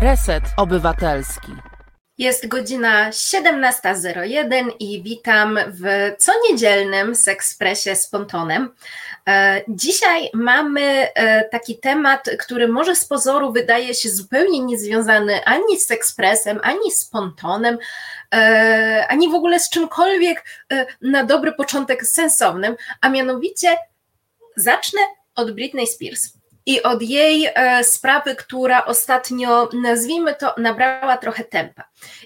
Reset 0.00 0.44
Obywatelski. 0.56 1.52
Jest 2.18 2.48
godzina 2.48 3.10
17.01 3.10 4.70
i 4.78 5.02
witam 5.02 5.58
w 5.68 6.12
co 6.18 6.32
niedzielnym 6.48 7.14
Sekspresie 7.14 7.96
z 7.96 8.08
Pontonem. 8.08 8.74
E, 9.28 9.62
dzisiaj 9.68 10.30
mamy 10.34 10.82
e, 11.14 11.44
taki 11.48 11.78
temat, 11.78 12.30
który 12.38 12.68
może 12.68 12.96
z 12.96 13.04
pozoru 13.04 13.52
wydaje 13.52 13.94
się 13.94 14.10
zupełnie 14.10 14.60
niezwiązany 14.60 15.44
ani 15.44 15.80
z 15.80 15.90
Ekspresem, 15.90 16.60
ani 16.62 16.92
z 16.92 17.04
Pontonem, 17.04 17.78
e, 18.34 19.06
ani 19.08 19.30
w 19.30 19.34
ogóle 19.34 19.60
z 19.60 19.70
czymkolwiek 19.70 20.44
na 21.00 21.24
dobry 21.24 21.52
początek 21.52 22.06
sensownym, 22.06 22.76
a 23.00 23.08
mianowicie 23.08 23.76
zacznę 24.56 25.00
od 25.34 25.50
Britney 25.52 25.86
Spears 25.86 26.39
i 26.66 26.82
od 26.82 27.02
jej 27.02 27.48
e, 27.54 27.84
sprawy, 27.84 28.36
która 28.36 28.84
ostatnio, 28.84 29.68
nazwijmy 29.82 30.34
to, 30.34 30.54
nabrała 30.58 31.16
trochę 31.16 31.44
tempa. 31.44 31.84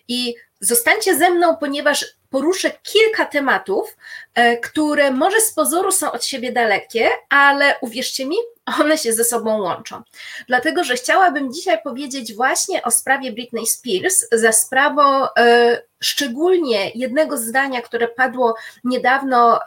I 0.09 0.34
zostańcie 0.61 1.16
ze 1.16 1.30
mną, 1.30 1.56
ponieważ 1.56 2.06
poruszę 2.30 2.70
kilka 2.70 3.25
tematów, 3.25 3.97
e, 4.34 4.56
które 4.56 5.11
może 5.11 5.41
z 5.41 5.52
pozoru 5.52 5.92
są 5.92 6.12
od 6.12 6.25
siebie 6.25 6.52
dalekie, 6.52 7.09
ale 7.28 7.75
uwierzcie 7.80 8.27
mi, 8.27 8.37
one 8.80 8.98
się 8.98 9.12
ze 9.12 9.25
sobą 9.25 9.62
łączą. 9.62 10.02
Dlatego, 10.48 10.84
że 10.84 10.95
chciałabym 10.95 11.53
dzisiaj 11.53 11.83
powiedzieć 11.83 12.34
właśnie 12.34 12.83
o 12.83 12.91
sprawie 12.91 13.33
Britney 13.33 13.66
Spears, 13.66 14.25
za 14.33 14.53
sprawą 14.53 15.03
e, 15.39 15.83
szczególnie 16.03 16.91
jednego 16.95 17.37
zdania, 17.39 17.83
które 17.83 18.09
padło 18.09 18.55
niedawno 18.84 19.61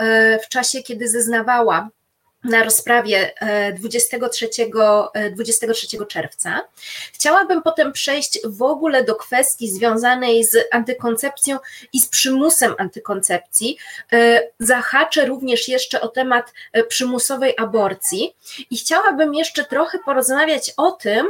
w 0.44 0.49
czasie, 0.49 0.84
kiedy 0.84 1.08
zeznawała 1.09 1.89
na 2.44 2.64
rozprawie 2.64 3.34
23, 3.77 4.50
e, 5.14 5.30
23 5.32 5.98
e, 6.02 6.05
czerwca. 6.05 6.62
Chciałabym 7.14 7.62
potem 7.62 7.91
przejść 7.91 8.39
w 8.45 8.61
ogóle 8.61 9.03
do 9.03 9.16
kwestii 9.16 9.70
związanej 9.70 10.44
z 10.44 10.58
antykoncepcją 10.72 11.58
i 11.94 12.00
z 12.00 12.08
przymusem 12.08 12.76
antykoncepcji. 12.78 13.78
E, 14.14 14.42
zahaczę 14.59 15.26
również 15.26 15.67
jeszcze 15.67 16.02
o 16.02 16.08
temat 16.08 16.53
przymusowej 16.88 17.53
aborcji 17.58 18.36
i 18.70 18.78
chciałabym 18.78 19.33
jeszcze 19.33 19.66
trochę 19.66 20.00
porozmawiać 20.00 20.73
o 20.78 20.92
tym, 20.92 21.28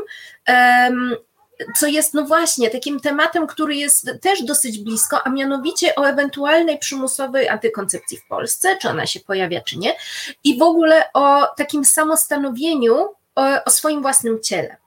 co 1.76 1.88
jest 1.88 2.14
no 2.14 2.26
właśnie 2.26 2.70
takim 2.70 3.00
tematem, 3.00 3.48
który 3.48 3.76
jest 3.76 4.12
też 4.22 4.44
dosyć 4.44 4.80
blisko, 4.80 5.22
a 5.24 5.30
mianowicie 5.30 5.96
o 5.96 6.08
ewentualnej 6.08 6.80
przymusowej 6.80 7.50
antykoncepcji 7.50 8.18
w 8.18 8.28
Polsce, 8.28 8.78
czy 8.82 8.90
ona 8.90 9.06
się 9.06 9.20
pojawia, 9.20 9.62
czy 9.62 9.78
nie, 9.78 9.96
i 10.44 10.58
w 10.58 10.62
ogóle 10.62 11.04
o 11.14 11.48
takim 11.58 11.86
samostanowieniu 11.86 12.96
o, 13.36 13.64
o 13.66 13.70
swoim 13.70 14.02
własnym 14.02 14.40
ciele. 14.44 14.78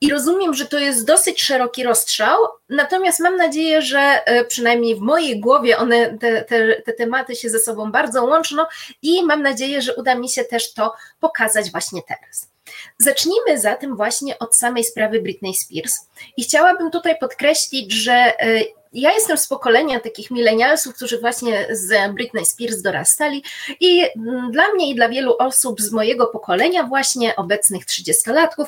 I 0.00 0.10
rozumiem, 0.10 0.54
że 0.54 0.66
to 0.66 0.78
jest 0.78 1.06
dosyć 1.06 1.42
szeroki 1.42 1.84
rozstrzał, 1.84 2.38
natomiast 2.68 3.20
mam 3.20 3.36
nadzieję, 3.36 3.82
że 3.82 3.98
e, 3.98 4.44
przynajmniej 4.44 4.96
w 4.96 5.00
mojej 5.00 5.40
głowie 5.40 5.78
one, 5.78 6.18
te, 6.18 6.44
te, 6.44 6.82
te, 6.82 6.92
tematy 6.92 7.36
się 7.36 7.50
ze 7.50 7.58
sobą 7.58 7.92
bardzo 7.92 8.24
łączą 8.24 8.56
i 9.02 9.24
mam 9.24 9.42
nadzieję, 9.42 9.82
że 9.82 9.94
uda 9.94 10.14
mi 10.14 10.28
się 10.28 10.44
też 10.44 10.72
to 10.72 10.94
pokazać 11.20 11.70
właśnie 11.70 12.00
teraz. 12.08 12.55
Zacznijmy 12.98 13.58
zatem 13.58 13.96
właśnie 13.96 14.38
od 14.38 14.56
samej 14.56 14.84
sprawy 14.84 15.20
Britney 15.20 15.54
Spears. 15.54 15.94
I 16.36 16.44
chciałabym 16.44 16.90
tutaj 16.90 17.18
podkreślić, 17.18 17.92
że 17.92 18.12
e, 18.12 18.60
ja 18.92 19.12
jestem 19.12 19.38
z 19.38 19.46
pokolenia 19.46 20.00
takich 20.00 20.30
milenialsów, 20.30 20.94
którzy 20.94 21.20
właśnie 21.20 21.66
z 21.70 22.14
Britney 22.14 22.46
Spears 22.46 22.82
dorastali 22.82 23.44
i 23.80 24.02
mm, 24.16 24.50
dla 24.50 24.68
mnie 24.74 24.90
i 24.90 24.94
dla 24.94 25.08
wielu 25.08 25.36
osób 25.38 25.80
z 25.80 25.92
mojego 25.92 26.26
pokolenia, 26.26 26.82
właśnie 26.82 27.36
obecnych 27.36 27.84
30-latków, 27.84 28.66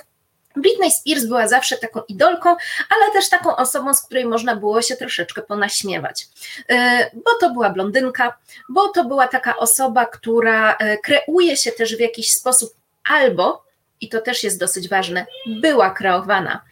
Britney 0.56 0.90
Spears 0.90 1.24
była 1.24 1.48
zawsze 1.48 1.76
taką 1.76 2.00
idolką, 2.08 2.56
ale 2.90 3.12
też 3.12 3.28
taką 3.28 3.56
osobą, 3.56 3.94
z 3.94 4.02
której 4.02 4.24
można 4.24 4.56
było 4.56 4.82
się 4.82 4.96
troszeczkę 4.96 5.42
ponaśmiewać. 5.42 6.28
E, 6.68 7.10
bo 7.14 7.30
to 7.40 7.50
była 7.50 7.70
blondynka, 7.70 8.38
bo 8.68 8.88
to 8.88 9.04
była 9.04 9.28
taka 9.28 9.56
osoba, 9.56 10.06
która 10.06 10.76
e, 10.76 10.98
kreuje 10.98 11.56
się 11.56 11.72
też 11.72 11.96
w 11.96 12.00
jakiś 12.00 12.30
sposób 12.30 12.74
albo 13.04 13.67
i 14.00 14.08
to 14.08 14.20
też 14.20 14.44
jest 14.44 14.58
dosyć 14.58 14.88
ważne, 14.88 15.26
była 15.46 15.90
kreowana 15.90 16.64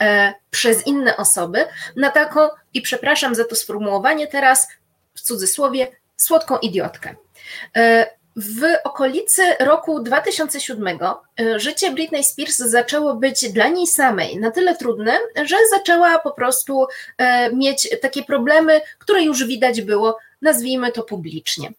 e, 0.00 0.34
przez 0.50 0.86
inne 0.86 1.16
osoby 1.16 1.64
na 1.96 2.10
taką, 2.10 2.40
i 2.74 2.82
przepraszam 2.82 3.34
za 3.34 3.44
to 3.44 3.56
sformułowanie 3.56 4.26
teraz, 4.26 4.68
w 5.14 5.20
cudzysłowie, 5.20 5.86
słodką 6.16 6.58
idiotkę. 6.58 7.14
E, 7.76 8.06
w 8.36 8.62
okolicy 8.84 9.42
roku 9.60 10.00
2007 10.00 10.98
e, 11.00 11.60
życie 11.60 11.90
Britney 11.90 12.24
Spears 12.24 12.56
zaczęło 12.56 13.14
być 13.14 13.52
dla 13.52 13.68
niej 13.68 13.86
samej 13.86 14.38
na 14.38 14.50
tyle 14.50 14.76
trudne, 14.76 15.18
że 15.44 15.56
zaczęła 15.70 16.18
po 16.18 16.30
prostu 16.30 16.86
mieć 17.52 17.88
takie 18.02 18.22
problemy, 18.22 18.80
które 18.98 19.22
już 19.22 19.46
widać 19.46 19.82
było, 19.82 20.18
nazwijmy 20.42 20.92
to 20.92 21.02
publicznie. 21.02 21.72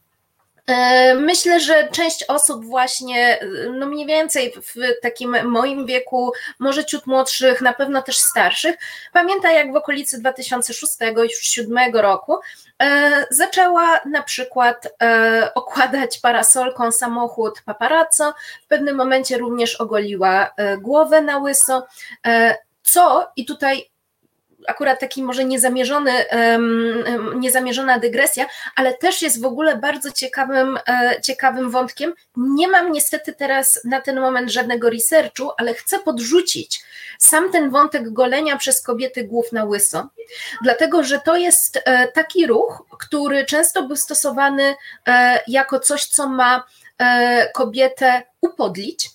E, 0.68 1.16
myślę, 1.16 1.60
że 1.60 1.88
część 1.88 2.26
osób 2.28 2.66
właśnie, 2.66 3.40
no 3.74 3.86
mniej 3.86 4.06
więcej 4.08 4.54
w 4.54 5.02
takim 5.02 5.48
moim 5.48 5.86
wieku, 5.86 6.32
może 6.60 6.86
ciut 6.86 7.08
młodszych, 7.08 7.62
na 7.62 7.74
pewno 7.74 8.02
też 8.02 8.18
starszych, 8.18 8.76
pamięta 9.14 9.52
jak 9.52 9.74
w 9.74 9.76
okolicy 9.76 10.20
2006, 10.20 10.82
już 11.02 11.12
2007 11.12 11.96
roku 11.96 12.38
e, 12.84 13.26
zaczęła 13.30 14.00
na 14.06 14.24
przykład 14.24 14.88
e, 15.04 15.52
okładać 15.56 16.20
parasolką 16.20 16.92
samochód 16.92 17.62
paparazzo, 17.66 18.34
w 18.64 18.68
pewnym 18.68 18.96
momencie 18.96 19.38
również 19.38 19.76
ogoliła 19.76 20.52
głowę 20.78 21.22
na 21.22 21.38
łyso, 21.38 21.88
co, 22.84 23.32
i 23.36 23.46
tutaj 23.46 23.93
akurat 24.68 25.00
taki 25.00 25.24
może 25.24 25.46
niezamierzony, 25.46 26.12
niezamierzona 27.36 28.00
dygresja, 28.00 28.46
ale 28.76 28.94
też 28.94 29.22
jest 29.22 29.42
w 29.42 29.46
ogóle 29.46 29.78
bardzo 29.78 30.12
ciekawym, 30.12 30.78
e, 30.88 31.22
ciekawym 31.22 31.70
wątkiem. 31.72 32.14
Nie 32.38 32.68
mam 32.68 32.92
niestety 32.92 33.34
teraz 33.34 33.80
na 33.86 34.02
ten 34.02 34.20
moment 34.20 34.52
żadnego 34.52 34.90
researchu, 34.90 35.52
ale 35.58 35.74
chcę 35.74 36.00
podrzucić 36.00 36.84
sam 37.18 37.52
ten 37.52 37.70
wątek 37.70 38.10
golenia 38.10 38.58
przez 38.58 38.82
kobiety 38.82 39.24
głów 39.24 39.52
na 39.52 39.64
łyso, 39.64 40.10
dlatego 40.62 41.04
że 41.04 41.20
to 41.20 41.36
jest 41.36 41.80
e, 41.86 42.08
taki 42.08 42.48
ruch, 42.48 42.84
który 43.00 43.46
często 43.46 43.84
był 43.84 43.96
stosowany 43.96 44.76
e, 45.08 45.40
jako 45.48 45.80
coś, 45.80 46.06
co 46.06 46.30
ma 46.30 46.64
kobietę 47.54 48.24
upodlić, 48.42 49.10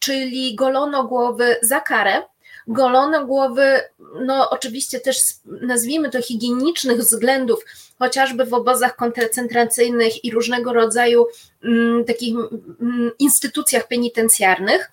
czyli 0.00 0.54
golono 0.54 1.04
głowy 1.04 1.56
za 1.62 1.80
karę 1.80 2.22
golone 2.66 3.24
głowy, 3.24 3.80
no 4.26 4.50
oczywiście 4.50 5.00
też 5.00 5.16
nazwijmy 5.46 6.10
to 6.10 6.22
higienicznych 6.22 6.98
względów, 6.98 7.64
chociażby 7.98 8.44
w 8.44 8.54
obozach 8.54 8.96
koncentracyjnych 8.96 10.24
i 10.24 10.30
różnego 10.30 10.72
rodzaju 10.72 11.26
mm, 11.64 12.04
takich 12.04 12.34
mm, 12.34 13.10
instytucjach 13.18 13.88
penitencjarnych. 13.88 14.90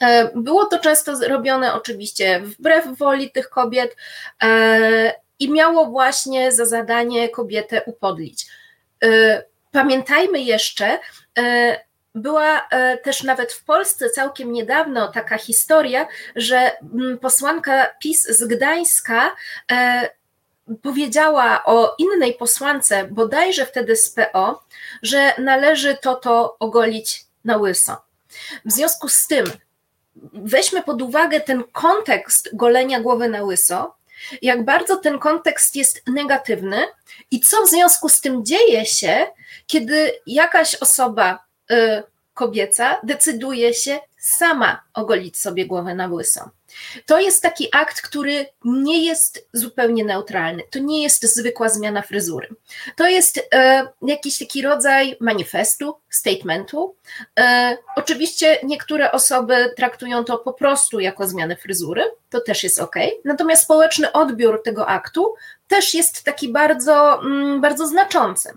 E, 0.00 0.30
było 0.34 0.64
to 0.64 0.78
często 0.78 1.12
robione 1.28 1.74
oczywiście 1.74 2.40
wbrew 2.40 2.98
woli 2.98 3.30
tych 3.30 3.48
kobiet 3.48 3.96
e, 4.42 5.14
i 5.38 5.50
miało 5.50 5.86
właśnie 5.86 6.52
za 6.52 6.64
zadanie 6.64 7.28
kobietę 7.28 7.82
upodlić. 7.86 8.46
E, 9.04 9.42
pamiętajmy 9.72 10.40
jeszcze, 10.40 10.98
była 12.14 12.68
e, 12.68 12.98
też 12.98 13.22
nawet 13.22 13.52
w 13.52 13.64
Polsce 13.64 14.10
całkiem 14.10 14.52
niedawno 14.52 15.08
taka 15.08 15.38
historia, 15.38 16.06
że 16.36 16.72
mm, 16.82 17.18
posłanka 17.18 17.90
PiS 18.02 18.28
z 18.28 18.44
Gdańska 18.44 19.36
e, 19.72 20.10
powiedziała 20.82 21.64
o 21.64 21.94
innej 21.98 22.34
posłance, 22.34 23.08
bodajże 23.10 23.66
wtedy 23.66 23.96
z 23.96 24.10
PO, 24.10 24.62
że 25.02 25.32
należy 25.38 25.96
to 26.02 26.14
to 26.14 26.56
ogolić 26.58 27.24
na 27.44 27.56
łyso. 27.56 27.96
W 28.64 28.72
związku 28.72 29.08
z 29.08 29.26
tym 29.26 29.46
weźmy 30.32 30.82
pod 30.82 31.02
uwagę 31.02 31.40
ten 31.40 31.64
kontekst 31.72 32.56
golenia 32.56 33.00
głowy 33.00 33.28
na 33.28 33.42
łyso, 33.42 33.94
jak 34.42 34.64
bardzo 34.64 34.96
ten 34.96 35.18
kontekst 35.18 35.76
jest 35.76 36.02
negatywny 36.06 36.84
i 37.30 37.40
co 37.40 37.64
w 37.64 37.68
związku 37.68 38.08
z 38.08 38.20
tym 38.20 38.44
dzieje 38.44 38.86
się, 38.86 39.26
kiedy 39.66 40.12
jakaś 40.26 40.74
osoba 40.74 41.44
Y, 41.72 42.02
kobieca 42.34 43.00
decyduje 43.02 43.74
się 43.74 44.00
sama 44.22 44.80
ogolić 44.94 45.38
sobie 45.38 45.66
głowę 45.66 45.94
na 45.94 46.06
łyso. 46.06 46.50
To 47.06 47.20
jest 47.20 47.42
taki 47.42 47.68
akt, 47.72 48.00
który 48.00 48.46
nie 48.64 49.04
jest 49.04 49.48
zupełnie 49.52 50.04
neutralny. 50.04 50.62
To 50.70 50.78
nie 50.78 51.02
jest 51.02 51.36
zwykła 51.36 51.68
zmiana 51.68 52.02
fryzury. 52.02 52.48
To 52.96 53.08
jest 53.08 53.48
e, 53.54 53.86
jakiś 54.02 54.38
taki 54.38 54.62
rodzaj 54.62 55.16
manifestu, 55.20 55.94
statementu. 56.10 56.96
E, 57.38 57.76
oczywiście 57.96 58.58
niektóre 58.64 59.12
osoby 59.12 59.72
traktują 59.76 60.24
to 60.24 60.38
po 60.38 60.52
prostu 60.52 61.00
jako 61.00 61.26
zmianę 61.26 61.56
fryzury, 61.56 62.02
to 62.30 62.40
też 62.40 62.64
jest 62.64 62.80
ok. 62.80 62.96
Natomiast 63.24 63.62
społeczny 63.62 64.12
odbiór 64.12 64.62
tego 64.64 64.88
aktu 64.88 65.34
też 65.68 65.94
jest 65.94 66.24
taki 66.24 66.48
bardzo, 66.48 67.20
mm, 67.22 67.60
bardzo 67.60 67.86
znaczący. 67.86 68.52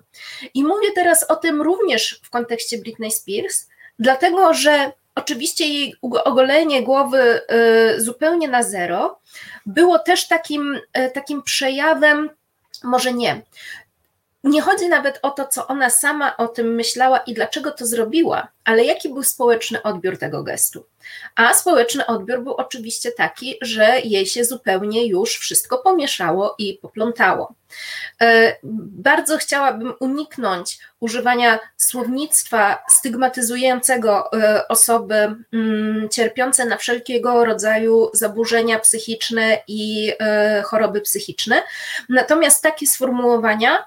I 0.54 0.64
mówię 0.64 0.88
teraz 0.96 1.24
o 1.24 1.36
tym 1.36 1.62
również 1.62 2.22
w 2.24 2.30
kontekście 2.30 2.78
Britney 2.78 3.12
Spears, 3.12 3.68
dlatego 4.00 4.54
że 4.54 4.92
oczywiście 5.16 5.68
jej 5.68 5.96
ogolenie 6.02 6.84
głowy 6.84 7.42
zupełnie 7.98 8.48
na 8.48 8.64
zero 8.64 9.20
było 9.66 10.00
też 10.00 10.28
takim, 10.28 10.80
takim 11.14 11.44
przejawem, 11.44 12.30
może 12.84 13.14
nie, 13.14 13.42
nie 14.46 14.62
chodzi 14.62 14.90
nawet 14.90 15.20
o 15.22 15.30
to, 15.30 15.48
co 15.48 15.68
ona 15.68 15.90
sama 15.90 16.38
o 16.38 16.48
tym 16.48 16.76
myślała 16.76 17.18
i 17.18 17.34
dlaczego 17.34 17.72
to 17.72 17.86
zrobiła, 17.86 18.48
ale 18.66 18.84
jaki 18.84 19.10
był 19.10 19.24
społeczny 19.24 19.84
odbiór 19.84 20.18
tego 20.18 20.44
gestu. 20.44 20.86
A 21.36 21.54
społeczny 21.54 22.06
odbiór 22.06 22.44
był 22.44 22.54
oczywiście 22.54 23.12
taki, 23.12 23.56
że 23.62 24.00
jej 24.04 24.26
się 24.26 24.46
zupełnie 24.46 25.08
już 25.08 25.38
wszystko 25.38 25.78
pomieszało 25.78 26.56
i 26.58 26.80
poplątało. 26.82 27.56
E, 28.22 28.56
bardzo 28.84 29.38
chciałabym 29.38 29.94
uniknąć 30.00 30.80
używania 31.00 31.60
słownictwa 31.78 32.84
stygmatyzującego 32.90 34.32
e, 34.34 34.68
osoby 34.68 35.36
mm, 35.54 36.10
cierpiące 36.10 36.66
na 36.66 36.78
wszelkiego 36.78 37.46
rodzaju 37.46 38.10
zaburzenia 38.14 38.80
psychiczne 38.80 39.58
i 39.68 40.12
e, 40.20 40.62
choroby 40.62 41.02
psychiczne. 41.02 41.64
Natomiast 42.10 42.64
takie 42.64 42.88
sformułowania, 42.88 43.86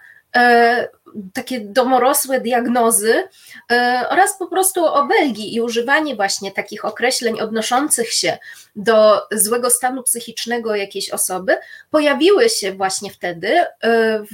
takie 1.33 1.61
domorosłe 1.61 2.41
diagnozy 2.41 3.29
e, 3.71 4.05
oraz 4.11 4.39
po 4.39 4.47
prostu 4.47 4.87
obelgi 4.87 5.55
i 5.55 5.61
używanie 5.61 6.17
właśnie 6.17 6.53
takich 6.53 6.85
określeń 6.85 7.41
odnoszących 7.41 8.13
się 8.13 8.39
do 8.77 9.23
złego 9.33 9.71
stanu 9.71 10.03
psychicznego 10.03 10.77
jakiejś 10.77 11.11
osoby 11.11 11.57
pojawiły 11.91 12.49
się 12.49 12.73
właśnie 12.73 13.11
wtedy 13.11 13.49
e, 13.49 13.67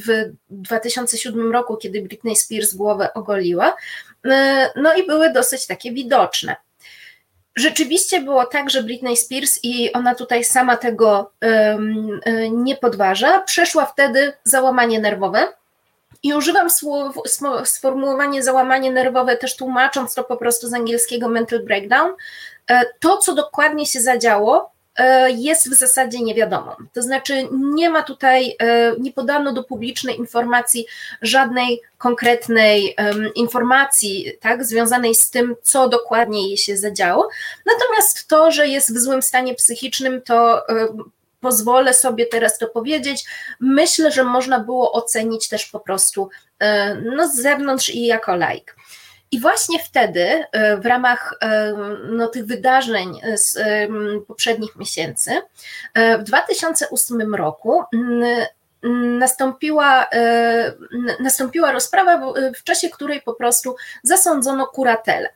w 0.07 0.33
2007 0.51 1.53
roku, 1.53 1.77
kiedy 1.77 2.03
Britney 2.03 2.37
Spears 2.37 2.75
głowę 2.75 3.15
ogoliła, 3.15 3.77
no 4.77 4.95
i 4.95 5.07
były 5.07 5.33
dosyć 5.33 5.67
takie 5.67 5.93
widoczne. 5.93 6.57
Rzeczywiście 7.57 8.21
było 8.21 8.47
tak, 8.47 8.71
że 8.71 8.83
Britney 8.83 9.17
Spears 9.17 9.59
i 9.63 9.93
ona 9.93 10.15
tutaj 10.15 10.45
sama 10.45 10.77
tego 10.77 11.33
nie 12.51 12.77
podważa, 12.77 13.41
przeszła 13.41 13.87
wtedy 13.87 14.33
załamanie 14.45 15.01
nerwowe 15.01 15.49
i 16.23 16.35
używam 16.35 16.71
słów, 16.71 17.17
sformułowanie 17.65 18.43
załamanie 18.43 18.93
nerwowe, 18.93 19.37
też 19.37 19.57
tłumacząc 19.57 20.15
to 20.15 20.25
po 20.25 20.37
prostu 20.37 20.69
z 20.69 20.75
angielskiego 20.75 21.29
mental 21.29 21.65
breakdown. 21.65 22.13
E, 22.71 22.85
to, 23.01 23.19
co 23.19 23.35
dokładnie 23.35 23.87
się 23.87 24.01
zadziało, 24.01 24.71
e, 24.97 25.31
jest 25.31 25.71
w 25.71 25.75
zasadzie 25.75 26.23
niewiadomą. 26.23 26.73
To 26.93 27.03
znaczy, 27.03 27.49
nie 27.53 27.91
ma 27.91 28.03
tutaj, 28.03 28.57
e, 28.61 28.93
nie 28.99 29.13
podano 29.13 29.53
do 29.53 29.65
publicznej 29.65 30.19
informacji 30.19 30.87
żadnej 31.23 31.81
konkretnej 31.99 32.97
informacji, 33.35 34.33
tak, 34.41 34.65
związanej 34.65 35.15
z 35.15 35.31
tym, 35.31 35.57
co 35.63 35.89
dokładnie 35.89 36.49
jej 36.49 36.57
się 36.57 36.77
zadziało. 36.77 37.29
Natomiast 37.67 38.29
to, 38.29 38.51
że 38.51 38.69
jest 38.69 38.95
w 38.95 38.99
złym 38.99 39.23
stanie 39.23 39.55
psychicznym, 39.55 40.23
to 40.23 40.63
pozwolę 41.45 41.95
sobie 41.95 42.27
teraz 42.27 42.59
to 42.59 42.69
powiedzieć, 42.69 43.25
myślę, 43.61 44.13
że 44.13 44.25
można 44.25 44.61
było 44.61 44.93
ocenić 44.93 45.49
też 45.49 45.67
po 45.67 45.81
prostu 45.81 46.29
e, 46.59 46.95
no, 46.95 47.29
z 47.29 47.35
zewnątrz 47.35 47.89
i 47.89 48.07
jako 48.07 48.37
laik. 48.37 48.77
I 49.31 49.41
właśnie 49.41 49.79
wtedy, 49.79 50.45
e, 50.53 50.77
w 50.77 50.87
ramach 50.87 51.35
e, 51.43 51.75
no, 52.11 52.29
tych 52.29 52.47
wydarzeń 52.47 53.21
z 53.35 53.59
poprzednich 54.27 54.77
miesięcy, 54.77 55.31
w 56.19 56.23
2008 56.23 57.35
roku 57.35 57.83
nastąpiła, 59.19 60.07
nastąpiła 61.21 61.73
rozprawa, 61.73 62.33
w 62.57 62.63
czasie 62.63 62.89
której 62.91 63.23
po 63.23 63.35
prostu 63.35 63.77
zasądzono 64.03 64.67
kuratelę. 64.67 65.29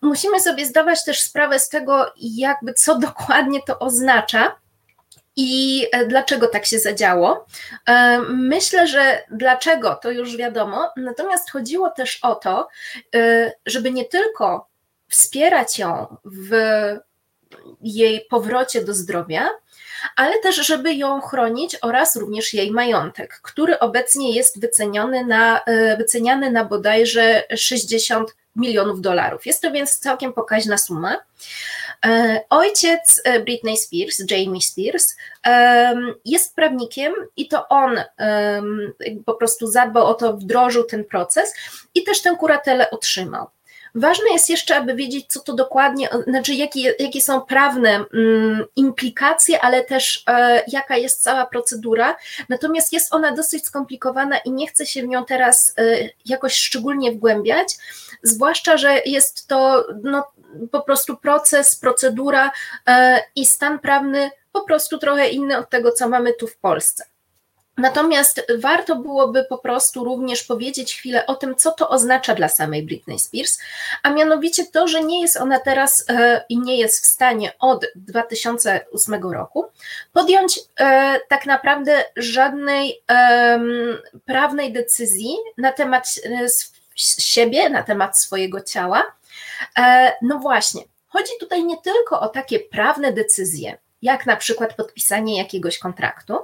Musimy 0.00 0.40
sobie 0.40 0.66
zdawać 0.66 1.04
też 1.04 1.22
sprawę 1.22 1.58
z 1.58 1.68
tego, 1.68 2.12
jakby 2.16 2.74
co 2.74 2.98
dokładnie 2.98 3.60
to 3.66 3.78
oznacza, 3.78 4.59
i 5.40 5.86
e, 5.92 6.06
dlaczego 6.06 6.46
tak 6.46 6.66
się 6.66 6.78
zadziało? 6.78 7.46
E, 7.88 8.18
myślę, 8.28 8.86
że 8.86 9.24
dlaczego 9.30 9.94
to 9.94 10.10
już 10.10 10.36
wiadomo, 10.36 10.92
natomiast 10.96 11.50
chodziło 11.50 11.90
też 11.90 12.18
o 12.22 12.34
to, 12.34 12.68
e, 13.14 13.52
żeby 13.66 13.90
nie 13.90 14.04
tylko 14.04 14.68
wspierać 15.08 15.78
ją 15.78 16.16
w 16.24 16.52
jej 17.80 18.26
powrocie 18.30 18.84
do 18.84 18.94
zdrowia, 18.94 19.48
ale 20.16 20.38
też, 20.38 20.56
żeby 20.56 20.94
ją 20.94 21.20
chronić 21.20 21.76
oraz 21.82 22.16
również 22.16 22.54
jej 22.54 22.70
majątek, 22.70 23.40
który 23.42 23.78
obecnie 23.78 24.34
jest 24.34 24.60
wyceniony 24.60 25.26
na, 25.26 25.60
wyceniany 25.98 26.50
na 26.50 26.64
bodajże 26.64 27.42
60 27.56 28.36
milionów 28.56 29.00
dolarów. 29.00 29.46
Jest 29.46 29.62
to 29.62 29.70
więc 29.70 29.98
całkiem 29.98 30.32
pokaźna 30.32 30.78
suma. 30.78 31.16
E, 32.06 32.40
ojciec 32.50 33.20
e, 33.24 33.40
Britney 33.40 33.76
Spears, 33.76 34.22
Jamie 34.30 34.60
Spears, 34.60 35.16
jest 36.24 36.54
prawnikiem 36.54 37.12
i 37.36 37.48
to 37.48 37.68
on 37.68 38.00
po 39.26 39.34
prostu 39.34 39.66
zadbał 39.66 40.06
o 40.06 40.14
to, 40.14 40.32
wdrożył 40.32 40.84
ten 40.84 41.04
proces 41.04 41.54
i 41.94 42.04
też 42.04 42.22
tę 42.22 42.36
kuratelę 42.36 42.90
otrzymał. 42.90 43.46
Ważne 43.94 44.24
jest 44.32 44.50
jeszcze, 44.50 44.76
aby 44.76 44.94
wiedzieć, 44.94 45.26
co 45.28 45.40
to 45.40 45.54
dokładnie, 45.54 46.08
znaczy 46.26 46.54
jakie, 46.54 46.94
jakie 46.98 47.22
są 47.22 47.40
prawne 47.40 48.04
mm, 48.14 48.64
implikacje, 48.76 49.60
ale 49.60 49.84
też 49.84 50.24
e, 50.26 50.62
jaka 50.68 50.96
jest 50.96 51.22
cała 51.22 51.46
procedura. 51.46 52.16
Natomiast 52.48 52.92
jest 52.92 53.14
ona 53.14 53.32
dosyć 53.32 53.64
skomplikowana 53.64 54.38
i 54.38 54.50
nie 54.50 54.66
chcę 54.66 54.86
się 54.86 55.02
w 55.02 55.08
nią 55.08 55.24
teraz 55.24 55.74
e, 55.78 56.08
jakoś 56.26 56.54
szczególnie 56.54 57.12
wgłębiać, 57.12 57.76
zwłaszcza, 58.22 58.76
że 58.76 59.00
jest 59.06 59.48
to 59.48 59.86
no, 60.02 60.24
po 60.72 60.80
prostu 60.80 61.16
proces, 61.16 61.76
procedura 61.76 62.50
e, 62.86 63.22
i 63.36 63.46
stan 63.46 63.78
prawny 63.78 64.30
po 64.52 64.62
prostu 64.62 64.98
trochę 64.98 65.28
inny 65.28 65.58
od 65.58 65.70
tego, 65.70 65.92
co 65.92 66.08
mamy 66.08 66.32
tu 66.32 66.46
w 66.46 66.56
Polsce. 66.56 67.04
Natomiast 67.80 68.42
warto 68.58 68.96
byłoby 68.96 69.44
po 69.44 69.58
prostu 69.58 70.04
również 70.04 70.44
powiedzieć 70.44 70.96
chwilę 70.96 71.26
o 71.26 71.34
tym, 71.34 71.56
co 71.56 71.72
to 71.72 71.88
oznacza 71.88 72.34
dla 72.34 72.48
samej 72.48 72.82
Britney 72.82 73.18
Spears, 73.18 73.58
a 74.02 74.10
mianowicie 74.10 74.66
to, 74.66 74.88
że 74.88 75.04
nie 75.04 75.22
jest 75.22 75.36
ona 75.36 75.58
teraz 75.58 76.04
e, 76.08 76.44
i 76.48 76.58
nie 76.58 76.78
jest 76.78 77.04
w 77.04 77.10
stanie 77.10 77.52
od 77.58 77.86
2008 77.96 79.32
roku 79.32 79.66
podjąć 80.12 80.60
e, 80.80 81.20
tak 81.28 81.46
naprawdę 81.46 82.04
żadnej 82.16 83.02
prawnej 84.24 84.72
decyzji 84.72 85.36
na 85.58 85.72
temat 85.72 86.08
siebie, 87.18 87.70
na 87.70 87.82
temat 87.82 88.18
swojego 88.18 88.60
ciała, 88.60 89.02
no 90.22 90.38
właśnie, 90.38 90.82
chodzi 91.08 91.32
tutaj 91.40 91.64
nie 91.64 91.76
tylko 91.76 92.20
o 92.20 92.28
takie 92.28 92.60
prawne 92.60 93.12
decyzje, 93.12 93.78
jak 94.02 94.26
na 94.26 94.36
przykład 94.36 94.74
podpisanie 94.74 95.38
jakiegoś 95.38 95.78
kontraktu, 95.78 96.38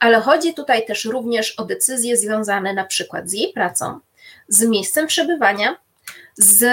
ale 0.00 0.20
chodzi 0.20 0.54
tutaj 0.54 0.86
też 0.86 1.04
również 1.04 1.54
o 1.58 1.64
decyzje 1.64 2.16
związane 2.16 2.74
na 2.74 2.84
przykład 2.84 3.30
z 3.30 3.32
jej 3.32 3.52
pracą, 3.52 4.00
z 4.48 4.62
miejscem 4.62 5.06
przebywania, 5.06 5.76
z 6.36 6.64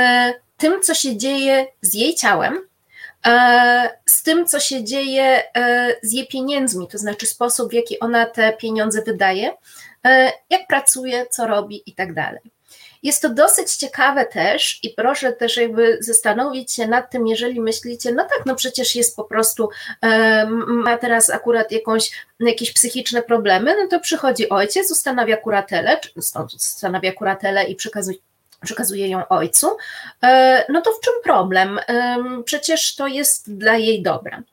tym, 0.58 0.82
co 0.82 0.94
się 0.94 1.18
dzieje 1.18 1.68
z 1.82 1.94
jej 1.94 2.16
ciałem, 2.16 2.68
e, 3.26 3.90
z 4.06 4.24
tym, 4.24 4.46
co 4.46 4.60
się 4.60 4.84
dzieje 4.84 5.44
e, 5.56 5.96
z 6.04 6.14
jej 6.14 6.28
pieniędzmi, 6.28 6.88
to 6.88 6.98
znaczy 6.98 7.26
sposób, 7.26 7.70
w 7.70 7.74
jaki 7.74 8.00
ona 8.00 8.26
te 8.26 8.54
pieniądze 8.54 9.02
wydaje, 9.02 9.58
jak 10.50 10.68
pracuje, 10.68 11.26
co 11.30 11.48
robi 11.48 11.84
i 11.86 11.96
tak 11.96 12.14
dalej. 12.14 12.55
Jest 13.06 13.22
to 13.22 13.30
dosyć 13.30 13.76
ciekawe 13.76 14.26
też 14.26 14.80
i 14.84 14.90
proszę 14.90 15.34
też 15.34 15.58
jakby 15.58 15.98
zastanowić 16.02 16.74
się 16.74 16.88
nad 16.88 17.12
tym, 17.12 17.28
jeżeli 17.28 17.62
myślicie, 17.62 18.12
no 18.12 18.24
tak, 18.24 18.46
no 18.46 18.56
przecież 18.56 18.96
jest 18.96 19.16
po 19.16 19.24
prostu, 19.24 19.70
ma 20.68 20.98
teraz 20.98 21.30
akurat 21.30 21.72
jakąś, 21.72 22.12
jakieś 22.40 22.74
psychiczne 22.74 23.22
problemy, 23.22 23.76
no 23.84 23.88
to 23.88 24.00
przychodzi 24.00 24.50
ojciec, 24.50 24.92
ustanawia 24.92 25.38
kuratelę, 25.38 26.00
ustanawia 26.56 27.12
kuratelę 27.12 27.64
i 27.64 27.76
przekazuje 27.76 28.18
przekazuje 28.64 29.08
ją 29.08 29.28
ojcu, 29.28 29.78
e, 30.24 30.66
no 30.70 30.82
to 30.82 30.92
w 30.92 31.00
czym 31.00 31.14
problem? 31.24 31.80
Przecież 32.46 32.96
to 32.96 33.08
jest 33.08 33.58
dla 33.58 33.78
jej 33.78 34.04
dobra. 34.04 34.44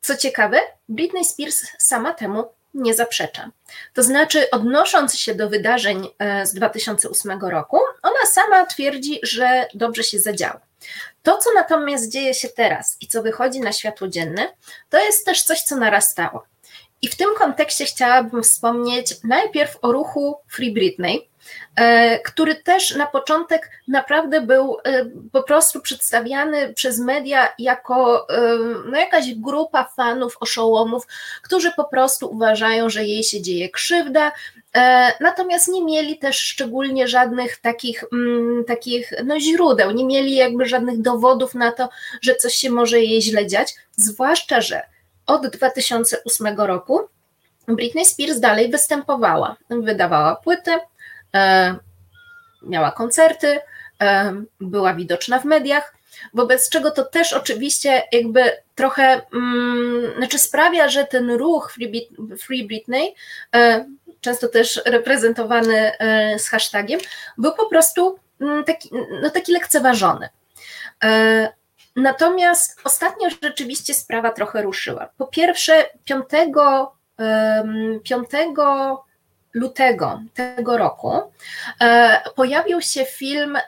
Co 0.00 0.16
ciekawe, 0.16 0.60
Britney 0.88 1.24
Spears 1.24 1.66
sama 1.78 2.14
temu 2.14 2.44
nie 2.78 2.94
zaprzecza. 2.94 3.50
To 3.94 4.02
znaczy, 4.02 4.50
odnosząc 4.50 5.14
się 5.14 5.34
do 5.34 5.48
wydarzeń 5.48 6.08
e, 6.18 6.46
z 6.46 6.54
2008 6.54 7.40
roku, 7.40 7.78
ona 8.02 8.26
sama 8.32 8.66
twierdzi, 8.66 9.20
że 9.22 9.66
dobrze 9.74 10.02
się 10.02 10.18
zadziało. 10.18 10.60
To, 11.22 11.38
co 11.38 11.50
natomiast 11.54 12.12
dzieje 12.12 12.34
się 12.34 12.48
teraz 12.48 12.96
i 13.00 13.06
co 13.06 13.22
wychodzi 13.22 13.60
na 13.60 13.72
światło 13.72 14.08
dzienne, 14.08 14.48
to 14.90 14.98
jest 14.98 15.26
też 15.26 15.42
coś, 15.42 15.62
co 15.62 15.76
narastało. 15.76 16.46
I 17.02 17.08
w 17.08 17.16
tym 17.16 17.28
kontekście 17.38 17.84
chciałabym 17.84 18.42
wspomnieć 18.42 19.14
najpierw 19.24 19.78
o 19.82 19.92
ruchu 19.92 20.36
Free 20.48 20.72
Britney, 20.72 21.27
który 22.24 22.54
też 22.54 22.96
na 22.96 23.06
początek 23.06 23.70
naprawdę 23.88 24.40
był 24.40 24.76
e, 24.84 25.04
po 25.32 25.42
prostu 25.42 25.80
przedstawiany 25.80 26.74
przez 26.74 26.98
media 26.98 27.48
jako 27.58 28.26
no, 28.86 28.98
jakaś 28.98 29.34
grupa 29.34 29.84
fanów, 29.96 30.36
oszołomów, 30.40 31.06
którzy 31.42 31.72
po 31.72 31.84
prostu 31.84 32.30
uważają, 32.30 32.90
że 32.90 33.04
jej 33.04 33.24
się 33.24 33.42
dzieje 33.42 33.70
krzywda, 33.70 34.32
natomiast 35.20 35.68
nie 35.68 35.84
mieli 35.84 36.18
też 36.18 36.38
szczególnie 36.38 37.08
żadnych 37.08 37.56
takich, 37.56 38.04
mm, 38.12 38.64
takich 38.64 39.12
no, 39.24 39.40
źródeł, 39.40 39.90
nie 39.90 40.04
mieli 40.04 40.34
jakby 40.34 40.66
żadnych 40.66 41.02
dowodów 41.02 41.54
na 41.54 41.72
to, 41.72 41.88
że 42.22 42.34
coś 42.34 42.54
się 42.54 42.70
może 42.70 43.00
jej 43.00 43.22
źle 43.22 43.46
dziać, 43.46 43.74
zwłaszcza, 43.96 44.60
że 44.60 44.82
od 45.26 45.46
2008 45.46 46.66
roku 46.66 47.00
Britney 47.68 48.04
Spears 48.04 48.40
dalej 48.40 48.70
występowała. 48.70 49.56
Wydawała 49.70 50.36
płyty, 50.36 50.70
e, 50.70 50.80
miała 52.62 52.92
koncerty, 52.92 53.60
e, 54.02 54.42
była 54.60 54.94
widoczna 54.94 55.38
w 55.38 55.44
mediach, 55.44 55.94
wobec 56.34 56.68
czego 56.68 56.90
to 56.90 57.04
też 57.04 57.32
oczywiście 57.32 58.02
jakby 58.12 58.52
trochę 58.74 59.22
mm, 59.34 60.16
znaczy 60.16 60.38
sprawia, 60.38 60.88
że 60.88 61.04
ten 61.04 61.30
ruch 61.30 61.74
Free 62.40 62.66
Britney, 62.66 63.14
e, 63.54 63.84
często 64.20 64.48
też 64.48 64.82
reprezentowany 64.86 65.92
z 66.38 66.48
hashtagiem, 66.48 67.00
był 67.38 67.52
po 67.52 67.66
prostu 67.66 68.18
mm, 68.40 68.64
taki, 68.64 68.90
no, 69.22 69.30
taki 69.30 69.52
lekceważony. 69.52 70.28
Natomiast 71.96 72.80
ostatnio 72.84 73.28
rzeczywiście 73.42 73.94
sprawa 73.94 74.30
trochę 74.30 74.62
ruszyła. 74.62 75.08
Po 75.18 75.26
pierwsze, 75.26 75.84
5 76.04 76.24
5 78.02 78.30
lutego 79.58 80.20
tego 80.34 80.78
roku 80.78 81.12
e, 81.80 82.20
pojawił 82.36 82.80
się 82.80 83.04
film, 83.04 83.58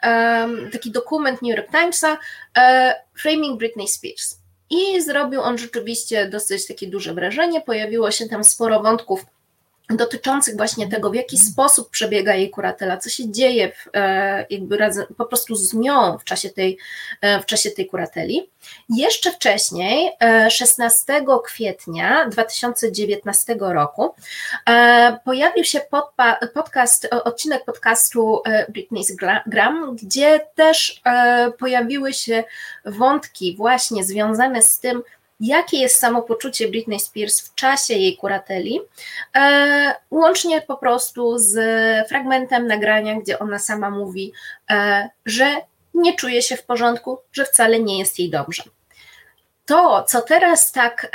taki 0.73 0.91
dokument 0.91 1.43
New 1.43 1.57
York 1.57 1.71
Timesa 1.71 2.19
e, 2.57 2.95
Framing 3.23 3.59
Britney 3.59 3.89
Spears. 3.89 4.41
I 4.71 5.03
zrobił 5.03 5.41
on 5.41 5.59
rzeczywiście 5.59 6.29
dosyć 6.29 6.67
takie 6.67 6.87
duże 6.87 7.15
wrażenie. 7.15 7.61
Pojawiło 7.61 8.11
się 8.11 8.29
tam 8.29 8.45
sporo 8.45 8.83
wątków 8.83 9.27
dotyczących 9.97 10.57
właśnie 10.57 10.89
tego, 10.89 11.11
w 11.11 11.15
jaki 11.15 11.39
sposób 11.39 11.91
przebiega 11.91 12.35
jej 12.35 12.51
kuratela, 12.51 12.97
co 12.97 13.11
się 13.11 13.31
dzieje 13.31 13.73
w, 13.73 13.89
e, 13.95 14.47
jakby 14.51 14.77
razem, 14.77 15.07
po 15.19 15.27
prostu 15.27 15.55
z 15.55 15.75
nią 15.75 16.19
w 16.19 16.25
czasie, 16.25 16.51
tej, 16.51 16.79
e, 17.21 17.41
w 17.43 17.47
czasie 17.47 17.71
tej 17.71 17.87
kurateli. 17.87 18.51
Jeszcze 18.89 19.33
wcześniej, 19.33 20.11
16 20.51 21.13
e, 21.15 21.39
kwietnia 21.45 22.29
2019 22.29 23.57
roku, 23.59 24.15
pojawił 25.25 25.65
się 25.65 25.81
podcast, 26.55 27.09
odcinek 27.25 27.65
podcastu 27.65 28.43
Britney's 28.69 29.41
Gram, 29.47 29.97
gdzie 29.97 30.41
też 30.55 31.03
pojawiły 31.59 32.13
się 32.13 32.45
wątki 32.85 33.57
właśnie 33.57 34.05
związane 34.05 34.63
z 34.63 34.81
tym, 34.81 35.03
jakie 35.41 35.79
jest 35.79 35.97
samopoczucie 35.97 36.69
Britney 36.69 37.01
Spears 37.01 37.41
w 37.41 37.55
czasie 37.55 37.95
jej 37.95 38.17
kurateli, 38.17 38.81
e, 39.37 39.95
łącznie 40.11 40.63
po 40.63 40.77
prostu 40.77 41.39
z 41.39 41.59
fragmentem 42.09 42.67
nagrania, 42.67 43.21
gdzie 43.21 43.39
ona 43.39 43.59
sama 43.59 43.91
mówi, 43.91 44.33
e, 44.71 45.09
że 45.27 45.57
nie 45.95 46.17
czuje 46.17 46.43
się 46.43 46.57
w 46.57 46.65
porządku, 46.65 47.19
że 47.33 47.45
wcale 47.45 47.81
nie 47.81 47.99
jest 47.99 48.19
jej 48.19 48.31
dobrze. 48.31 48.63
To, 49.67 50.05
co 50.09 50.21
teraz 50.23 50.73
tak, 50.73 51.13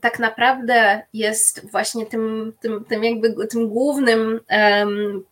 tak 0.00 0.18
naprawdę 0.18 1.02
jest 1.12 1.70
właśnie 1.70 2.06
tym, 2.06 2.52
tym, 2.60 2.84
tym, 2.84 3.04
jakby 3.04 3.46
tym 3.46 3.68
głównym 3.68 4.40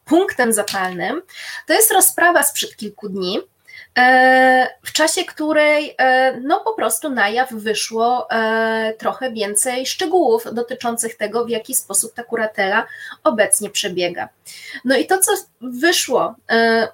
punktem 0.04 0.52
zapalnym, 0.52 1.22
to 1.66 1.72
jest 1.72 1.92
rozprawa 1.92 2.42
sprzed 2.42 2.76
kilku 2.76 3.08
dni, 3.08 3.40
w 4.82 4.92
czasie 4.92 5.24
której 5.24 5.94
e, 5.98 6.40
no 6.40 6.60
po 6.60 6.72
prostu 6.72 7.10
na 7.10 7.28
jaw 7.28 7.52
wyszło 7.52 8.30
e, 8.30 8.94
trochę 8.98 9.32
więcej 9.32 9.86
szczegółów 9.86 10.44
dotyczących 10.52 11.16
tego, 11.16 11.44
w 11.44 11.48
jaki 11.48 11.74
sposób 11.74 12.14
ta 12.14 12.24
kuratela 12.24 12.86
obecnie 13.24 13.70
przebiega. 13.70 14.28
No 14.84 14.96
i 14.96 15.06
to, 15.06 15.18
co 15.18 15.32
wyszło, 15.60 16.34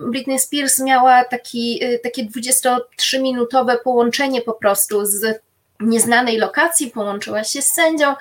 Britney 0.01 0.39
Spears 0.39 0.79
miała 0.79 1.25
taki, 1.25 1.81
takie 2.03 2.25
23-minutowe 2.25 3.77
połączenie 3.85 4.43
po 4.43 4.53
prostu 4.53 5.07
z 5.07 5.43
nieznanej 5.81 6.39
lokacji, 6.39 6.91
połączyła 6.91 7.45
się 7.45 7.63
z 7.63 7.69
sędzią 7.69 8.15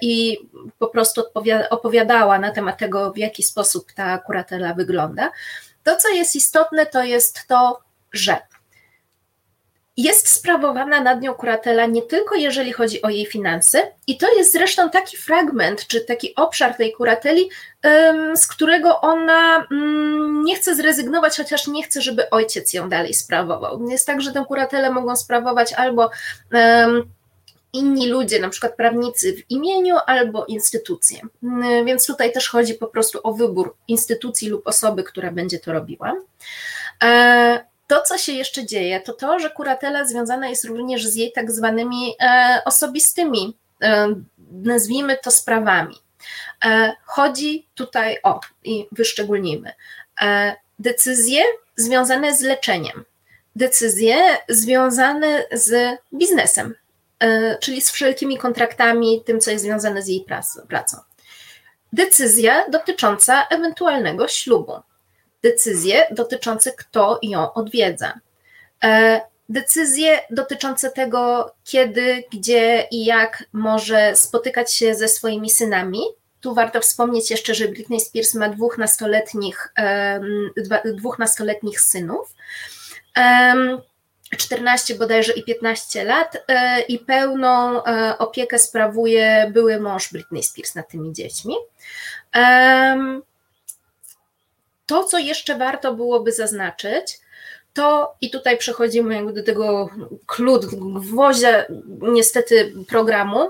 i 0.00 0.38
po 0.78 0.86
prostu 0.86 1.22
opowiadała 1.70 2.38
na 2.38 2.50
temat 2.50 2.78
tego, 2.78 3.12
w 3.12 3.18
jaki 3.18 3.42
sposób 3.42 3.92
ta 3.92 4.18
kuratela 4.18 4.74
wygląda. 4.74 5.32
To, 5.82 5.96
co 5.96 6.08
jest 6.08 6.36
istotne, 6.36 6.86
to 6.86 7.02
jest 7.02 7.46
to, 7.48 7.85
że 8.16 8.36
jest 9.96 10.28
sprawowana 10.28 11.00
nad 11.00 11.20
nią 11.22 11.34
kuratela 11.34 11.86
nie 11.86 12.02
tylko 12.02 12.34
jeżeli 12.34 12.72
chodzi 12.72 13.02
o 13.02 13.08
jej 13.08 13.26
finanse, 13.26 13.82
i 14.06 14.18
to 14.18 14.36
jest 14.36 14.52
zresztą 14.52 14.90
taki 14.90 15.16
fragment, 15.16 15.86
czy 15.86 16.00
taki 16.00 16.34
obszar 16.34 16.76
tej 16.76 16.92
kurateli, 16.92 17.50
z 18.34 18.46
którego 18.46 19.00
ona 19.00 19.66
mm, 19.70 20.44
nie 20.44 20.56
chce 20.56 20.76
zrezygnować, 20.76 21.36
chociaż 21.36 21.66
nie 21.66 21.82
chce, 21.82 22.02
żeby 22.02 22.30
ojciec 22.30 22.72
ją 22.72 22.88
dalej 22.88 23.14
sprawował. 23.14 23.88
Jest 23.88 24.06
tak, 24.06 24.20
że 24.20 24.32
tę 24.32 24.44
kuratelę 24.48 24.90
mogą 24.90 25.16
sprawować 25.16 25.72
albo 25.72 26.10
inni 27.72 28.08
ludzie, 28.08 28.40
na 28.40 28.48
przykład 28.48 28.76
prawnicy 28.76 29.32
w 29.32 29.50
imieniu 29.50 29.96
albo 30.06 30.44
instytucje. 30.44 31.20
Więc 31.84 32.06
tutaj 32.06 32.32
też 32.32 32.48
chodzi 32.48 32.74
po 32.74 32.86
prostu 32.86 33.20
o 33.22 33.32
wybór 33.32 33.76
instytucji 33.88 34.48
lub 34.48 34.66
osoby, 34.66 35.04
która 35.04 35.30
będzie 35.30 35.58
to 35.58 35.72
robiła. 35.72 36.14
To, 37.86 38.02
co 38.02 38.18
się 38.18 38.32
jeszcze 38.32 38.66
dzieje, 38.66 39.00
to 39.00 39.12
to, 39.12 39.38
że 39.38 39.50
kuratela 39.50 40.06
związana 40.06 40.48
jest 40.48 40.64
również 40.64 41.06
z 41.06 41.14
jej 41.14 41.32
tak 41.32 41.50
zwanymi 41.52 42.14
e, 42.20 42.62
osobistymi, 42.64 43.56
e, 43.82 44.14
nazwijmy 44.50 45.16
to 45.22 45.30
sprawami. 45.30 45.96
E, 46.64 46.96
chodzi 47.04 47.66
tutaj 47.74 48.18
o, 48.22 48.40
i 48.64 48.88
wyszczególnimy, 48.92 49.72
e, 50.22 50.56
decyzje 50.78 51.42
związane 51.76 52.36
z 52.36 52.40
leczeniem, 52.40 53.04
decyzje 53.56 54.16
związane 54.48 55.44
z 55.52 55.98
biznesem, 56.14 56.74
czyli 57.60 57.80
z 57.80 57.90
wszelkimi 57.90 58.38
kontraktami, 58.38 59.22
tym, 59.26 59.40
co 59.40 59.50
jest 59.50 59.64
związane 59.64 60.02
z 60.02 60.08
jej 60.08 60.26
pracą. 60.68 60.98
Decyzja 61.92 62.68
dotycząca 62.68 63.46
ewentualnego 63.50 64.28
ślubu 64.28 64.72
decyzje 65.50 66.06
dotyczące 66.10 66.72
kto 66.72 67.18
ją 67.22 67.52
odwiedza. 67.52 68.12
E, 68.84 69.20
decyzje 69.48 70.18
dotyczące 70.30 70.90
tego, 70.90 71.52
kiedy, 71.64 72.24
gdzie 72.32 72.86
i 72.90 73.04
jak 73.04 73.44
może 73.52 74.16
spotykać 74.16 74.74
się 74.74 74.94
ze 74.94 75.08
swoimi 75.08 75.50
synami. 75.50 76.00
Tu 76.40 76.54
warto 76.54 76.80
wspomnieć 76.80 77.30
jeszcze, 77.30 77.54
że 77.54 77.68
Britney 77.68 78.00
Spears 78.00 78.34
ma 78.34 78.48
dwóch 78.48 78.78
nastoletnich, 78.78 79.72
dwóch 80.84 81.18
nastoletnich 81.18 81.80
synów. 81.80 82.34
14 84.36 84.94
bodajże 84.94 85.32
i 85.32 85.44
15 85.44 86.04
lat 86.04 86.36
e, 86.48 86.80
i 86.80 86.98
pełną 86.98 87.84
e, 87.84 88.18
opiekę 88.18 88.58
sprawuje 88.58 89.50
były 89.54 89.80
mąż 89.80 90.12
Britney 90.12 90.42
Spears 90.42 90.74
nad 90.74 90.88
tymi 90.88 91.12
dziećmi. 91.12 91.54
To, 94.86 95.04
co 95.04 95.18
jeszcze 95.18 95.58
warto 95.58 95.94
byłoby 95.94 96.32
zaznaczyć, 96.32 97.20
to 97.76 98.16
i 98.20 98.30
tutaj 98.30 98.58
przechodzimy 98.58 99.14
jakby 99.14 99.32
do 99.32 99.42
tego 99.42 99.90
klucz, 100.26 100.64
gwoździa 101.00 101.64
niestety 102.00 102.72
programu, 102.88 103.48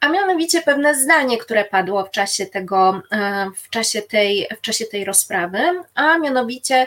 a 0.00 0.08
mianowicie 0.08 0.62
pewne 0.62 0.94
zdanie, 0.94 1.38
które 1.38 1.64
padło 1.64 2.04
w 2.04 2.10
czasie 2.10 2.46
tego, 2.46 3.02
e, 3.12 3.50
w 3.56 3.70
czasie 3.70 4.02
tej, 4.02 4.48
w 4.58 4.60
czasie 4.60 4.84
tej 4.84 5.04
rozprawy, 5.04 5.58
a 5.94 6.18
mianowicie, 6.18 6.86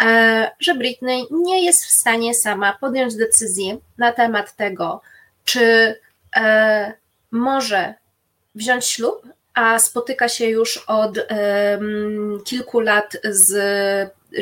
e, 0.00 0.50
że 0.60 0.74
Britney 0.74 1.26
nie 1.30 1.64
jest 1.64 1.84
w 1.84 1.90
stanie 1.90 2.34
sama 2.34 2.76
podjąć 2.80 3.16
decyzji 3.16 3.78
na 3.98 4.12
temat 4.12 4.56
tego, 4.56 5.00
czy 5.44 5.94
e, 6.36 6.92
może 7.30 7.94
wziąć 8.54 8.86
ślub 8.86 9.22
a 9.58 9.78
spotyka 9.78 10.28
się 10.28 10.46
już 10.46 10.76
od 10.86 11.18
um, 11.18 12.42
kilku 12.44 12.80
lat 12.80 13.16
z 13.24 13.52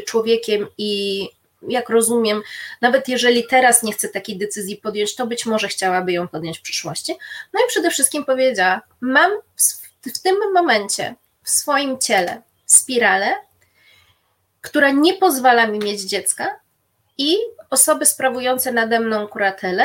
człowiekiem 0.06 0.66
i 0.78 1.22
jak 1.68 1.88
rozumiem, 1.88 2.42
nawet 2.80 3.08
jeżeli 3.08 3.46
teraz 3.50 3.82
nie 3.82 3.92
chce 3.92 4.08
takiej 4.08 4.38
decyzji 4.38 4.76
podjąć, 4.76 5.14
to 5.14 5.26
być 5.26 5.46
może 5.46 5.68
chciałaby 5.68 6.12
ją 6.12 6.28
podjąć 6.28 6.58
w 6.58 6.62
przyszłości. 6.62 7.14
No 7.52 7.60
i 7.60 7.68
przede 7.68 7.90
wszystkim 7.90 8.24
powiedziała: 8.24 8.82
Mam 9.00 9.30
w, 10.12 10.22
tym 10.22 10.36
momencie 10.54 11.14
w 11.42 11.50
swoim 11.50 11.98
ciele 11.98 12.42
spiralę, 12.66 13.34
która 14.60 14.90
nie 14.90 15.14
pozwala 15.14 15.66
mi 15.66 15.78
mieć 15.78 16.00
dziecka, 16.00 16.60
i 17.18 17.36
osoby 17.70 18.06
sprawujące 18.06 18.72
nade 18.72 19.00
mną 19.00 19.28
kuratelę 19.28 19.84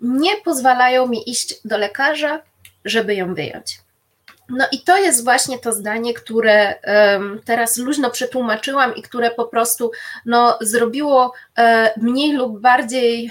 nie 0.00 0.36
pozwalają 0.36 1.06
mi 1.06 1.30
iść 1.30 1.54
do 1.64 1.78
lekarza, 1.78 2.42
żeby 2.84 3.14
ją 3.14 3.34
wyjąć. 3.34 3.81
No 4.48 4.66
i 4.72 4.80
to 4.84 4.98
jest 4.98 5.24
właśnie 5.24 5.58
to 5.58 5.72
zdanie, 5.72 6.14
które 6.14 6.74
teraz 7.44 7.76
luźno 7.76 8.10
przetłumaczyłam 8.10 8.96
i 8.96 9.02
które 9.02 9.30
po 9.30 9.44
prostu 9.44 9.90
no, 10.26 10.58
zrobiło 10.60 11.32
e, 11.58 11.92
mniej 11.96 12.32
lub 12.32 12.60
bardziej 12.60 13.30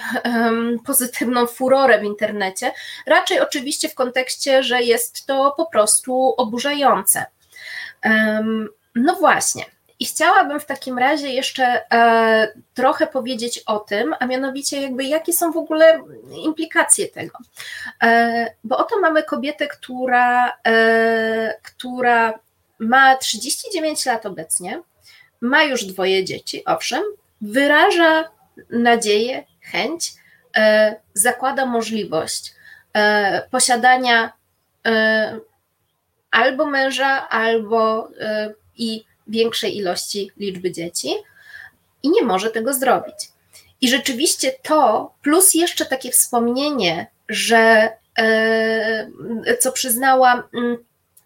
pozytywną 0.86 1.48
furorę 1.48 2.00
w 2.00 2.04
internecie. 2.04 2.72
Raczej 3.06 3.40
oczywiście 3.40 3.90
w 3.90 3.96
kontekście, 3.96 4.64
że 4.64 4.84
jest 4.84 5.26
to 5.26 5.54
po 5.58 5.66
prostu 5.66 6.34
oburzające. 6.38 7.26
No 8.96 9.16
właśnie. 9.16 9.66
I 10.02 10.06
chciałabym 10.06 10.60
w 10.60 10.66
takim 10.66 10.98
razie 10.98 11.30
jeszcze 11.30 11.92
e, 11.94 12.54
trochę 12.74 13.08
powiedzieć 13.08 13.60
o 13.66 13.80
tym, 13.80 14.16
a 14.20 14.26
mianowicie 14.26 14.82
jakby 14.82 15.04
jakie 15.04 15.34
są 15.34 15.52
w 15.52 15.58
ogóle 15.58 16.04
implikacje 16.44 17.08
tego. 17.08 17.38
E, 18.04 18.54
bo 18.64 18.78
oto 18.78 19.00
mamy 19.00 19.24
kobietę, 19.24 19.68
która, 19.68 20.58
e, 20.68 21.58
która 21.64 22.40
ma 22.80 23.16
39 23.16 24.06
lat 24.06 24.26
obecnie, 24.26 24.82
ma 25.42 25.64
już 25.64 25.86
dwoje 25.86 26.26
dzieci, 26.26 26.66
owszem, 26.66 27.04
wyraża 27.42 28.30
nadzieję, 28.70 29.44
chęć, 29.62 30.14
e, 30.58 30.96
zakłada 31.14 31.66
możliwość 31.66 32.54
e, 32.94 33.42
posiadania 33.52 34.34
e, 34.86 35.40
albo 36.32 36.66
męża, 36.66 37.30
albo 37.30 38.10
i 38.76 39.11
większej 39.32 39.78
ilości 39.78 40.32
liczby 40.38 40.72
dzieci 40.72 41.10
i 42.04 42.10
nie 42.10 42.24
może 42.24 42.50
tego 42.50 42.74
zrobić. 42.74 43.16
I 43.82 43.90
rzeczywiście 43.90 44.52
to, 44.64 45.14
plus 45.22 45.54
jeszcze 45.54 45.86
takie 45.86 46.12
wspomnienie, 46.12 47.08
że 47.30 47.90
e, 48.18 49.58
co 49.60 49.72
przyznałam 49.72 50.44
mm, 50.54 50.78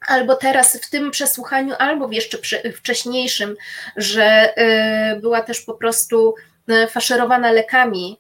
albo 0.08 0.36
teraz 0.36 0.78
w 0.78 0.90
tym 0.90 1.12
przesłuchaniu, 1.12 1.76
albo 1.80 2.08
w 2.08 2.14
jeszcze 2.14 2.38
wcześniejszym, 2.72 3.56
że 3.96 4.58
e, 4.58 5.20
była 5.22 5.42
też 5.42 5.62
po 5.62 5.74
prostu 5.74 6.36
e, 6.68 6.88
faszerowana 6.88 7.52
lekami 7.52 8.20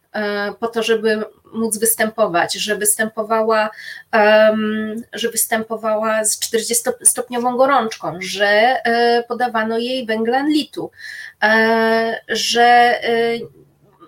po 0.60 0.68
to, 0.68 0.84
żeby 0.84 1.26
móc 1.56 1.78
występować, 1.78 2.54
że 2.54 2.78
występowała, 2.78 3.70
że 5.14 5.30
występowała 5.30 6.26
z 6.26 6.40
40-stopniową 6.40 7.58
gorączką, 7.58 8.18
że 8.20 8.48
e, 8.48 9.24
podawano 9.24 9.78
jej 9.78 10.06
węglanlitu, 10.06 10.92
e, 11.44 12.20
że 12.28 12.64
e, 12.64 13.38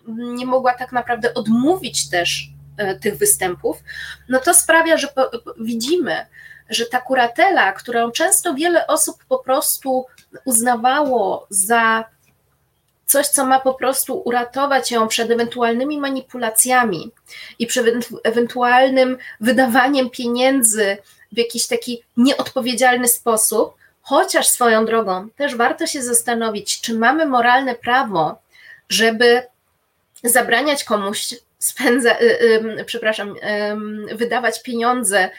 nie 0.07 0.45
mogła 0.45 0.73
tak 0.73 0.91
naprawdę 0.91 1.33
odmówić 1.33 2.09
też 2.09 2.49
tych 3.01 3.17
występów, 3.17 3.83
no 4.29 4.39
to 4.39 4.53
sprawia, 4.53 4.97
że 4.97 5.07
widzimy, 5.59 6.25
że 6.69 6.85
ta 6.85 7.01
kuratela, 7.01 7.73
którą 7.73 8.11
często 8.11 8.53
wiele 8.53 8.87
osób 8.87 9.25
po 9.29 9.39
prostu 9.39 10.05
uznawało 10.45 11.47
za 11.49 12.05
coś, 13.07 13.27
co 13.27 13.45
ma 13.45 13.59
po 13.59 13.73
prostu 13.73 14.21
uratować 14.25 14.91
ją 14.91 15.07
przed 15.07 15.31
ewentualnymi 15.31 15.97
manipulacjami 15.97 17.11
i 17.59 17.67
przed 17.67 17.85
ewentualnym 18.23 19.17
wydawaniem 19.39 20.09
pieniędzy 20.09 20.97
w 21.31 21.37
jakiś 21.37 21.67
taki 21.67 22.03
nieodpowiedzialny 22.17 23.07
sposób, 23.07 23.73
chociaż 24.01 24.47
swoją 24.47 24.85
drogą 24.85 25.29
też 25.29 25.55
warto 25.55 25.87
się 25.87 26.03
zastanowić, 26.03 26.81
czy 26.81 26.93
mamy 26.93 27.25
moralne 27.25 27.75
prawo, 27.75 28.35
żeby 28.89 29.43
zabraniać 30.23 30.83
komuś 30.83 31.35
spędza, 31.59 32.21
y, 32.21 32.83
przepraszam, 32.85 33.35
wydawać 34.15 34.63
pieniądze 34.63 35.29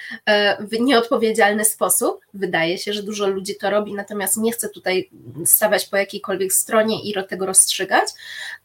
w 0.61 0.81
nieodpowiedzialny 0.81 1.65
sposób. 1.65 2.21
Wydaje 2.35 2.79
się, 2.79 2.93
że 2.93 3.03
dużo 3.03 3.27
ludzi 3.27 3.57
to 3.57 3.71
robi, 3.71 3.95
natomiast 3.95 4.37
nie 4.37 4.53
chcę 4.53 4.69
tutaj 4.69 5.11
stawać 5.45 5.87
po 5.87 5.97
jakiejkolwiek 5.97 6.53
stronie 6.53 7.03
i 7.03 7.15
tego 7.29 7.47
rozstrzygać. 7.47 8.09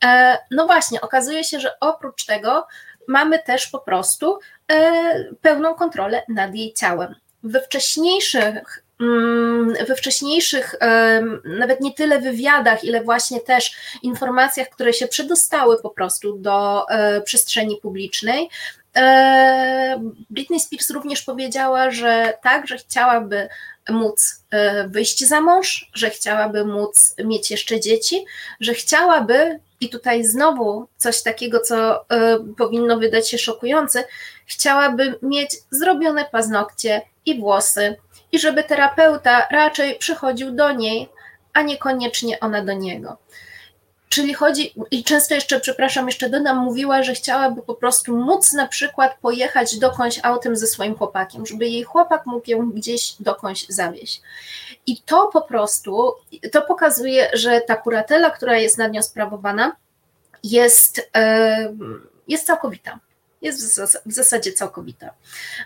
E, 0.03 0.37
no 0.51 0.65
właśnie, 0.65 1.01
okazuje 1.01 1.43
się, 1.43 1.59
że 1.59 1.79
oprócz 1.79 2.25
tego 2.25 2.67
mamy 3.07 3.39
też 3.39 3.67
po 3.67 3.79
prostu 3.79 4.39
e, 4.71 5.33
pełną 5.41 5.73
kontrolę 5.73 6.23
nad 6.29 6.55
jej 6.55 6.73
ciałem. 6.73 7.15
We 7.43 7.61
wcześniejszych 7.61 8.82
we 9.87 9.95
wcześniejszych, 9.95 10.75
nawet 11.45 11.81
nie 11.81 11.93
tyle 11.93 12.19
wywiadach, 12.19 12.83
ile 12.83 13.03
właśnie 13.03 13.39
też 13.39 13.75
informacjach, 14.03 14.69
które 14.69 14.93
się 14.93 15.07
przedostały 15.07 15.81
po 15.81 15.89
prostu 15.89 16.37
do 16.37 16.89
e, 16.89 17.21
przestrzeni 17.21 17.77
publicznej, 17.81 18.49
e, 18.95 20.01
Britney 20.29 20.59
Spears 20.59 20.89
również 20.89 21.21
powiedziała, 21.21 21.91
że 21.91 22.33
tak, 22.43 22.67
że 22.67 22.77
chciałaby 22.77 23.47
móc 23.89 24.43
e, 24.51 24.87
wyjść 24.87 25.27
za 25.27 25.41
mąż, 25.41 25.89
że 25.93 26.09
chciałaby 26.09 26.65
móc 26.65 27.15
mieć 27.23 27.51
jeszcze 27.51 27.79
dzieci, 27.79 28.25
że 28.59 28.73
chciałaby, 28.73 29.59
i 29.79 29.89
tutaj 29.89 30.23
znowu 30.23 30.87
coś 30.97 31.23
takiego, 31.23 31.59
co 31.59 32.05
powinno 32.57 32.97
wydać 32.97 33.29
się 33.29 33.37
szokujące, 33.37 34.03
chciałaby 34.45 35.19
mieć 35.21 35.55
zrobione 35.71 36.25
paznokcie 36.31 37.01
i 37.25 37.39
włosy 37.39 37.95
i 38.33 38.39
żeby 38.39 38.63
terapeuta 38.63 39.47
raczej 39.51 39.95
przychodził 39.95 40.51
do 40.51 40.71
niej, 40.71 41.09
a 41.53 41.61
niekoniecznie 41.61 42.39
ona 42.39 42.63
do 42.63 42.73
niego. 42.73 43.17
Czyli 44.09 44.33
chodzi, 44.33 44.73
i 44.91 45.03
często 45.03 45.35
jeszcze, 45.35 45.59
przepraszam, 45.59 46.05
jeszcze 46.07 46.29
dodam, 46.29 46.57
mówiła, 46.57 47.03
że 47.03 47.13
chciałaby 47.13 47.61
po 47.61 47.75
prostu 47.75 48.17
móc 48.17 48.53
na 48.53 48.67
przykład 48.67 49.17
pojechać 49.21 49.79
dokądś 49.79 50.19
autem 50.23 50.55
ze 50.55 50.67
swoim 50.67 50.95
chłopakiem, 50.95 51.45
żeby 51.45 51.67
jej 51.67 51.83
chłopak 51.83 52.25
mógł 52.25 52.49
ją 52.49 52.71
gdzieś 52.71 53.15
dokądś 53.19 53.65
zawieźć. 53.69 54.21
I 54.85 55.01
to 55.01 55.29
po 55.33 55.41
prostu, 55.41 56.13
to 56.51 56.61
pokazuje, 56.61 57.29
że 57.33 57.61
ta 57.61 57.75
kuratela, 57.75 58.31
która 58.31 58.57
jest 58.57 58.77
nad 58.77 58.91
nią 58.91 59.03
sprawowana, 59.03 59.75
jest, 60.43 61.09
jest 62.27 62.45
całkowita 62.45 62.99
jest 63.43 63.81
w 64.05 64.13
zasadzie 64.13 64.53
całkowita. 64.53 65.13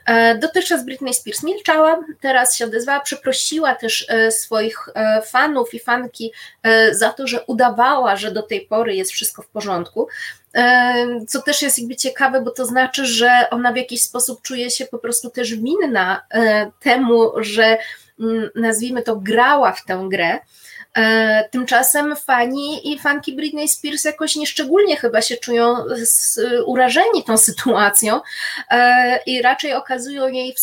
E, 0.05 0.37
dotychczas 0.37 0.85
Britney 0.85 1.13
Spears 1.13 1.43
milczała, 1.43 1.99
teraz 2.21 2.55
się 2.55 2.65
odezwała, 2.65 2.99
przeprosiła 2.99 3.75
też 3.75 4.05
e, 4.09 4.31
swoich 4.31 4.89
e, 4.95 5.21
fanów 5.21 5.73
i 5.73 5.79
fanki 5.79 6.31
za 6.91 7.13
to, 7.13 7.27
że 7.27 7.43
udawała, 7.45 8.15
że 8.15 8.31
do 8.31 8.43
tej 8.43 8.61
pory 8.61 8.95
jest 8.95 9.11
wszystko 9.11 9.41
w 9.41 9.47
porządku. 9.47 10.07
Co 11.27 11.41
też 11.41 11.61
jest 11.61 11.79
jakby 11.79 11.95
ciekawe, 11.95 12.41
bo 12.41 12.51
to 12.51 12.65
znaczy, 12.65 13.05
że 13.05 13.49
ona 13.49 13.71
w 13.71 13.75
jakiś 13.75 14.01
sposób 14.01 14.41
czuje 14.41 14.71
się 14.71 14.85
po 14.85 14.97
prostu 14.97 15.29
też 15.29 15.55
winna 15.55 16.21
temu, 16.79 17.31
że 17.37 17.77
mm, 18.19 18.49
nazwijmy 18.55 19.01
to 19.01 19.15
grała 19.15 19.71
w 19.71 19.85
tę 19.85 20.07
grę. 20.09 20.39
E, 20.97 21.49
tymczasem 21.51 22.15
fani 22.15 22.93
i 22.93 22.99
fanki 22.99 23.35
Britney 23.35 23.67
Spears 23.67 24.03
jakoś 24.03 24.35
nieszczególnie 24.35 24.97
chyba 24.97 25.21
się 25.21 25.37
czują 25.37 25.75
urażeni 26.65 27.23
tą 27.23 27.37
sytuacją 27.37 28.21
e, 28.71 29.19
i 29.25 29.41
raczej 29.41 29.73
okazują 29.73 30.27
jej 30.27 30.55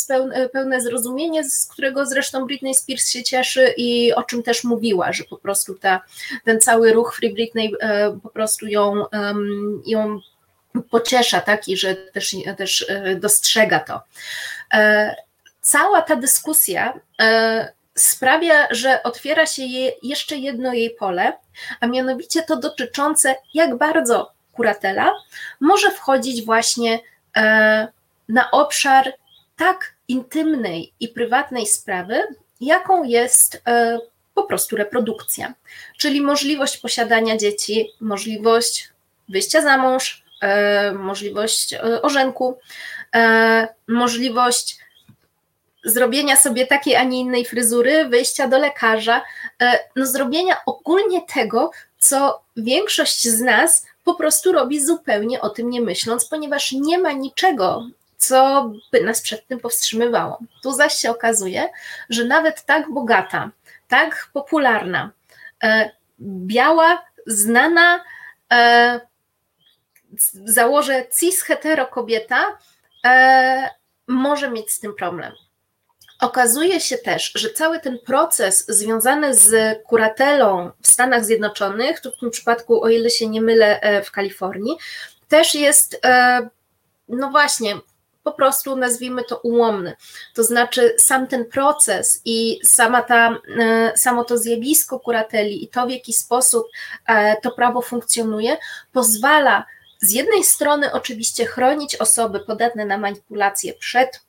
pełne 0.53 0.81
zrozumienie, 0.81 1.45
z 1.45 1.67
którego 1.67 2.07
zresztą 2.07 2.47
Britney 2.47 2.75
Spears 2.75 3.09
się 3.09 3.23
cieszy 3.23 3.75
i 3.77 4.13
o 4.15 4.23
czym 4.23 4.43
też 4.43 4.65
mówiła, 4.65 5.13
że 5.13 5.25
po 5.25 5.37
prostu 5.37 5.75
ta, 5.75 6.01
ten 6.45 6.61
cały 6.61 6.93
ruch 6.93 7.17
Free 7.17 7.35
Britney 7.35 7.73
e, 7.81 8.19
po 8.23 8.29
prostu 8.29 8.67
ją, 8.67 9.05
ją 9.87 10.21
pociesza, 10.91 11.41
tak, 11.41 11.69
i 11.69 11.77
że 11.77 11.95
też, 11.95 12.37
też 12.59 12.87
dostrzega 13.21 13.81
to. 13.81 14.01
Cała 15.61 16.03
ta 16.03 16.17
dyskusja 16.17 17.01
sprawia, 17.95 18.69
że 18.71 19.03
otwiera 19.03 19.47
się 19.47 19.63
je, 19.63 19.93
jeszcze 20.03 20.37
jedno 20.37 20.73
jej 20.73 20.91
pole, 20.91 21.33
a 21.81 21.87
mianowicie 21.87 22.43
to 22.43 22.57
dotyczące, 22.57 23.37
jak 23.55 23.77
bardzo 23.77 24.33
kuratela 24.53 25.13
może 25.61 25.91
wchodzić 25.91 26.45
właśnie 26.45 27.01
e, 27.37 27.89
na 28.29 28.51
obszar 28.51 29.13
tak 29.57 29.95
intymnej 30.09 30.93
i 31.01 31.09
prywatnej 31.09 31.67
sprawy, 31.67 32.23
jaką 32.61 33.05
jest 33.05 33.63
e, 33.67 33.99
po 34.35 34.43
prostu 34.43 34.77
reprodukcja, 34.77 35.55
czyli 35.99 36.21
możliwość 36.21 36.77
posiadania 36.77 37.37
dzieci, 37.37 37.91
możliwość 38.01 38.89
wyjścia 39.29 39.63
za 39.63 39.77
mąż, 39.77 40.25
e, 40.43 40.93
możliwość 40.93 41.73
e, 41.73 42.03
ożenku, 42.03 42.59
e, 43.15 43.69
możliwość 43.89 44.79
zrobienia 45.85 46.37
sobie 46.37 46.67
takiej, 46.67 46.97
a 46.97 47.05
nie 47.05 47.21
innej 47.21 47.45
fryzury, 47.45 48.09
wyjścia 48.09 48.49
do 48.49 48.59
lekarza, 48.59 49.23
e, 49.63 49.79
no 49.97 50.07
zrobienia 50.07 50.57
ogólnie 50.67 51.23
tego, 51.23 51.71
co 51.99 52.43
większość 52.57 53.29
z 53.29 53.41
nas 53.41 53.87
po 54.05 54.15
prostu 54.15 54.53
robi 54.53 54.85
zupełnie 54.85 55.41
o 55.41 55.51
tym 55.51 55.71
nie 55.71 55.81
myśląc, 55.81 56.25
ponieważ 56.25 56.73
nie 56.73 56.99
ma 56.99 57.13
niczego, 57.13 57.87
co 58.17 58.71
by 58.93 59.01
nas 59.01 59.21
przed 59.21 59.47
tym 59.47 59.61
powstrzymywało. 59.61 60.39
Tu 60.63 60.73
zaś 60.73 60.95
się 60.95 61.11
okazuje, 61.11 61.69
że 62.11 62.25
nawet 62.25 62.65
tak 62.65 62.93
bogata, 62.93 63.51
tak 63.89 64.31
popularna, 64.33 65.11
e, 65.63 65.91
biała, 66.21 67.05
znana, 67.27 68.05
e, 68.53 69.01
założę 70.45 71.05
cis 71.19 71.43
hetero 71.43 71.87
kobieta, 71.87 72.59
może 74.07 74.51
mieć 74.51 74.71
z 74.71 74.81
tym 74.81 74.95
problem. 74.95 75.33
Okazuje 76.25 76.81
się 76.81 76.99
też, 76.99 77.33
że 77.35 77.51
cały 77.51 77.81
ten 77.81 77.99
proces 77.99 78.67
związany 78.69 79.35
z 79.35 79.79
kuratelą 79.83 80.71
w 80.83 80.89
Stanach 80.89 81.25
Zjednoczonych, 81.25 82.01
tu 82.01 82.11
w 82.11 82.17
tym 82.17 82.31
przypadku, 82.31 82.83
o 82.83 82.89
ile 82.89 83.11
się 83.11 83.29
nie 83.29 83.41
mylę, 83.41 83.81
e, 83.81 84.03
w 84.03 84.11
Kalifornii, 84.11 84.77
też 85.29 85.55
jest, 85.55 86.01
e, 86.05 86.49
no 87.09 87.31
właśnie, 87.31 87.77
po 88.23 88.33
prostu 88.33 88.77
nazwijmy 88.77 89.25
to 89.25 89.39
ułomny. 89.39 89.97
To 90.35 90.45
znaczy 90.45 90.95
sam 90.99 91.27
ten 91.27 91.45
proces 91.45 92.21
i 92.25 92.61
sama 92.65 93.03
ta, 93.03 93.39
e, 93.59 93.93
samo 93.97 94.25
to 94.25 94.39
zjawisko 94.39 95.01
kurateli 95.01 95.65
i 95.65 95.69
to, 95.69 95.87
w 95.87 95.91
jaki 95.91 96.13
sposób 96.13 96.67
to 97.43 97.51
prawo 97.51 97.83
funkcjonuje, 97.83 98.57
pozwala 98.93 99.65
z 100.01 100.13
jednej 100.13 100.45
strony 100.45 100.93
oczywiście 100.93 101.47
chronić 101.47 101.97
osoby 101.97 102.41
podatne 102.41 102.85
na 102.85 102.99
manipulacje 102.99 103.75
przed 103.75 104.24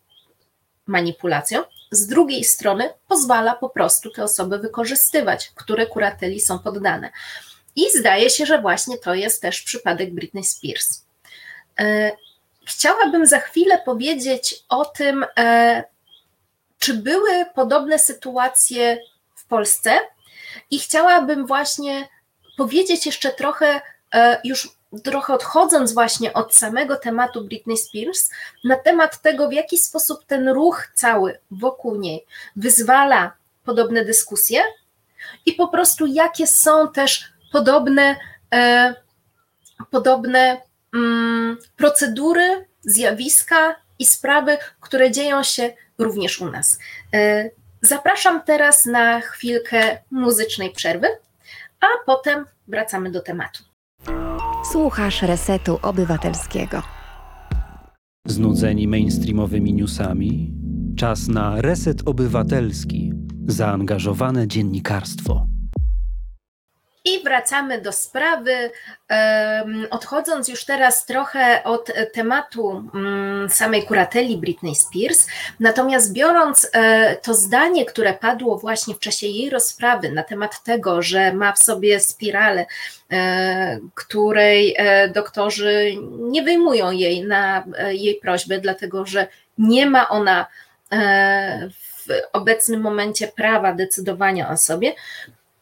manipulacją, 0.87 1.63
z 1.91 2.07
drugiej 2.07 2.43
strony 2.43 2.89
pozwala 3.07 3.55
po 3.55 3.69
prostu 3.69 4.09
te 4.09 4.23
osoby 4.23 4.59
wykorzystywać, 4.59 5.51
które 5.55 5.87
kurateli 5.87 6.41
są 6.41 6.59
poddane. 6.59 7.11
I 7.75 7.85
zdaje 7.99 8.29
się, 8.29 8.45
że 8.45 8.61
właśnie 8.61 8.97
to 8.97 9.13
jest 9.13 9.41
też 9.41 9.61
przypadek 9.61 10.13
Britney 10.13 10.43
Spears. 10.43 11.03
E, 11.79 12.11
chciałabym 12.65 13.25
za 13.25 13.39
chwilę 13.39 13.81
powiedzieć 13.85 14.63
o 14.69 14.85
tym, 14.85 15.25
e, 15.37 15.83
czy 16.79 16.93
były 16.93 17.45
podobne 17.55 17.99
sytuacje 17.99 18.97
w 19.35 19.45
Polsce, 19.45 19.99
i 20.71 20.79
chciałabym 20.79 21.47
właśnie 21.47 22.07
powiedzieć 22.57 23.05
jeszcze 23.05 23.31
trochę 23.31 23.81
e, 24.13 24.41
już 24.43 24.74
trochę 25.03 25.33
odchodząc 25.33 25.93
właśnie 25.93 26.33
od 26.33 26.55
samego 26.55 26.95
tematu 26.95 27.45
Britney 27.45 27.77
Spears, 27.77 28.29
na 28.63 28.75
temat 28.75 29.21
tego, 29.21 29.49
w 29.49 29.53
jaki 29.53 29.77
sposób 29.77 30.25
ten 30.25 30.49
ruch 30.49 30.87
cały 30.93 31.39
wokół 31.51 31.95
niej 31.95 32.25
wyzwala 32.55 33.33
podobne 33.63 34.05
dyskusje 34.05 34.61
i 35.45 35.53
po 35.53 35.67
prostu 35.67 36.05
jakie 36.05 36.47
są 36.47 36.91
też 36.91 37.25
podobne, 37.51 38.15
e, 38.53 38.95
podobne 39.91 40.61
mm, 40.93 41.57
procedury, 41.77 42.67
zjawiska 42.81 43.75
i 43.99 44.05
sprawy, 44.05 44.57
które 44.79 45.11
dzieją 45.11 45.43
się 45.43 45.73
również 45.97 46.41
u 46.41 46.51
nas. 46.51 46.79
E, 47.13 47.49
zapraszam 47.81 48.43
teraz 48.43 48.85
na 48.85 49.21
chwilkę 49.21 49.97
muzycznej 50.11 50.71
przerwy, 50.71 51.07
a 51.79 51.87
potem 52.05 52.45
wracamy 52.67 53.11
do 53.11 53.21
tematu. 53.21 53.63
Słuchasz 54.75 55.21
Resetu 55.21 55.79
Obywatelskiego. 55.81 56.81
Znudzeni 58.27 58.87
mainstreamowymi 58.87 59.73
newsami? 59.73 60.53
Czas 60.97 61.27
na 61.27 61.61
Reset 61.61 62.01
Obywatelski. 62.05 63.13
Zaangażowane 63.47 64.47
dziennikarstwo. 64.47 65.47
I 67.05 67.23
wracamy 67.23 67.81
do 67.81 67.91
sprawy, 67.91 68.71
odchodząc 69.89 70.47
już 70.47 70.65
teraz 70.65 71.05
trochę 71.05 71.63
od 71.63 71.91
tematu 72.13 72.89
mm, 72.93 73.49
samej 73.49 73.83
kurateli 73.83 74.37
Britney 74.37 74.75
Spears, 74.75 75.27
natomiast 75.59 76.13
biorąc 76.13 76.69
e, 76.73 77.15
to 77.15 77.33
zdanie, 77.33 77.85
które 77.85 78.13
padło 78.13 78.57
właśnie 78.57 78.95
w 78.95 78.99
czasie 78.99 79.27
jej 79.27 79.49
rozprawy 79.49 80.11
na 80.11 80.23
temat 80.23 80.63
tego, 80.63 81.01
że 81.01 81.33
ma 81.33 81.51
w 81.51 81.59
sobie 81.59 81.99
spiralę, 81.99 82.65
e, 83.11 83.79
której 83.95 84.75
e, 84.77 85.09
doktorzy 85.09 85.95
nie 86.19 86.43
wyjmują 86.43 86.91
jej 86.91 87.27
na 87.27 87.63
jej 87.89 88.15
prośbę, 88.15 88.59
dlatego 88.59 89.05
że 89.05 89.27
nie 89.57 89.85
ma 89.85 90.09
ona 90.09 90.45
w 91.71 92.07
obecnym 92.33 92.81
momencie 92.81 93.27
prawa 93.27 93.73
decydowania 93.73 94.49
o 94.49 94.57
sobie, 94.57 94.93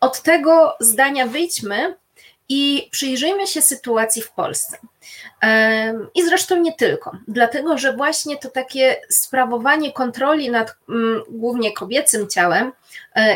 od 0.03 0.21
tego 0.21 0.75
zdania 0.79 1.27
wyjdźmy 1.27 1.95
i 2.49 2.89
przyjrzyjmy 2.91 3.47
się 3.47 3.61
sytuacji 3.61 4.21
w 4.21 4.31
Polsce. 4.31 4.77
I 6.15 6.25
zresztą 6.25 6.57
nie 6.57 6.73
tylko, 6.73 7.11
dlatego 7.27 7.77
że 7.77 7.93
właśnie 7.93 8.37
to 8.37 8.49
takie 8.49 9.01
sprawowanie 9.09 9.91
kontroli 9.91 10.49
nad 10.49 10.75
mm, 10.89 11.23
głównie 11.29 11.73
kobiecym 11.73 12.27
ciałem 12.27 12.71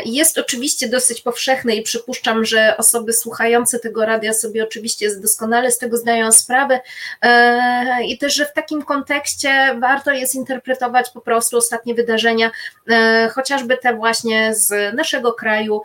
jest 0.04 0.38
oczywiście 0.38 0.88
dosyć 0.88 1.20
powszechne 1.20 1.74
i 1.74 1.82
przypuszczam, 1.82 2.44
że 2.44 2.76
osoby 2.76 3.12
słuchające 3.12 3.78
tego 3.78 4.06
radia 4.06 4.32
sobie 4.32 4.64
oczywiście 4.64 5.16
doskonale 5.16 5.70
z 5.70 5.78
tego 5.78 5.96
zdają 5.96 6.32
sprawę 6.32 6.80
e, 7.22 8.04
i 8.04 8.18
też, 8.18 8.34
że 8.34 8.46
w 8.46 8.52
takim 8.52 8.82
kontekście 8.82 9.76
warto 9.80 10.12
jest 10.12 10.34
interpretować 10.34 11.10
po 11.10 11.20
prostu 11.20 11.56
ostatnie 11.56 11.94
wydarzenia, 11.94 12.50
e, 12.90 13.28
chociażby 13.34 13.76
te 13.76 13.94
właśnie 13.94 14.54
z 14.54 14.94
naszego 14.94 15.32
kraju, 15.32 15.82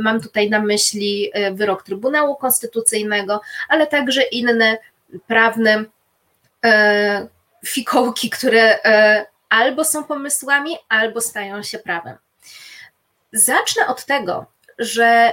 mam 0.00 0.20
tutaj 0.20 0.50
na 0.50 0.60
myśli 0.60 1.32
wyrok 1.52 1.82
Trybunału 1.82 2.36
Konstytucyjnego, 2.36 3.40
ale 3.68 3.86
także 3.86 4.22
inne 4.22 4.78
prawne 5.26 5.84
e, 6.64 7.28
fikołki, 7.66 8.30
które 8.30 8.84
e, 8.84 9.26
albo 9.48 9.84
są 9.84 10.04
pomysłami, 10.04 10.76
albo 10.88 11.20
stają 11.20 11.62
się 11.62 11.78
prawem. 11.78 12.16
Zacznę 13.32 13.86
od 13.86 14.04
tego, 14.04 14.46
że 14.78 15.32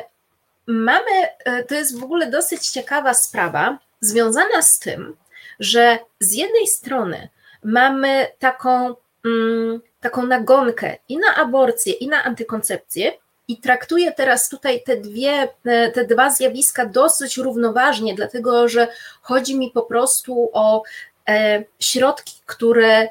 mamy, 0.67 1.27
e, 1.45 1.63
to 1.63 1.75
jest 1.75 1.99
w 1.99 2.03
ogóle 2.03 2.29
dosyć 2.29 2.69
ciekawa 2.69 3.13
sprawa, 3.13 3.77
związana 4.01 4.61
z 4.61 4.79
tym, 4.79 5.17
że 5.59 5.99
z 6.19 6.33
jednej 6.33 6.67
strony 6.67 7.29
mamy 7.63 8.27
taką, 8.39 8.95
mm, 9.25 9.81
taką 10.01 10.25
nagonkę 10.25 10.97
i 11.09 11.17
na 11.17 11.35
aborcję, 11.35 11.93
i 11.93 12.07
na 12.07 12.23
antykoncepcję, 12.23 13.13
i 13.47 13.57
traktuję 13.57 14.11
teraz 14.11 14.49
tutaj 14.49 14.83
te, 14.83 14.97
dwie, 14.97 15.47
e, 15.65 15.91
te 15.91 16.05
dwa 16.05 16.29
zjawiska 16.29 16.85
dosyć 16.85 17.37
równoważnie, 17.37 18.15
dlatego 18.15 18.67
że 18.67 18.87
chodzi 19.21 19.57
mi 19.57 19.71
po 19.71 19.81
prostu 19.81 20.49
o 20.53 20.83
e, 21.29 21.63
środki, 21.79 22.33
które 22.45 23.07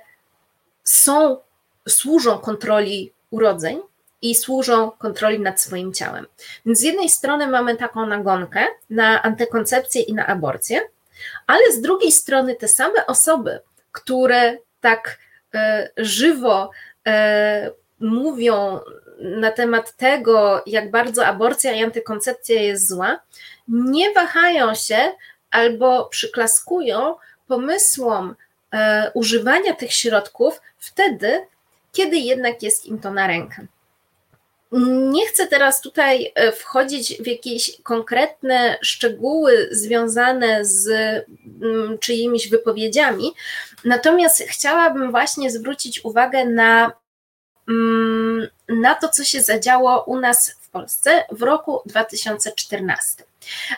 są, 0.85 1.37
służą 1.89 2.39
kontroli 2.39 3.13
urodzeń 3.31 3.81
i 4.23 4.35
służą 4.35 4.91
kontroli 4.91 5.41
nad 5.41 5.61
swoim 5.61 5.95
ciałem. 5.95 6.27
Więc 6.67 6.79
z 6.79 6.83
jednej 6.83 7.09
strony 7.09 7.47
mamy 7.47 7.77
taką 7.77 8.07
nagonkę 8.07 8.67
na 8.91 9.23
antykoncepcję 9.23 10.03
i 10.03 10.15
na 10.15 10.27
aborcję, 10.27 10.81
ale 11.47 11.73
z 11.73 11.81
drugiej 11.81 12.13
strony 12.13 12.55
te 12.55 12.69
same 12.69 13.07
osoby, 13.07 13.61
które 13.93 14.59
tak 14.81 15.19
e, 15.55 15.91
żywo 15.97 16.71
mówią 18.01 18.81
na 19.19 19.51
temat 19.51 19.97
tego, 19.97 20.63
jak 20.67 20.91
bardzo 20.91 21.27
aborcja 21.27 21.73
i 21.73 21.85
antykoncepcja 21.85 22.63
jest 22.63 22.89
zła, 22.89 23.21
nie 23.69 24.13
wahają 24.13 24.75
się 24.75 25.13
albo 25.51 26.05
przyklaskują 26.05 27.15
pomysłom 27.47 28.35
e, 28.73 29.11
używania 29.15 29.75
tych 29.75 29.93
środków 29.93 30.61
wtedy, 30.79 31.47
kiedy 31.93 32.17
jednak 32.17 32.63
jest 32.63 32.87
im 32.87 32.99
to 32.99 33.11
na 33.11 33.27
rękę. 33.27 33.67
Nie 35.13 35.27
chcę 35.27 35.47
teraz 35.47 35.81
tutaj 35.81 36.33
e, 36.35 36.53
wchodzić 36.53 37.23
w 37.23 37.27
jakieś 37.27 37.83
konkretne 37.83 38.79
szczegóły 38.83 39.69
związane 39.71 40.65
z 40.65 40.89
mm, 41.63 41.99
czyimiś 41.99 42.49
wypowiedziami, 42.49 43.33
natomiast 43.85 44.43
chciałabym 44.43 45.11
właśnie 45.11 45.51
zwrócić 45.51 46.05
uwagę 46.05 46.45
na 46.45 46.93
Mm, 47.69 48.49
na 48.69 48.95
to, 48.95 49.09
co 49.09 49.25
się 49.25 49.43
zadziało 49.43 50.05
u 50.05 50.21
nas 50.21 50.57
w 50.61 50.71
Polsce 50.71 51.25
w 51.31 51.43
roku 51.43 51.83
2014. 51.87 53.25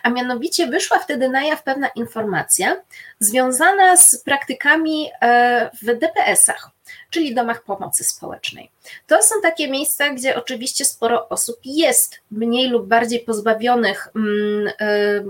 A 0.03 0.11
mianowicie 0.11 0.67
wyszła 0.67 0.99
wtedy 0.99 1.29
na 1.29 1.43
jaw 1.43 1.63
pewna 1.63 1.89
informacja 1.89 2.77
związana 3.21 3.97
z 3.97 4.17
praktykami 4.17 5.11
e, 5.21 5.71
w 5.83 5.99
DPS-ach, 5.99 6.71
czyli 7.11 7.35
domach 7.35 7.65
pomocy 7.65 8.05
społecznej. 8.05 8.71
To 9.07 9.23
są 9.23 9.35
takie 9.43 9.71
miejsca, 9.71 10.11
gdzie 10.11 10.37
oczywiście 10.37 10.85
sporo 10.85 11.29
osób 11.29 11.57
jest 11.65 12.21
mniej 12.31 12.69
lub 12.69 12.87
bardziej 12.87 13.21
pozbawionych 13.21 14.09
mm, 14.17 14.73
e, 14.81 15.25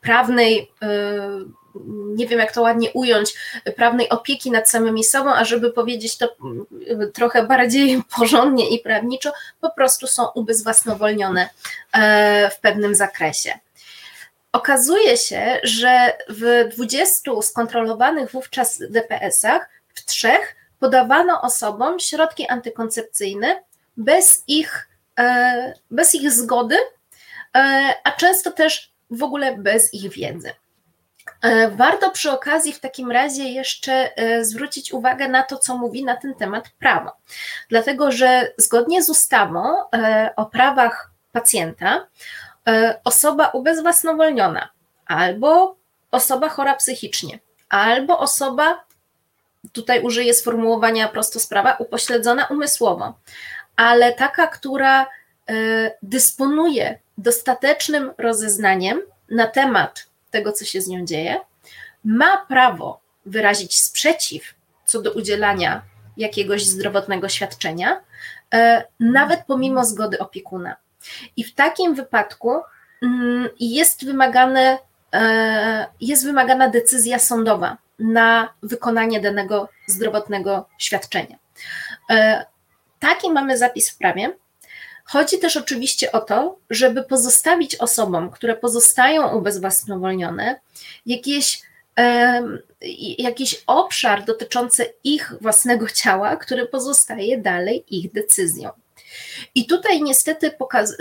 prawnej 0.00 0.72
e, 0.82 0.88
nie 2.16 2.26
wiem 2.26 2.38
jak 2.38 2.52
to 2.52 2.62
ładnie 2.62 2.90
ująć, 2.90 3.34
prawnej 3.76 4.08
opieki 4.08 4.50
nad 4.50 4.70
samymi 4.70 5.04
sobą, 5.04 5.30
a 5.34 5.44
żeby 5.44 5.72
powiedzieć 5.72 6.18
to 6.18 6.36
mm, 6.44 7.12
trochę 7.12 7.46
bardziej 7.46 8.02
porządnie 8.18 8.70
i 8.70 8.78
prawniczo, 8.78 9.32
po 9.60 9.70
prostu 9.70 10.06
są 10.06 10.28
ubezwłasnowolnione 10.34 11.48
e, 11.92 12.50
w 12.50 12.60
pewnym 12.60 12.94
zakresie. 12.94 13.58
Okazuje 14.52 15.16
się, 15.16 15.60
że 15.62 16.16
w 16.28 16.68
20 16.74 17.42
skontrolowanych 17.42 18.30
wówczas 18.30 18.78
DPS-ach, 18.90 19.68
w 19.94 20.04
trzech 20.04 20.56
podawano 20.78 21.42
osobom 21.42 22.00
środki 22.00 22.46
antykoncepcyjne 22.46 23.62
bez 23.96 24.44
ich, 24.46 24.88
e, 25.18 25.74
bez 25.90 26.14
ich 26.14 26.32
zgody, 26.32 26.76
e, 27.56 27.94
a 28.04 28.10
często 28.10 28.50
też 28.50 28.92
w 29.10 29.22
ogóle 29.22 29.56
bez 29.56 29.94
ich 29.94 30.12
wiedzy. 30.12 30.52
E, 31.42 31.70
warto 31.70 32.10
przy 32.10 32.30
okazji 32.30 32.72
w 32.72 32.80
takim 32.80 33.12
razie 33.12 33.44
jeszcze 33.44 34.10
zwrócić 34.40 34.92
uwagę 34.92 35.28
na 35.28 35.42
to, 35.42 35.58
co 35.58 35.76
mówi 35.76 36.04
na 36.04 36.16
ten 36.16 36.34
temat 36.34 36.70
prawo, 36.70 37.12
dlatego 37.68 38.12
że 38.12 38.52
zgodnie 38.56 39.02
z 39.02 39.10
ustawą 39.10 39.84
o 40.36 40.46
prawach 40.46 41.10
pacjenta, 41.32 42.06
osoba 43.04 43.48
ubezwłasnowolniona 43.48 44.68
albo 45.06 45.76
osoba 46.10 46.48
chora 46.48 46.74
psychicznie, 46.74 47.38
albo 47.68 48.18
osoba, 48.18 48.84
tutaj 49.72 50.02
użyję 50.02 50.34
sformułowania 50.34 51.08
prosto 51.08 51.40
sprawa, 51.40 51.76
upośledzona 51.76 52.46
umysłowo, 52.46 53.14
ale 53.76 54.12
taka, 54.12 54.46
która 54.46 55.06
dysponuje 56.02 56.98
dostatecznym 57.18 58.12
rozeznaniem 58.18 59.00
na 59.30 59.46
temat 59.46 60.06
tego, 60.30 60.52
co 60.52 60.64
się 60.64 60.80
z 60.80 60.88
nią 60.88 61.04
dzieje, 61.04 61.40
ma 62.04 62.36
prawo 62.36 63.00
wyrazić 63.26 63.80
sprzeciw 63.80 64.54
co 64.88 65.02
do 65.02 65.12
udzielania 65.12 65.82
jakiegoś 66.16 66.64
zdrowotnego 66.64 67.28
świadczenia, 67.28 68.00
e, 68.54 68.84
nawet 69.00 69.40
pomimo 69.46 69.84
zgody 69.84 70.18
opiekuna. 70.18 70.76
I 71.36 71.44
w 71.44 71.54
takim 71.54 71.94
wypadku 71.94 72.60
mm, 73.02 73.48
jest, 73.60 74.04
wymagane, 74.04 74.78
e, 75.14 75.86
jest 76.00 76.24
wymagana 76.24 76.68
decyzja 76.68 77.18
sądowa 77.18 77.76
na 77.98 78.54
wykonanie 78.62 79.20
danego 79.20 79.68
zdrowotnego 79.86 80.68
świadczenia. 80.78 81.38
E, 82.10 82.44
taki 83.00 83.30
mamy 83.30 83.58
zapis 83.58 83.90
w 83.90 83.98
prawie. 83.98 84.36
Chodzi 85.04 85.38
też 85.38 85.56
oczywiście 85.56 86.12
o 86.12 86.20
to, 86.20 86.58
żeby 86.70 87.02
pozostawić 87.02 87.76
osobom, 87.76 88.30
które 88.30 88.56
pozostają 88.56 89.36
ubezwłasnowolnione, 89.38 90.60
jakieś, 91.06 91.62
jakiś 93.18 93.62
obszar 93.66 94.24
dotyczący 94.24 94.94
ich 95.04 95.34
własnego 95.40 95.88
ciała, 95.88 96.36
który 96.36 96.66
pozostaje 96.66 97.38
dalej 97.38 97.84
ich 97.88 98.12
decyzją. 98.12 98.70
I 99.54 99.66
tutaj 99.66 100.02
niestety 100.02 100.50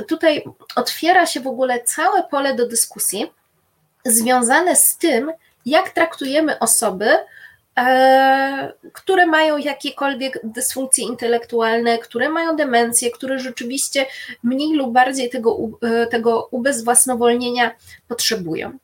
tutaj 0.07 0.43
otwiera 0.75 1.25
się 1.25 1.39
w 1.39 1.47
ogóle 1.47 1.83
całe 1.83 2.23
pole 2.23 2.55
do 2.55 2.67
dyskusji 2.67 3.31
związane 4.05 4.75
z 4.75 4.97
tym, 4.97 5.31
jak 5.67 5.89
traktujemy 5.89 6.59
osoby, 6.59 7.07
E, 7.77 8.73
które 8.93 9.25
mają 9.25 9.57
jakiekolwiek 9.57 10.39
dysfunkcje 10.43 11.03
intelektualne, 11.03 11.97
które 11.97 12.29
mają 12.29 12.55
demencję, 12.55 13.11
które 13.11 13.39
rzeczywiście 13.39 14.05
mniej 14.43 14.73
lub 14.73 14.93
bardziej 14.93 15.29
tego, 15.29 15.57
e, 15.81 16.07
tego 16.07 16.47
ubezwłasnowolnienia 16.51 17.71
potrzebują. 18.07 18.77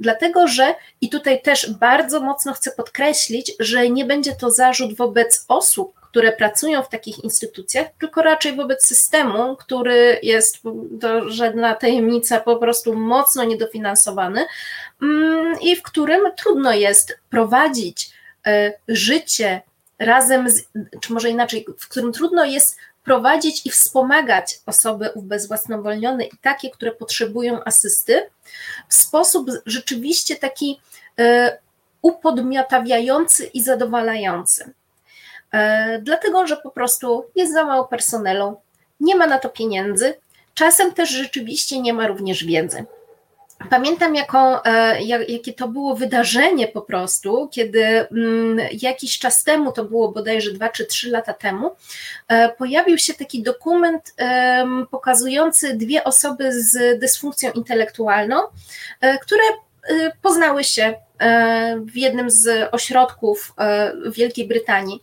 Dlatego, 0.00 0.48
że 0.48 0.74
i 1.00 1.08
tutaj 1.08 1.42
też 1.42 1.70
bardzo 1.70 2.20
mocno 2.20 2.52
chcę 2.52 2.70
podkreślić, 2.70 3.52
że 3.60 3.90
nie 3.90 4.04
będzie 4.04 4.32
to 4.32 4.50
zarzut 4.50 4.96
wobec 4.96 5.44
osób, 5.48 6.03
które 6.14 6.32
pracują 6.32 6.82
w 6.82 6.88
takich 6.88 7.24
instytucjach, 7.24 7.86
tylko 8.00 8.22
raczej 8.22 8.56
wobec 8.56 8.86
systemu, 8.86 9.56
który 9.56 10.18
jest, 10.22 10.58
to 11.00 11.30
żadna 11.30 11.74
tajemnica, 11.74 12.40
po 12.40 12.56
prostu 12.56 12.94
mocno 12.94 13.44
niedofinansowany 13.44 14.46
mm, 15.02 15.60
i 15.60 15.76
w 15.76 15.82
którym 15.82 16.22
trudno 16.36 16.72
jest 16.72 17.18
prowadzić 17.30 18.14
E, 18.46 18.72
życie 18.88 19.62
razem, 19.98 20.50
z, 20.50 20.68
czy 21.00 21.12
może 21.12 21.30
inaczej, 21.30 21.66
w 21.78 21.88
którym 21.88 22.12
trudno 22.12 22.44
jest 22.44 22.76
prowadzić 23.04 23.66
i 23.66 23.70
wspomagać 23.70 24.60
osoby 24.66 25.10
ubezwłasnowolnione 25.14 26.24
i 26.24 26.36
takie, 26.42 26.70
które 26.70 26.92
potrzebują 26.92 27.64
asysty, 27.64 28.30
w 28.88 28.94
sposób 28.94 29.50
rzeczywiście 29.66 30.36
taki 30.36 30.80
e, 31.18 31.58
upodmiotawiający 32.02 33.46
i 33.46 33.62
zadowalający. 33.62 34.72
E, 35.54 35.98
dlatego, 36.02 36.46
że 36.46 36.56
po 36.56 36.70
prostu 36.70 37.24
jest 37.34 37.52
za 37.52 37.64
mało 37.64 37.84
personelu, 37.84 38.60
nie 39.00 39.16
ma 39.16 39.26
na 39.26 39.38
to 39.38 39.48
pieniędzy, 39.48 40.14
czasem 40.54 40.92
też 40.92 41.10
rzeczywiście 41.10 41.80
nie 41.80 41.92
ma 41.92 42.06
również 42.06 42.44
wiedzy. 42.44 42.84
Pamiętam, 43.70 44.14
jaką, 44.14 44.62
e, 44.62 45.02
jakie 45.02 45.52
to 45.52 45.68
było 45.68 45.94
wydarzenie 45.94 46.68
po 46.68 46.82
prostu, 46.82 47.48
kiedy 47.52 47.84
mm, 47.84 48.58
jakiś 48.82 49.18
czas 49.18 49.44
temu, 49.44 49.72
to 49.72 49.84
było 49.84 50.12
bodajże 50.12 50.52
dwa 50.52 50.68
czy 50.68 50.86
trzy 50.86 51.10
lata 51.10 51.32
temu, 51.32 51.70
e, 52.28 52.48
pojawił 52.48 52.98
się 52.98 53.14
taki 53.14 53.42
dokument 53.42 54.14
pokazujący 54.90 55.74
dwie 55.74 56.04
osoby 56.04 56.52
z 56.52 57.00
dysfunkcją 57.00 57.52
intelektualną, 57.52 58.36
które 59.22 59.42
poznały 60.22 60.64
się 60.64 60.94
w 61.80 61.96
jednym 61.96 62.30
z 62.30 62.68
ośrodków 62.72 63.54
w 64.06 64.14
Wielkiej 64.14 64.48
Brytanii, 64.48 65.02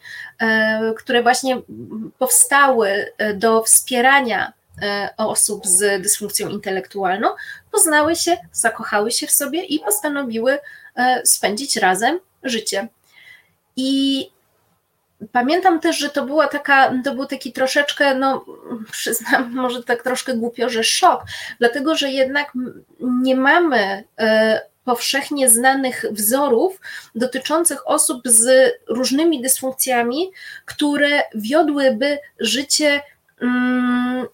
które 0.98 1.24
właśnie 1.24 1.62
powstały 2.18 3.12
do 3.36 3.64
wspierania 3.64 4.54
E, 4.82 5.10
osób 5.18 5.68
z 5.68 6.02
dysfunkcją 6.02 6.50
intelektualną 6.50 7.28
poznały 7.72 8.16
się, 8.16 8.38
zakochały 8.52 9.12
się 9.12 9.28
w 9.28 9.32
sobie 9.32 9.64
i 9.64 9.80
postanowiły 9.80 10.60
e, 10.96 11.22
spędzić 11.26 11.78
razem 11.78 12.20
życie. 12.44 12.88
I 13.76 14.30
pamiętam 15.32 15.80
też, 15.80 15.98
że 15.98 16.10
to 16.10 16.26
była 16.26 16.48
taka, 16.48 16.94
to 17.04 17.16
był 17.16 17.26
taki 17.26 17.54
troszeczkę, 17.54 18.16
no 18.16 18.46
przyznam, 18.92 19.54
może 19.54 19.84
tak 19.84 20.04
troszkę 20.04 20.34
głupio, 20.34 20.70
że 20.70 20.84
szok, 20.84 21.24
dlatego 21.60 21.96
że 21.96 22.10
jednak 22.12 22.52
nie 23.00 23.36
mamy 23.36 24.04
e, 24.20 24.62
powszechnie 24.92 25.50
znanych 25.50 26.06
wzorów 26.12 26.82
dotyczących 27.16 27.88
osób 27.88 28.22
z 28.26 28.74
różnymi 28.88 29.42
dysfunkcjami, 29.42 30.32
które 30.66 31.22
wiodłyby 31.36 32.18
życie 32.40 33.02
mm, 33.42 34.28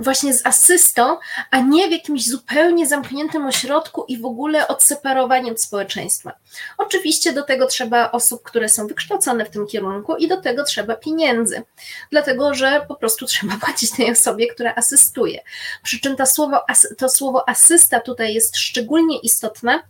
właśnie 0.00 0.34
z 0.34 0.46
asystą, 0.46 1.16
a 1.50 1.60
nie 1.60 1.88
w 1.88 1.90
jakimś 1.90 2.28
zupełnie 2.28 2.86
zamkniętym 2.86 3.46
ośrodku 3.46 4.04
i 4.08 4.18
w 4.18 4.24
ogóle 4.24 4.68
odseparowanie 4.68 5.52
od 5.52 5.62
społeczeństwa. 5.62 6.32
Oczywiście 6.78 7.32
do 7.32 7.42
tego 7.42 7.66
trzeba 7.66 8.10
osób, 8.10 8.42
które 8.42 8.68
są 8.68 8.86
wykształcone 8.86 9.44
w 9.44 9.50
tym 9.50 9.66
kierunku 9.66 10.16
i 10.16 10.28
do 10.28 10.40
tego 10.40 10.64
trzeba 10.64 10.96
pieniędzy, 10.96 11.62
dlatego 12.10 12.54
że 12.54 12.84
po 12.88 12.94
prostu 12.94 13.26
trzeba 13.30 13.56
płacić 13.60 13.90
tej 13.90 14.10
osobie, 14.12 14.46
która 14.46 14.74
asystuje. 14.74 15.40
Przy 15.82 16.00
czym 16.00 16.16
to 16.16 16.26
słowo, 16.26 16.64
to 16.98 17.08
słowo 17.08 17.48
asysta 17.48 18.00
tutaj 18.00 18.34
jest 18.34 18.56
szczególnie 18.56 19.18
istotne, 19.18 19.82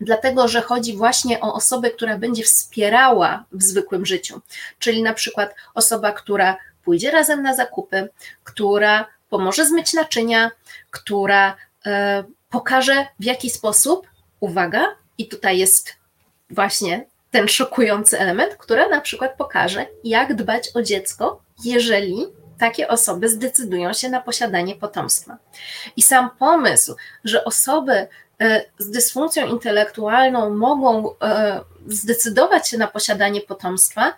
dlatego 0.00 0.48
że 0.48 0.60
chodzi 0.60 0.96
właśnie 0.96 1.40
o 1.40 1.54
osobę, 1.54 1.90
która 1.90 2.18
będzie 2.18 2.44
wspierała 2.44 3.44
w 3.52 3.62
zwykłym 3.62 4.06
życiu, 4.06 4.40
czyli 4.78 5.02
na 5.02 5.14
przykład 5.14 5.54
osoba, 5.74 6.12
która 6.12 6.56
pójdzie 6.84 7.10
razem 7.10 7.42
na 7.42 7.54
zakupy, 7.54 8.08
która 8.44 9.06
pomoże 9.28 9.66
zmyć 9.66 9.92
naczynia, 9.92 10.50
która 10.90 11.56
e, 11.86 12.24
pokaże 12.50 13.06
w 13.20 13.24
jaki 13.24 13.50
sposób, 13.50 14.06
uwaga, 14.40 14.96
i 15.18 15.28
tutaj 15.28 15.58
jest 15.58 15.96
właśnie 16.50 17.06
ten 17.30 17.48
szokujący 17.48 18.18
element, 18.18 18.54
która 18.54 18.88
na 18.88 19.00
przykład 19.00 19.36
pokaże, 19.36 19.86
jak 20.04 20.34
dbać 20.34 20.70
o 20.74 20.82
dziecko, 20.82 21.42
jeżeli 21.64 22.26
takie 22.58 22.88
osoby 22.88 23.28
zdecydują 23.28 23.92
się 23.92 24.08
na 24.08 24.20
posiadanie 24.20 24.76
potomstwa. 24.76 25.38
I 25.96 26.02
sam 26.02 26.30
pomysł, 26.38 26.96
że 27.24 27.44
osoby 27.44 28.08
e, 28.40 28.64
z 28.78 28.90
dysfunkcją 28.90 29.46
intelektualną 29.46 30.50
mogą 30.50 31.14
e, 31.22 31.60
zdecydować 31.86 32.68
się 32.68 32.78
na 32.78 32.86
posiadanie 32.86 33.40
potomstwa, 33.40 34.16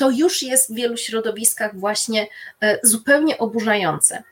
to 0.00 0.10
już 0.10 0.42
jest 0.42 0.72
w 0.72 0.74
wielu 0.74 0.96
środowiskach 0.96 1.76
właśnie 1.76 2.26
e, 2.62 2.78
zupełnie 2.82 3.38
oburzające. 3.38 4.22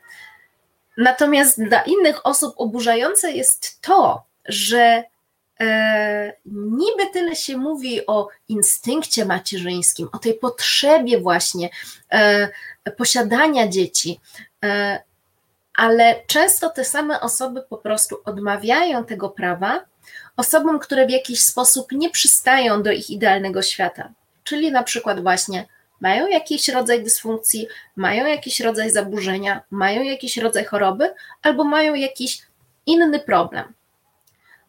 Natomiast 0.97 1.63
dla 1.63 1.81
innych 1.81 2.25
osób 2.25 2.53
oburzające 2.57 3.31
jest 3.31 3.81
to, 3.81 4.23
że 4.45 5.03
e, 5.59 6.33
niby 6.55 7.07
tyle 7.13 7.35
się 7.35 7.57
mówi 7.57 8.07
o 8.07 8.27
instynkcie 8.47 9.25
macierzyńskim, 9.25 10.09
o 10.11 10.19
tej 10.19 10.33
potrzebie 10.33 11.19
właśnie 11.19 11.69
e, 12.11 12.49
posiadania 12.97 13.67
dzieci, 13.67 14.19
e, 14.63 15.03
ale 15.75 16.21
często 16.27 16.69
te 16.69 16.85
same 16.85 17.21
osoby 17.21 17.61
po 17.61 17.77
prostu 17.77 18.21
odmawiają 18.25 19.05
tego 19.05 19.29
prawa 19.29 19.85
osobom, 20.37 20.79
które 20.79 21.07
w 21.07 21.09
jakiś 21.09 21.43
sposób 21.43 21.91
nie 21.91 22.09
przystają 22.09 22.83
do 22.83 22.91
ich 22.91 23.09
idealnego 23.09 23.61
świata 23.61 24.13
czyli 24.49 24.71
na 24.71 24.83
przykład 24.83 25.21
właśnie 25.21 25.65
mają 26.01 26.27
jakiś 26.27 26.69
rodzaj 26.69 27.03
dysfunkcji, 27.03 27.67
mają 27.95 28.27
jakiś 28.27 28.59
rodzaj 28.59 28.91
zaburzenia, 28.91 29.61
mają 29.71 30.03
jakiś 30.03 30.37
rodzaj 30.37 30.65
choroby 30.65 31.13
albo 31.41 31.63
mają 31.63 31.93
jakiś 31.93 32.41
inny 32.85 33.19
problem. 33.19 33.73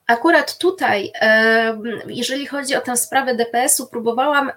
Akurat 0.07 0.59
tutaj, 0.59 1.13
jeżeli 2.07 2.47
chodzi 2.47 2.77
o 2.77 2.81
tę 2.81 2.97
sprawę 2.97 3.35
DPS-u, 3.35 3.87
próbowałam 3.87 4.51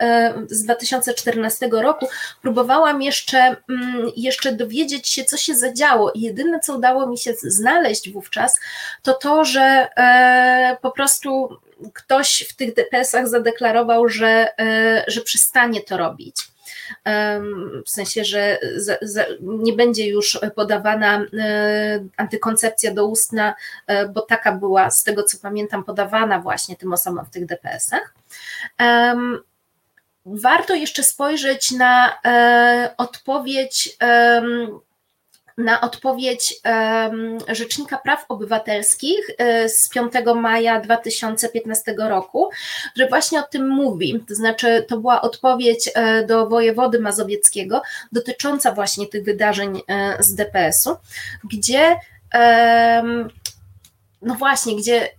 z 0.47 0.63
2014 0.63 1.69
roku, 1.71 2.07
próbowałam 2.41 3.01
jeszcze, 3.01 3.37
mm, 3.37 4.11
jeszcze 4.15 4.51
dowiedzieć 4.51 5.09
się, 5.09 5.23
co 5.23 5.37
się 5.37 5.55
zadziało. 5.55 6.11
Jedyne, 6.15 6.59
co 6.59 6.75
udało 6.75 7.07
mi 7.07 7.17
się 7.17 7.33
znaleźć 7.41 8.11
wówczas, 8.11 8.59
to 9.01 9.13
to, 9.13 9.45
że 9.45 9.87
po 10.81 10.91
prostu 10.91 11.57
ktoś 11.93 12.47
w 12.49 12.55
tych 12.55 12.73
DPS-ach 12.73 13.27
zadeklarował, 13.27 14.09
że, 14.09 14.49
że 15.07 15.21
przestanie 15.21 15.81
to 15.81 15.97
robić 15.97 16.53
w 17.85 17.89
sensie, 17.89 18.23
że 18.23 18.59
nie 19.41 19.73
będzie 19.73 20.07
już 20.07 20.39
podawana 20.55 21.25
e, 21.39 22.05
antykoncepcja 22.17 22.93
doustna, 22.93 23.55
e, 23.87 24.07
bo 24.07 24.21
taka 24.21 24.51
była, 24.51 24.91
z 24.91 25.03
tego 25.03 25.23
co 25.23 25.37
pamiętam, 25.41 25.83
podawana 25.83 26.39
właśnie 26.39 26.75
tym 26.75 26.93
osobom 26.93 27.25
w 27.25 27.29
tych 27.29 27.45
DPS-ach. 27.45 28.13
Warto 30.25 30.75
jeszcze 30.75 31.03
spojrzeć 31.03 31.71
na 31.71 32.19
e, 32.25 32.93
odpowiedź 32.97 33.97
na 35.57 35.81
odpowiedź 35.81 36.61
Rzecznika 37.47 37.97
Praw 37.97 38.25
Obywatelskich 38.29 39.29
e, 39.37 39.69
z 39.69 39.89
5 39.89 40.13
maja 40.35 40.79
2015 40.79 41.95
roku, 41.97 42.49
który 42.91 43.07
właśnie 43.07 43.39
o 43.39 43.43
tym 43.43 43.69
mówi. 43.69 44.23
To 44.27 44.35
znaczy, 44.35 44.85
to 44.87 44.97
była 44.97 45.21
odpowiedź 45.21 45.89
e, 45.95 46.25
do 46.25 46.47
wojewody 46.47 46.99
mazowieckiego 46.99 47.81
dotycząca 48.11 48.71
właśnie 48.71 49.07
tych 49.07 49.23
wydarzeń 49.23 49.81
e, 49.87 50.23
z 50.23 50.35
DPS-u, 50.35 50.95
gdzie 51.43 51.95
no 54.21 54.35
właśnie, 54.35 54.75
gdzie 54.75 55.09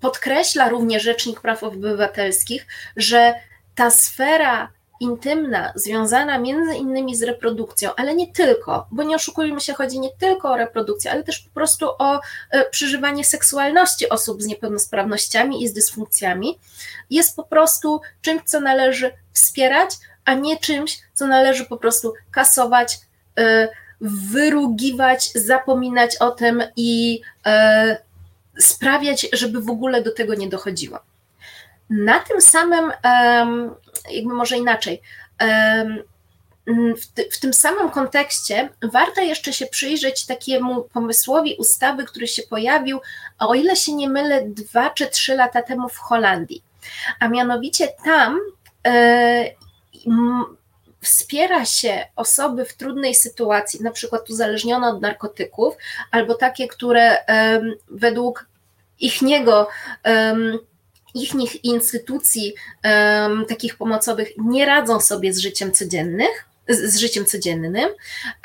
podkreśla 0.00 0.68
również 0.68 1.02
Rzecznik 1.02 1.40
Praw 1.40 1.62
Obywatelskich, 1.62 2.66
że 2.96 3.34
ta 3.74 3.90
sfera 3.90 4.72
intymna, 5.00 5.72
związana 5.74 6.38
między 6.38 6.74
innymi 6.74 7.16
z 7.16 7.22
reprodukcją, 7.22 7.90
ale 7.96 8.14
nie 8.14 8.32
tylko, 8.32 8.86
bo 8.90 9.02
nie 9.02 9.16
oszukujmy 9.16 9.60
się, 9.60 9.72
chodzi 9.74 10.00
nie 10.00 10.10
tylko 10.18 10.50
o 10.50 10.56
reprodukcję, 10.56 11.10
ale 11.10 11.22
też 11.22 11.38
po 11.38 11.54
prostu 11.54 11.88
o 11.98 12.20
e, 12.50 12.70
przeżywanie 12.70 13.24
seksualności 13.24 14.08
osób 14.08 14.42
z 14.42 14.46
niepełnosprawnościami 14.46 15.62
i 15.62 15.68
z 15.68 15.72
dysfunkcjami, 15.72 16.58
jest 17.10 17.36
po 17.36 17.44
prostu 17.44 18.00
czymś, 18.22 18.42
co 18.44 18.60
należy 18.60 19.12
wspierać, 19.32 19.90
a 20.24 20.34
nie 20.34 20.58
czymś, 20.58 20.98
co 21.14 21.26
należy 21.26 21.64
po 21.64 21.76
prostu 21.76 22.14
kasować, 22.30 22.98
e, 23.38 23.68
wyrugiwać, 24.00 25.32
zapominać 25.34 26.16
o 26.16 26.30
tym 26.30 26.62
i 26.76 27.20
e, 27.46 27.96
sprawiać, 28.58 29.26
żeby 29.32 29.60
w 29.60 29.70
ogóle 29.70 30.02
do 30.02 30.14
tego 30.14 30.34
nie 30.34 30.48
dochodziło. 30.48 30.98
Na 31.90 32.18
tym 32.18 32.40
samym, 32.40 32.92
jakby 34.10 34.34
może 34.34 34.56
inaczej, 34.56 35.02
w, 36.96 37.32
w, 37.36 37.40
tym 37.40 37.54
samym 37.54 37.90
kontekście 37.90 38.68
warto 38.82 39.20
jeszcze 39.20 39.52
się 39.52 39.66
przyjrzeć 39.66 40.26
takiemu 40.26 40.82
pomysłowi 40.82 41.54
ustawy, 41.58 42.04
który 42.04 42.28
się 42.28 42.42
pojawił, 42.42 43.00
o 43.38 43.54
ile 43.54 43.76
się 43.76 43.94
nie 43.94 44.08
mylę, 44.08 44.42
dwa 44.46 44.90
czy 44.90 45.06
trzy 45.06 45.34
lata 45.34 45.62
temu 45.62 45.88
w 45.88 45.98
Holandii. 45.98 46.62
A 47.20 47.28
mianowicie 47.28 47.88
tam 48.04 48.38
e, 48.86 49.44
wspiera 51.00 51.64
się 51.64 52.06
osoby 52.16 52.64
w 52.64 52.76
trudnej 52.76 53.14
sytuacji, 53.14 53.82
na 53.82 53.90
przykład 53.90 54.30
uzależnione 54.30 54.88
od 54.88 55.00
narkotyków, 55.00 55.74
albo 56.10 56.34
takie, 56.34 56.68
które 56.68 57.18
według 57.90 58.46
ich 59.00 59.22
niego 59.22 59.68
ich 61.14 61.64
instytucji 61.64 62.54
um, 62.84 63.46
takich 63.46 63.76
pomocowych 63.76 64.28
nie 64.38 64.66
radzą 64.66 65.00
sobie 65.00 65.32
z 65.32 65.38
życiem 65.38 65.72
codziennych, 65.72 66.50
z, 66.68 66.92
z 66.92 66.98
życiem 66.98 67.24
codziennym. 67.24 67.88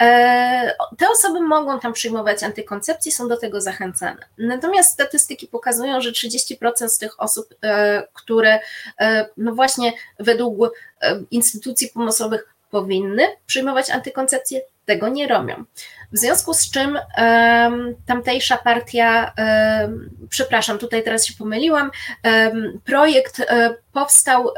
E, 0.02 0.76
te 0.98 1.10
osoby 1.10 1.42
mogą 1.42 1.80
tam 1.80 1.94
przyjmować 1.94 2.44
antykoncepcję, 2.44 3.12
są 3.12 3.28
do 3.28 3.38
tego 3.38 3.62
zachęcane. 3.62 4.26
Natomiast 4.38 4.94
statystyki 4.94 5.48
pokazują, 5.48 6.02
że 6.02 6.12
30% 6.12 6.90
z 6.90 6.98
tych 6.98 7.22
osób, 7.22 7.54
e, 7.64 8.08
które 8.14 8.60
e, 9.00 9.30
no 9.38 9.56
właśnie 9.56 9.94
według 10.20 10.72
e, 11.02 11.24
instytucji 11.32 11.88
pomocowych 11.88 12.56
powinny 12.72 13.24
przyjmować 13.48 13.90
antykoncepcję, 13.90 14.62
tego 14.86 15.10
nie 15.10 15.28
robią. 15.28 15.66
W 16.12 16.18
związku 16.18 16.54
z 16.54 16.72
czym 16.72 17.00
um, 17.18 17.96
tamtejsza 18.06 18.58
partia, 18.58 19.34
um, 19.38 20.10
przepraszam, 20.30 20.78
tutaj 20.78 21.04
teraz 21.04 21.26
się 21.26 21.34
pomyliłam, 21.38 21.92
um, 22.24 22.80
projekt 22.86 23.40
e, 23.40 23.76
powstał 23.94 24.50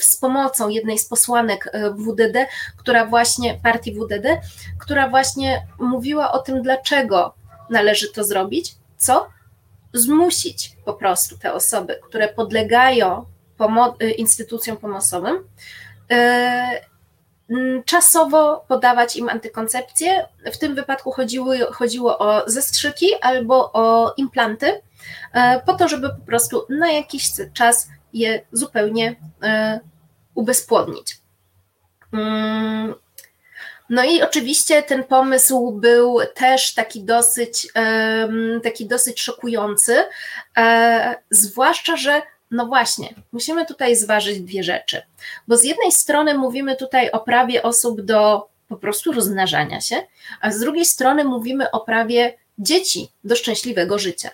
z 0.00 0.16
pomocą 0.16 0.68
jednej 0.68 0.98
z 0.98 1.08
posłanek 1.08 1.70
e, 1.72 1.90
WDD, 1.90 2.46
która 2.78 3.06
właśnie, 3.06 3.58
partii 3.62 3.92
WDD, 3.94 4.40
która 4.80 5.08
właśnie 5.08 5.66
mówiła 5.78 6.32
o 6.32 6.38
tym, 6.38 6.62
dlaczego 6.62 7.34
należy 7.70 8.12
to 8.12 8.24
zrobić, 8.24 8.74
co 8.96 9.28
zmusić 9.92 10.76
po 10.84 10.94
prostu 10.94 11.38
te 11.38 11.52
osoby, 11.52 12.00
które 12.08 12.28
podlegają 12.28 13.24
pomo 13.56 13.96
e, 14.00 14.10
instytucjom 14.10 14.76
pomocowym, 14.76 15.44
czasowo 17.84 18.64
podawać 18.68 19.16
im 19.16 19.28
antykoncepcję. 19.28 20.26
W 20.52 20.58
tym 20.58 20.74
wypadku 20.74 21.10
chodziło, 21.10 21.54
chodziło 21.72 22.18
o 22.18 22.42
zastrzyki 22.46 23.06
albo 23.20 23.72
o 23.72 24.14
implanty, 24.16 24.82
e, 25.32 25.60
po 25.66 25.74
to, 25.74 25.88
żeby 25.88 26.08
po 26.08 26.26
prostu 26.26 26.66
na 26.68 26.92
jakiś 26.92 27.30
czas 27.54 27.88
je 28.12 28.42
zupełnie 28.52 29.16
e, 29.42 29.80
ubezpłodnić. 30.34 31.18
Mm, 32.12 32.94
no 33.90 34.04
i 34.04 34.22
oczywiście 34.22 34.82
ten 34.82 35.04
pomysł 35.04 35.72
był 35.72 36.18
też 36.34 36.74
taki 36.74 37.04
dosyć, 37.04 37.68
taki 38.62 38.86
dosyć 38.86 39.22
szokujący, 39.22 40.04
e, 40.56 41.14
zwłaszcza, 41.30 41.96
że 41.96 42.22
no 42.50 42.66
właśnie, 42.66 43.14
musimy 43.32 43.66
tutaj 43.66 43.96
zważyć 43.96 44.40
dwie 44.40 44.62
rzeczy, 44.62 45.02
bo 45.48 45.56
z 45.56 45.64
jednej 45.64 45.92
strony 45.92 46.34
mówimy 46.34 46.76
tutaj 46.76 47.10
o 47.10 47.20
prawie 47.20 47.62
osób 47.62 48.00
do 48.00 48.48
po 48.68 48.76
prostu 48.76 49.12
rozmnażania 49.12 49.80
się, 49.80 49.96
a 50.40 50.50
z 50.50 50.60
drugiej 50.60 50.84
strony 50.84 51.24
mówimy 51.24 51.70
o 51.70 51.80
prawie 51.80 52.34
dzieci 52.60 53.08
do 53.24 53.36
szczęśliwego 53.36 53.98
życia. 53.98 54.30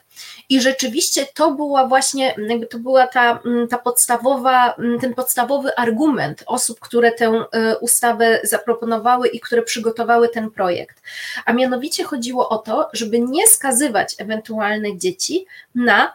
I 0.49 0.61
rzeczywiście 0.61 1.27
to 1.35 1.51
była 1.51 1.87
właśnie, 1.87 2.35
jakby 2.49 2.67
to 2.67 2.79
była 2.79 3.07
ta, 3.07 3.41
mm, 3.45 3.69
ta 3.69 3.79
podstawowa, 3.79 4.75
mm, 4.75 5.01
ten 5.01 5.15
podstawowy 5.15 5.77
argument 5.77 6.43
osób, 6.47 6.81
które 6.81 7.13
tę 7.13 7.45
e, 7.53 7.79
ustawę 7.79 8.41
zaproponowały 8.45 9.29
i 9.29 9.41
które 9.41 9.63
przygotowały 9.63 10.29
ten 10.29 10.51
projekt. 10.51 11.03
A 11.45 11.53
mianowicie 11.53 12.05
chodziło 12.05 12.49
o 12.49 12.59
to, 12.59 12.89
żeby 12.93 13.21
nie 13.21 13.47
skazywać 13.47 14.15
ewentualnych 14.19 14.99
dzieci 14.99 15.47
na 15.75 16.13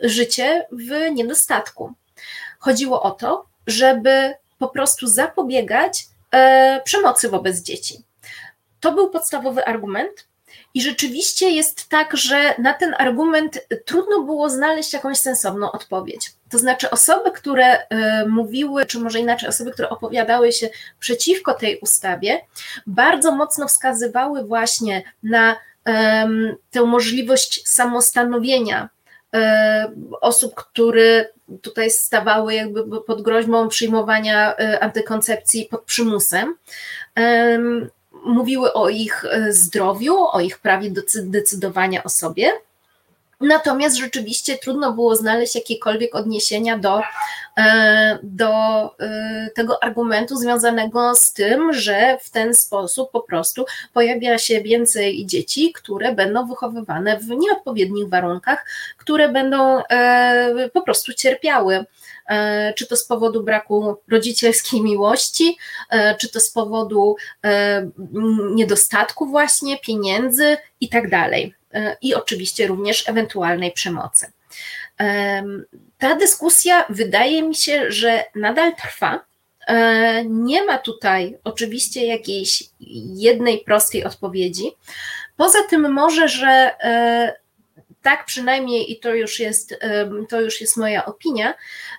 życie 0.00 0.66
w 0.72 1.10
niedostatku. 1.14 1.92
Chodziło 2.58 3.02
o 3.02 3.10
to, 3.10 3.46
żeby 3.66 4.34
po 4.58 4.68
prostu 4.68 5.06
zapobiegać 5.06 6.06
e, 6.32 6.80
przemocy 6.84 7.28
wobec 7.28 7.60
dzieci. 7.60 8.04
To 8.80 8.92
był 8.92 9.10
podstawowy 9.10 9.64
argument. 9.64 10.28
I 10.74 10.82
rzeczywiście 10.82 11.50
jest 11.50 11.88
tak, 11.88 12.16
że 12.16 12.54
na 12.58 12.74
ten 12.74 12.94
argument 12.98 13.60
trudno 13.84 14.22
było 14.22 14.50
znaleźć 14.50 14.92
jakąś 14.92 15.18
sensowną 15.18 15.72
odpowiedź. 15.72 16.32
To 16.50 16.58
znaczy, 16.58 16.90
osoby, 16.90 17.30
które 17.30 17.88
e, 17.88 18.26
mówiły, 18.26 18.86
czy 18.86 18.98
może 18.98 19.18
inaczej, 19.18 19.48
osoby, 19.48 19.72
które 19.72 19.88
opowiadały 19.88 20.52
się 20.52 20.68
przeciwko 20.98 21.54
tej 21.54 21.78
ustawie, 21.78 22.40
bardzo 22.86 23.32
mocno 23.32 23.68
wskazywały 23.68 24.44
właśnie 24.44 25.02
na 25.22 25.56
tę 26.70 26.82
możliwość 26.82 27.68
samostanowienia 27.68 28.88
E, 28.88 28.97
osób, 30.20 30.54
które 30.54 31.26
tutaj 31.62 31.90
stawały 31.90 32.54
jakby 32.54 33.00
pod 33.02 33.22
groźbą 33.22 33.68
przyjmowania 33.68 34.56
e, 34.56 34.80
antykoncepcji 34.80 35.68
pod 35.70 35.82
przymusem. 35.82 36.56
Mówiły 38.24 38.72
o 38.72 38.88
ich 38.88 39.24
e, 39.24 39.52
zdrowiu, 39.52 40.16
o 40.32 40.40
ich 40.40 40.58
prawie 40.58 40.90
do 40.90 41.02
decydowania 41.22 42.04
o 42.04 42.08
sobie. 42.08 42.52
Natomiast 43.40 43.96
rzeczywiście 43.96 44.58
trudno 44.58 44.92
było 44.92 45.16
znaleźć 45.16 45.54
jakiekolwiek 45.54 46.14
odniesienia 46.14 46.78
do, 46.78 47.00
e, 47.56 48.18
do 48.22 48.50
e, 49.00 49.50
tego 49.54 49.82
argumentu 49.82 50.36
związanego 50.36 51.14
z 51.14 51.32
tym, 51.32 51.72
że 51.72 52.18
w 52.22 52.30
ten 52.30 52.54
sposób 52.54 53.10
po 53.10 53.20
prostu 53.20 53.64
pojawia 53.92 54.38
się 54.38 54.62
więcej 54.62 55.26
dzieci, 55.26 55.72
które 55.72 56.14
będą 56.14 56.46
wychowywane 56.46 57.18
w 57.18 57.28
nieodpowiednich 57.28 58.08
warunkach, 58.08 58.66
które 58.96 59.28
będą 59.28 59.82
e, 59.90 60.70
po 60.72 60.82
prostu 60.82 61.12
cierpiały 61.12 61.84
czy 62.76 62.86
to 62.86 62.96
z 62.96 63.04
powodu 63.04 63.42
braku 63.42 63.96
rodzicielskiej 64.08 64.82
miłości, 64.82 65.56
czy 66.18 66.28
to 66.28 66.40
z 66.40 66.50
powodu 66.50 67.16
niedostatku 68.54 69.26
właśnie 69.26 69.78
pieniędzy 69.78 70.56
i 70.80 70.88
tak 70.88 71.10
dalej. 71.10 71.57
I 72.02 72.14
oczywiście 72.14 72.66
również 72.66 73.08
ewentualnej 73.08 73.72
przemocy. 73.72 74.32
Ta 75.98 76.14
dyskusja 76.14 76.86
wydaje 76.88 77.42
mi 77.42 77.54
się, 77.54 77.92
że 77.92 78.24
nadal 78.34 78.76
trwa. 78.76 79.24
Nie 80.24 80.64
ma 80.64 80.78
tutaj 80.78 81.38
oczywiście 81.44 82.06
jakiejś 82.06 82.64
jednej 83.14 83.58
prostej 83.58 84.04
odpowiedzi. 84.04 84.70
Poza 85.36 85.62
tym 85.62 85.92
może, 85.92 86.28
że 86.28 86.70
tak 88.02 88.24
przynajmniej 88.24 88.92
i 88.92 89.00
to 89.00 89.14
już 89.14 89.40
jest, 89.40 89.74
to 90.28 90.40
już 90.40 90.60
jest 90.60 90.76
moja 90.76 91.04
opinia, 91.04 91.54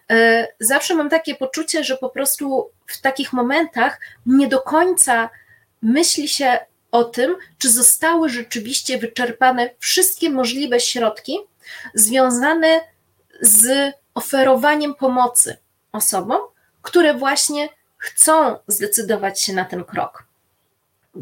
e, 0.10 0.48
zawsze 0.60 0.96
mam 0.96 1.10
takie 1.10 1.36
poczucie, 1.36 1.84
że 1.84 1.98
po 1.98 2.10
prostu 2.10 2.72
w 2.88 3.02
takich 3.02 3.34
momentach 3.34 4.00
nie 4.26 4.48
do 4.48 4.60
końca 4.62 5.30
myśli 5.82 6.28
się 6.28 6.58
o 6.92 7.04
tym, 7.04 7.36
czy 7.58 7.72
zostały 7.72 8.30
rzeczywiście 8.30 8.98
wyczerpane 8.98 9.70
wszystkie 9.80 10.30
możliwe 10.30 10.80
środki 10.80 11.38
związane 11.94 12.82
z 13.42 13.94
oferowaniem 14.14 14.96
pomocy 14.96 15.58
osobom, 15.92 16.40
które 16.82 17.14
właśnie 17.14 17.70
chcą 17.98 18.58
zdecydować 18.68 19.42
się 19.42 19.54
na 19.54 19.66
ten 19.66 19.84
krok, 19.84 20.24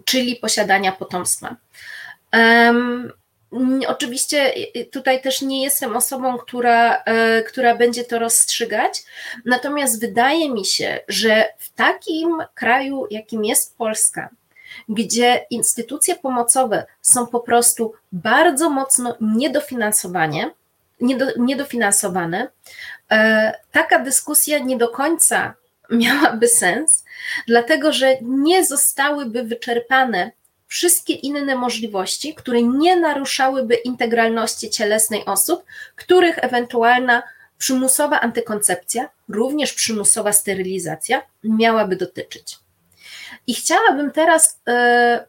czyli 0.05 0.35
posiadania 0.35 0.91
potomstwa. 0.91 1.55
Oczywiście 3.87 4.53
tutaj 4.91 5.21
też 5.21 5.41
nie 5.41 5.63
jestem 5.63 5.95
osobą, 5.95 6.37
która, 6.37 7.03
e, 7.03 7.43
która 7.43 7.75
będzie 7.75 8.03
to 8.03 8.19
rozstrzygać, 8.19 9.03
natomiast 9.45 10.01
wydaje 10.01 10.49
mi 10.49 10.65
się, 10.65 10.99
że 11.07 11.53
w 11.57 11.69
takim 11.73 12.37
kraju, 12.55 13.07
jakim 13.11 13.45
jest 13.45 13.77
Polska, 13.77 14.29
gdzie 14.89 15.45
instytucje 15.49 16.15
pomocowe 16.15 16.85
są 17.01 17.27
po 17.27 17.39
prostu 17.39 17.93
bardzo 18.11 18.69
mocno 18.69 19.15
niedofinansowanie, 19.21 20.51
niedofinansowane, 21.37 22.47
e, 23.11 23.53
taka 23.71 23.99
dyskusja 23.99 24.59
nie 24.59 24.77
do 24.77 24.89
końca 24.89 25.53
miałaby 25.89 26.47
sens, 26.47 27.03
dlatego 27.47 27.93
że 27.93 28.17
nie 28.21 28.65
zostałyby 28.65 29.43
wyczerpane 29.43 30.31
wszystkie 30.67 31.13
inne 31.13 31.55
możliwości, 31.55 32.35
które 32.35 32.63
nie 32.63 32.95
naruszałyby 32.95 33.75
integralności 33.75 34.69
cielesnej 34.69 35.25
osób, 35.25 35.63
których 35.95 36.43
ewentualna 36.43 37.23
przymusowa 37.57 38.19
antykoncepcja, 38.19 39.09
również 39.29 39.73
przymusowa 39.73 40.33
sterylizacja 40.33 41.21
miałaby 41.43 41.95
dotyczyć. 41.95 42.66
I 43.47 43.53
chciałabym 43.53 44.11
teraz 44.11 44.49
y, 44.49 44.71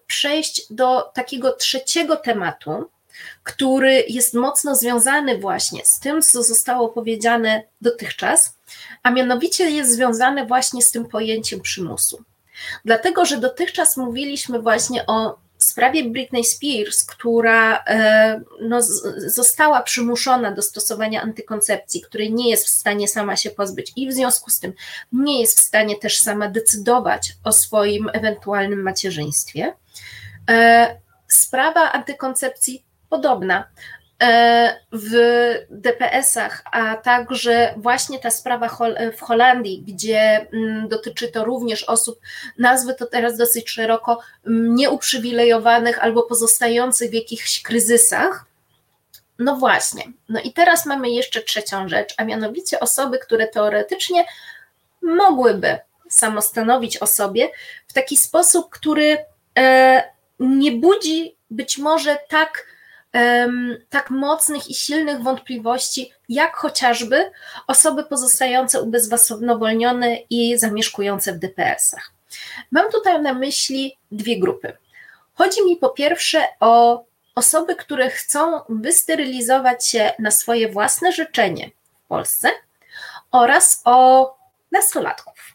przejść 0.06 0.62
do 0.70 1.02
takiego 1.14 1.52
trzeciego 1.52 2.16
tematu, 2.16 2.90
który 3.42 4.04
jest 4.08 4.34
mocno 4.34 4.74
związany 4.74 5.38
właśnie 5.38 5.84
z 5.84 6.00
tym, 6.00 6.22
co 6.22 6.42
zostało 6.42 6.88
powiedziane 6.88 7.62
dotychczas, 7.80 8.54
a 9.02 9.10
mianowicie 9.10 9.70
jest 9.70 9.90
związany 9.92 10.46
właśnie 10.46 10.82
z 10.82 10.90
tym 10.90 11.08
pojęciem 11.08 11.60
przymusu. 11.60 12.24
Dlatego, 12.84 13.24
że 13.24 13.36
dotychczas 13.36 13.96
mówiliśmy 13.96 14.58
właśnie 14.58 15.06
o 15.06 15.38
sprawie 15.64 16.04
Britney 16.04 16.44
Spears, 16.44 17.04
która 17.04 17.84
e, 17.86 18.40
no, 18.60 18.82
została 19.16 19.82
przymuszona 19.82 20.52
do 20.52 20.62
stosowania 20.62 21.22
antykoncepcji, 21.22 22.00
której 22.00 22.32
nie 22.32 22.50
jest 22.50 22.66
w 22.66 22.70
stanie 22.70 23.08
sama 23.08 23.36
się 23.36 23.50
pozbyć 23.50 23.92
i 23.96 24.08
w 24.08 24.12
związku 24.12 24.50
z 24.50 24.60
tym 24.60 24.72
nie 25.12 25.40
jest 25.40 25.58
w 25.58 25.62
stanie 25.62 25.96
też 25.96 26.18
sama 26.18 26.48
decydować 26.48 27.32
o 27.44 27.52
swoim 27.52 28.10
ewentualnym 28.12 28.82
macierzyństwie. 28.82 29.74
E, 30.50 30.96
sprawa 31.28 31.92
antykoncepcji 31.92 32.84
podobna. 33.08 33.68
E, 34.22 34.80
w 34.92 35.12
DPS-ach, 35.70 36.62
a 36.72 36.96
także 36.96 37.74
właśnie 37.76 38.18
ta 38.18 38.30
sprawa 38.30 38.68
w 39.16 39.20
Holandii, 39.20 39.84
gdzie 39.86 40.46
mm, 40.52 40.88
dotyczy 40.88 41.28
to 41.28 41.44
również 41.44 41.84
osób, 41.84 42.20
nazwy 42.58 42.94
to 42.94 43.06
teraz 43.06 43.36
dosyć 43.36 43.70
szeroko, 43.70 44.20
mm, 44.46 44.74
nieuprzywilejowanych 44.74 45.98
albo 46.04 46.22
pozostających 46.22 47.10
w 47.10 47.14
jakichś 47.14 47.62
kryzysach. 47.62 48.44
No 49.38 49.56
właśnie. 49.56 50.02
No 50.28 50.40
i 50.40 50.52
teraz 50.52 50.86
mamy 50.86 51.10
jeszcze 51.10 51.42
trzecią 51.42 51.88
rzecz, 51.88 52.14
a 52.16 52.24
mianowicie 52.24 52.80
osoby, 52.80 53.18
które 53.18 53.46
teoretycznie 53.46 54.24
mogłyby 55.02 55.78
samostanowić 56.08 56.98
o 56.98 57.06
sobie 57.06 57.50
w 57.88 57.92
taki 57.92 58.16
sposób, 58.16 58.70
który 58.70 59.18
e, 59.58 60.02
nie 60.40 60.72
budzi 60.72 61.36
być 61.50 61.78
może 61.78 62.18
tak 62.28 62.77
tak 63.90 64.10
mocnych 64.10 64.70
i 64.70 64.74
silnych 64.74 65.22
wątpliwości, 65.22 66.12
jak 66.28 66.56
chociażby 66.56 67.30
osoby 67.66 68.04
pozostające 68.04 68.82
ubezwłasnowolnione 68.82 70.16
i 70.30 70.58
zamieszkujące 70.58 71.32
w 71.32 71.38
DPS-ach. 71.38 72.12
Mam 72.70 72.90
tutaj 72.92 73.22
na 73.22 73.34
myśli 73.34 73.96
dwie 74.12 74.40
grupy. 74.40 74.76
Chodzi 75.34 75.64
mi 75.64 75.76
po 75.76 75.88
pierwsze 75.88 76.44
o 76.60 77.04
osoby, 77.34 77.76
które 77.76 78.10
chcą 78.10 78.60
wysterylizować 78.68 79.86
się 79.86 80.12
na 80.18 80.30
swoje 80.30 80.68
własne 80.68 81.12
życzenie 81.12 81.70
w 82.04 82.08
Polsce 82.08 82.48
oraz 83.30 83.82
o 83.84 84.36
nastolatków. 84.72 85.54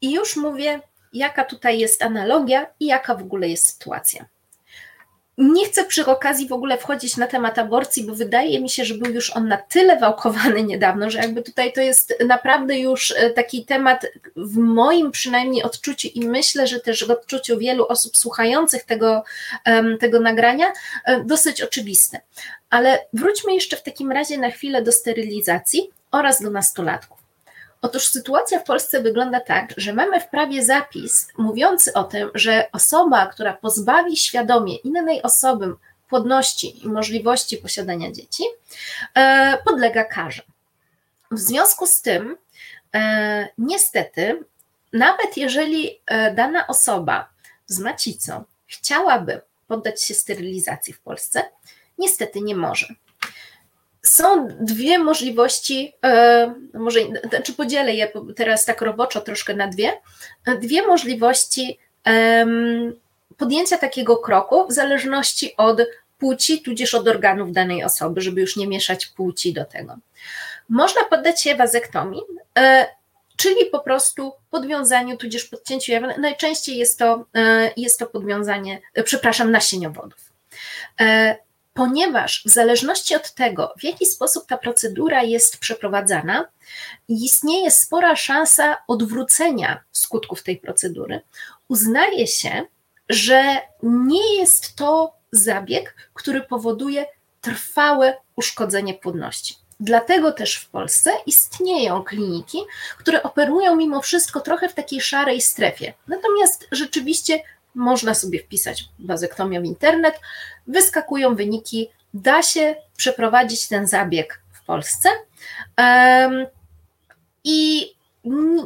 I 0.00 0.12
już 0.12 0.36
mówię, 0.36 0.80
jaka 1.12 1.44
tutaj 1.44 1.78
jest 1.78 2.02
analogia 2.02 2.66
i 2.80 2.86
jaka 2.86 3.14
w 3.14 3.22
ogóle 3.22 3.48
jest 3.48 3.68
sytuacja. 3.68 4.26
Nie 5.38 5.66
chcę 5.66 5.84
przy 5.84 6.06
okazji 6.06 6.48
w 6.48 6.52
ogóle 6.52 6.78
wchodzić 6.78 7.16
na 7.16 7.26
temat 7.26 7.58
aborcji, 7.58 8.04
bo 8.04 8.14
wydaje 8.14 8.60
mi 8.60 8.70
się, 8.70 8.84
że 8.84 8.94
był 8.94 9.12
już 9.12 9.30
on 9.30 9.48
na 9.48 9.56
tyle 9.56 9.98
wałkowany 9.98 10.62
niedawno, 10.62 11.10
że 11.10 11.18
jakby 11.18 11.42
tutaj 11.42 11.72
to 11.72 11.80
jest 11.80 12.14
naprawdę 12.26 12.78
już 12.78 13.14
e, 13.16 13.30
taki 13.30 13.64
temat 13.64 14.06
w 14.36 14.56
moim 14.56 15.10
przynajmniej 15.10 15.62
odczuciu 15.62 16.08
i 16.14 16.28
myślę, 16.28 16.66
że 16.66 16.80
też 16.80 17.06
w 17.06 17.10
odczuciu 17.10 17.58
wielu 17.58 17.86
osób 17.86 18.16
słuchających 18.16 18.84
tego, 18.84 19.24
tego 20.00 20.20
nagrania 20.20 20.72
e, 21.04 21.24
dosyć 21.24 21.62
oczywiste. 21.62 22.20
Ale 22.70 23.06
wróćmy 23.12 23.54
jeszcze 23.54 23.76
w 23.76 23.82
takim 23.82 24.12
razie 24.12 24.38
na 24.38 24.50
chwilę 24.50 24.82
do 24.82 24.92
sterylizacji 24.92 25.90
oraz 26.10 26.42
do 26.42 26.50
nastolatków. 26.50 27.17
Otóż 27.82 28.08
sytuacja 28.08 28.58
w 28.58 28.64
Polsce 28.64 29.02
wygląda 29.02 29.40
tak, 29.40 29.74
że 29.76 29.92
mamy 29.92 30.20
w 30.20 30.28
prawie 30.28 30.64
zapis 30.64 31.28
mówiący 31.38 31.92
o 31.92 32.04
tym, 32.04 32.30
że 32.34 32.68
osoba, 32.72 33.26
która 33.26 33.52
pozbawi 33.52 34.16
świadomie 34.16 34.76
innej 34.76 35.22
osoby 35.22 35.74
płodności 36.08 36.84
i 36.84 36.88
możliwości 36.88 37.56
posiadania 37.56 38.12
dzieci, 38.12 38.44
e, 39.14 39.58
podlega 39.64 40.04
karze. 40.04 40.42
W 41.30 41.38
związku 41.38 41.86
z 41.86 42.02
tym, 42.02 42.36
e, 42.94 43.48
niestety, 43.58 44.44
nawet 44.92 45.36
jeżeli 45.36 46.00
e, 46.06 46.34
dana 46.34 46.66
osoba 46.66 47.28
z 47.66 47.78
macicą 47.78 48.44
chciałaby 48.66 49.40
poddać 49.66 50.02
się 50.02 50.14
sterylizacji 50.14 50.92
w 50.92 51.00
Polsce, 51.00 51.42
niestety 51.98 52.40
nie 52.40 52.56
może 52.56 52.94
są 54.02 54.48
dwie 54.60 54.98
możliwości, 54.98 55.92
e, 56.04 56.54
może 56.74 57.00
znaczy 57.28 57.52
podzielę 57.52 57.94
je 57.94 58.12
teraz 58.36 58.64
tak 58.64 58.82
roboczo 58.82 59.20
troszkę 59.20 59.54
na 59.54 59.68
dwie. 59.68 59.92
Dwie 60.60 60.86
możliwości 60.86 61.78
podjęcia 63.36 63.78
takiego 63.78 64.16
kroku 64.16 64.66
w 64.66 64.72
zależności 64.72 65.56
od 65.56 65.78
płci, 66.18 66.62
tudzież 66.62 66.94
od 66.94 67.08
organów 67.08 67.52
danej 67.52 67.84
osoby, 67.84 68.20
żeby 68.20 68.40
już 68.40 68.56
nie 68.56 68.68
mieszać 68.68 69.06
płci 69.06 69.52
do 69.52 69.64
tego. 69.64 69.96
Można 70.68 71.04
poddać 71.04 71.42
się 71.42 71.54
wazektomii, 71.54 72.22
e, 72.58 72.86
czyli 73.36 73.66
po 73.72 73.80
prostu 73.80 74.32
podwiązaniu, 74.50 75.16
tudzież 75.16 75.44
podcięciu 75.44 75.92
Najczęściej 76.18 76.76
jest 76.76 76.98
to, 76.98 77.24
e, 77.34 77.70
jest 77.76 77.98
to 77.98 78.06
podwiązanie, 78.06 78.80
przepraszam, 79.04 79.50
nasieniowodów 79.50 80.32
ponieważ 81.78 82.42
w 82.46 82.50
zależności 82.50 83.14
od 83.14 83.34
tego, 83.34 83.74
w 83.78 83.84
jaki 83.84 84.06
sposób 84.06 84.46
ta 84.46 84.58
procedura 84.58 85.22
jest 85.22 85.58
przeprowadzana, 85.58 86.48
istnieje 87.08 87.70
spora 87.70 88.16
szansa 88.16 88.76
odwrócenia 88.88 89.80
skutków 89.92 90.42
tej 90.42 90.56
procedury. 90.56 91.20
Uznaje 91.68 92.26
się, 92.26 92.66
że 93.08 93.58
nie 93.82 94.36
jest 94.36 94.76
to 94.76 95.12
zabieg, 95.32 95.94
który 96.14 96.40
powoduje 96.40 97.06
trwałe 97.40 98.16
uszkodzenie 98.36 98.94
płodności. 98.94 99.54
Dlatego 99.80 100.32
też 100.32 100.56
w 100.56 100.68
Polsce 100.68 101.12
istnieją 101.26 102.04
kliniki, 102.04 102.58
które 102.98 103.22
operują 103.22 103.76
mimo 103.76 104.02
wszystko 104.02 104.40
trochę 104.40 104.68
w 104.68 104.74
takiej 104.74 105.00
szarej 105.00 105.40
strefie. 105.40 105.94
Natomiast 106.08 106.68
rzeczywiście 106.72 107.40
można 107.74 108.14
sobie 108.14 108.42
wpisać 108.42 108.88
bazektomia 108.98 109.60
w 109.60 109.64
internet, 109.64 110.20
wyskakują 110.66 111.34
wyniki, 111.34 111.90
da 112.14 112.42
się 112.42 112.76
przeprowadzić 112.96 113.68
ten 113.68 113.86
zabieg 113.86 114.42
w 114.52 114.64
Polsce. 114.64 115.08
I 117.44 117.98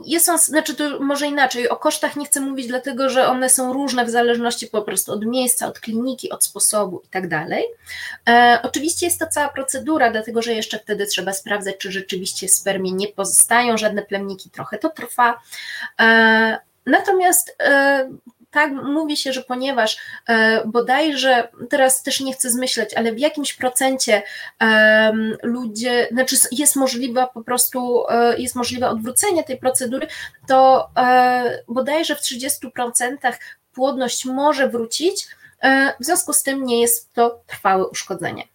jest 0.06 0.28
on, 0.28 0.38
znaczy 0.38 0.74
to 0.74 1.00
może 1.00 1.26
inaczej, 1.26 1.68
o 1.68 1.76
kosztach 1.76 2.16
nie 2.16 2.26
chcę 2.26 2.40
mówić, 2.40 2.66
dlatego 2.66 3.08
że 3.08 3.28
one 3.28 3.48
są 3.48 3.72
różne 3.72 4.04
w 4.04 4.10
zależności 4.10 4.66
po 4.66 4.82
prostu 4.82 5.12
od 5.12 5.26
miejsca, 5.26 5.66
od 5.66 5.80
kliniki, 5.80 6.30
od 6.30 6.44
sposobu 6.44 7.02
i 7.04 7.08
tak 7.08 7.28
dalej. 7.28 7.64
E, 8.28 8.60
oczywiście 8.62 9.06
jest 9.06 9.18
to 9.18 9.26
cała 9.26 9.48
procedura, 9.48 10.10
dlatego 10.10 10.42
że 10.42 10.54
jeszcze 10.54 10.78
wtedy 10.78 11.06
trzeba 11.06 11.32
sprawdzać, 11.32 11.76
czy 11.78 11.92
rzeczywiście 11.92 12.48
spermie 12.48 12.92
nie 12.92 13.08
pozostają, 13.08 13.78
żadne 13.78 14.02
plemniki, 14.02 14.50
trochę 14.50 14.78
to 14.78 14.90
trwa. 14.90 15.40
E, 16.00 16.58
natomiast 16.86 17.56
e, 17.60 18.10
tak 18.52 18.72
mówi 18.72 19.16
się, 19.16 19.32
że 19.32 19.42
ponieważ 19.42 19.96
e, 20.28 20.62
bodajże, 20.66 21.48
teraz 21.70 22.02
też 22.02 22.20
nie 22.20 22.32
chcę 22.32 22.50
zmyśleć, 22.50 22.94
ale 22.94 23.12
w 23.12 23.18
jakimś 23.18 23.54
procencie 23.54 24.22
ludzie, 25.42 26.08
znaczy 26.12 26.36
jest 26.52 26.76
możliwe 26.76 27.26
po 27.34 27.42
prostu, 27.44 28.04
e, 28.08 28.38
jest 28.38 28.54
możliwe 28.54 28.88
odwrócenie 28.88 29.44
tej 29.44 29.58
procedury, 29.58 30.06
to 30.46 30.90
e, 30.96 31.62
bodajże 31.68 32.16
w 32.16 32.20
30% 32.20 33.38
płodność 33.72 34.24
może 34.24 34.68
wrócić, 34.68 35.26
w 36.00 36.04
związku 36.04 36.32
z 36.32 36.42
tym 36.42 36.64
nie 36.64 36.80
jest 36.80 37.14
to 37.14 37.40
trwałe 37.46 37.86
uszkodzenie. 37.86 38.48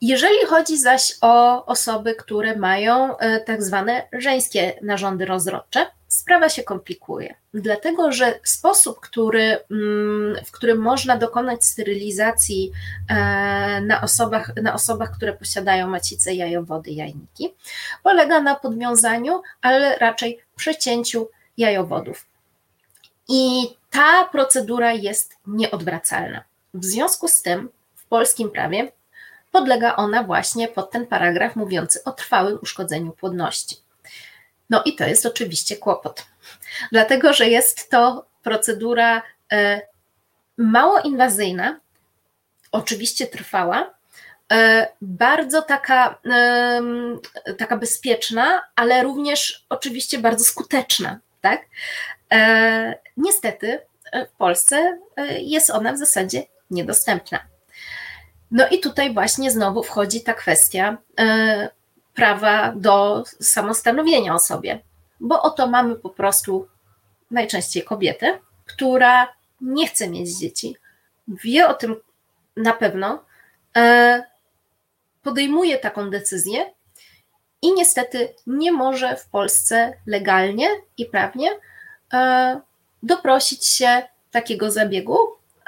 Jeżeli 0.00 0.46
chodzi 0.46 0.78
zaś 0.78 1.12
o 1.20 1.66
osoby, 1.66 2.14
które 2.14 2.56
mają 2.56 3.16
tak 3.46 3.62
zwane 3.62 4.08
żeńskie 4.12 4.78
narządy 4.82 5.24
rozrodcze, 5.24 5.86
sprawa 6.26 6.48
się 6.48 6.62
komplikuje, 6.62 7.34
dlatego 7.54 8.12
że 8.12 8.40
sposób, 8.44 9.00
który, 9.00 9.58
mm, 9.70 10.36
w 10.44 10.52
którym 10.52 10.78
można 10.78 11.16
dokonać 11.16 11.64
sterylizacji 11.64 12.72
e, 13.08 13.14
na 13.80 14.00
osobach, 14.00 14.56
na 14.62 14.74
osobach, 14.74 15.10
które 15.16 15.32
posiadają 15.32 15.88
macicę, 15.88 16.34
jajowody, 16.34 16.90
jajniki, 16.90 17.54
polega 18.02 18.40
na 18.40 18.54
podwiązaniu, 18.54 19.42
ale 19.62 19.98
raczej 19.98 20.38
przecięciu 20.56 21.28
jajowodów. 21.56 22.26
I 23.28 23.68
ta 23.90 24.24
procedura 24.24 24.92
jest 24.92 25.36
nieodwracalna. 25.46 26.44
W 26.74 26.84
związku 26.84 27.28
z 27.28 27.42
tym 27.42 27.68
w 27.94 28.06
polskim 28.06 28.50
prawie 28.50 28.92
podlega 29.52 29.96
ona 29.96 30.22
właśnie 30.22 30.68
pod 30.68 30.90
ten 30.90 31.06
paragraf 31.06 31.56
mówiący 31.56 32.04
o 32.04 32.12
trwałym 32.12 32.58
uszkodzeniu 32.62 33.12
płodności. 33.12 33.85
No 34.70 34.82
i 34.84 34.96
to 34.96 35.04
jest 35.04 35.26
oczywiście 35.26 35.76
kłopot, 35.76 36.26
dlatego 36.92 37.32
że 37.32 37.48
jest 37.48 37.90
to 37.90 38.26
procedura 38.42 39.22
e, 39.52 39.80
mało 40.56 41.00
inwazyjna, 41.00 41.80
oczywiście 42.72 43.26
trwała, 43.26 43.94
e, 44.52 44.88
bardzo 45.00 45.62
taka, 45.62 46.18
taka 47.58 47.76
bezpieczna, 47.76 48.62
ale 48.76 49.02
również 49.02 49.66
oczywiście 49.68 50.18
bardzo 50.18 50.44
skuteczna. 50.44 51.18
Tak? 51.40 51.60
E, 52.32 52.98
niestety 53.16 53.80
w 54.34 54.36
Polsce 54.38 54.98
jest 55.38 55.70
ona 55.70 55.92
w 55.92 55.98
zasadzie 55.98 56.42
niedostępna. 56.70 57.38
No 58.50 58.68
i 58.68 58.80
tutaj 58.80 59.14
właśnie 59.14 59.50
znowu 59.50 59.82
wchodzi 59.82 60.20
ta 60.20 60.34
kwestia 60.34 60.96
prawa 62.16 62.72
do 62.76 63.24
samostanowienia 63.40 64.34
o 64.34 64.38
sobie, 64.38 64.80
bo 65.20 65.42
oto 65.42 65.66
mamy 65.66 65.96
po 65.96 66.10
prostu 66.10 66.68
najczęściej 67.30 67.82
kobietę, 67.82 68.38
która 68.66 69.34
nie 69.60 69.88
chce 69.88 70.10
mieć 70.10 70.38
dzieci, 70.38 70.76
wie 71.28 71.68
o 71.68 71.74
tym 71.74 71.96
na 72.56 72.72
pewno, 72.72 73.24
e, 73.76 74.24
podejmuje 75.22 75.78
taką 75.78 76.10
decyzję 76.10 76.72
i 77.62 77.72
niestety 77.72 78.34
nie 78.46 78.72
może 78.72 79.16
w 79.16 79.28
Polsce 79.28 79.94
legalnie 80.06 80.68
i 80.96 81.06
prawnie 81.06 81.50
e, 82.12 82.60
doprosić 83.02 83.66
się 83.66 84.02
takiego 84.30 84.70
zabiegu, 84.70 85.18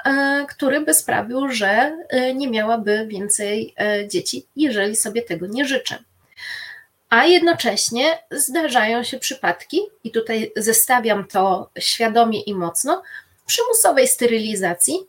e, 0.05 0.45
który 0.49 0.81
by 0.81 0.93
sprawił, 0.93 1.49
że 1.49 1.97
nie 2.35 2.49
miałaby 2.49 3.07
więcej 3.07 3.75
dzieci, 4.07 4.45
jeżeli 4.55 4.95
sobie 4.95 5.21
tego 5.21 5.47
nie 5.47 5.65
życzy 5.65 6.08
a 7.09 7.25
jednocześnie 7.25 8.19
zdarzają 8.31 9.03
się 9.03 9.19
przypadki, 9.19 9.81
i 10.03 10.11
tutaj 10.11 10.51
zestawiam 10.55 11.27
to 11.27 11.69
świadomie 11.79 12.41
i 12.41 12.55
mocno, 12.55 13.03
przymusowej 13.45 14.07
sterylizacji. 14.07 14.99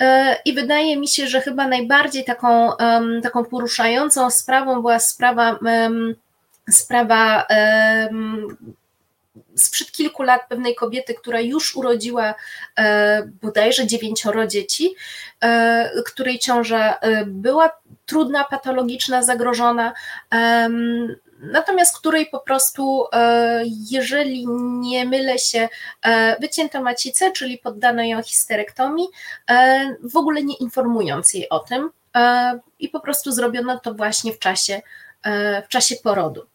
E, 0.00 0.36
I 0.44 0.54
wydaje 0.54 0.96
mi 0.96 1.08
się, 1.08 1.26
że 1.26 1.40
chyba 1.40 1.68
najbardziej 1.68 2.24
taką, 2.24 2.72
taką 3.22 3.44
poruszającą 3.44 4.30
sprawą 4.30 4.80
była 4.80 4.98
sprawa, 4.98 5.58
sprawa 6.70 7.46
sprzed 9.56 9.92
kilku 9.92 10.22
lat 10.22 10.48
pewnej 10.48 10.74
kobiety, 10.74 11.14
która 11.14 11.40
już 11.40 11.76
urodziła 11.76 12.34
e, 12.78 13.22
bodajże 13.42 13.86
dziewięcioro 13.86 14.46
dzieci, 14.46 14.94
e, 15.40 16.02
której 16.06 16.38
ciąża 16.38 16.98
była 17.26 17.70
trudna, 18.06 18.44
patologiczna, 18.44 19.22
zagrożona 19.22 19.92
natomiast 21.40 21.98
której 21.98 22.26
po 22.26 22.40
prostu, 22.40 23.04
e, 23.12 23.62
jeżeli 23.90 24.46
nie 24.80 25.04
mylę 25.06 25.38
się, 25.38 25.68
e, 26.02 26.40
wycięto 26.40 26.82
macicę, 26.82 27.32
czyli 27.32 27.58
poddano 27.58 28.02
ją 28.02 28.22
histerektomii, 28.22 29.08
e, 29.50 29.96
w 30.02 30.16
ogóle 30.16 30.42
nie 30.42 30.56
informując 30.56 31.34
jej 31.34 31.48
o 31.48 31.58
tym 31.58 31.90
i 32.78 32.88
po 32.88 33.00
prostu 33.00 33.32
zrobiono 33.32 33.78
to 33.78 33.94
właśnie 33.94 34.32
w 34.32 34.38
czasie, 34.38 34.82
w 35.64 35.68
czasie 35.68 35.96
porodu. 36.02 36.46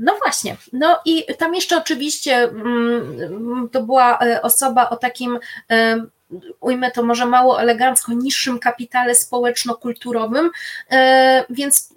No 0.00 0.16
właśnie, 0.24 0.56
no 0.72 1.00
i 1.04 1.24
tam 1.38 1.54
jeszcze 1.54 1.76
oczywiście 1.76 2.36
mm, 2.36 3.68
to 3.72 3.82
była 3.82 4.18
osoba 4.42 4.88
o 4.88 4.96
takim 4.96 5.38
ujmę 6.60 6.90
to 6.90 7.02
może 7.02 7.26
mało 7.26 7.60
elegancko, 7.60 8.12
niższym 8.12 8.58
kapitale 8.58 9.14
społeczno-kulturowym, 9.14 10.50
więc 11.50 11.95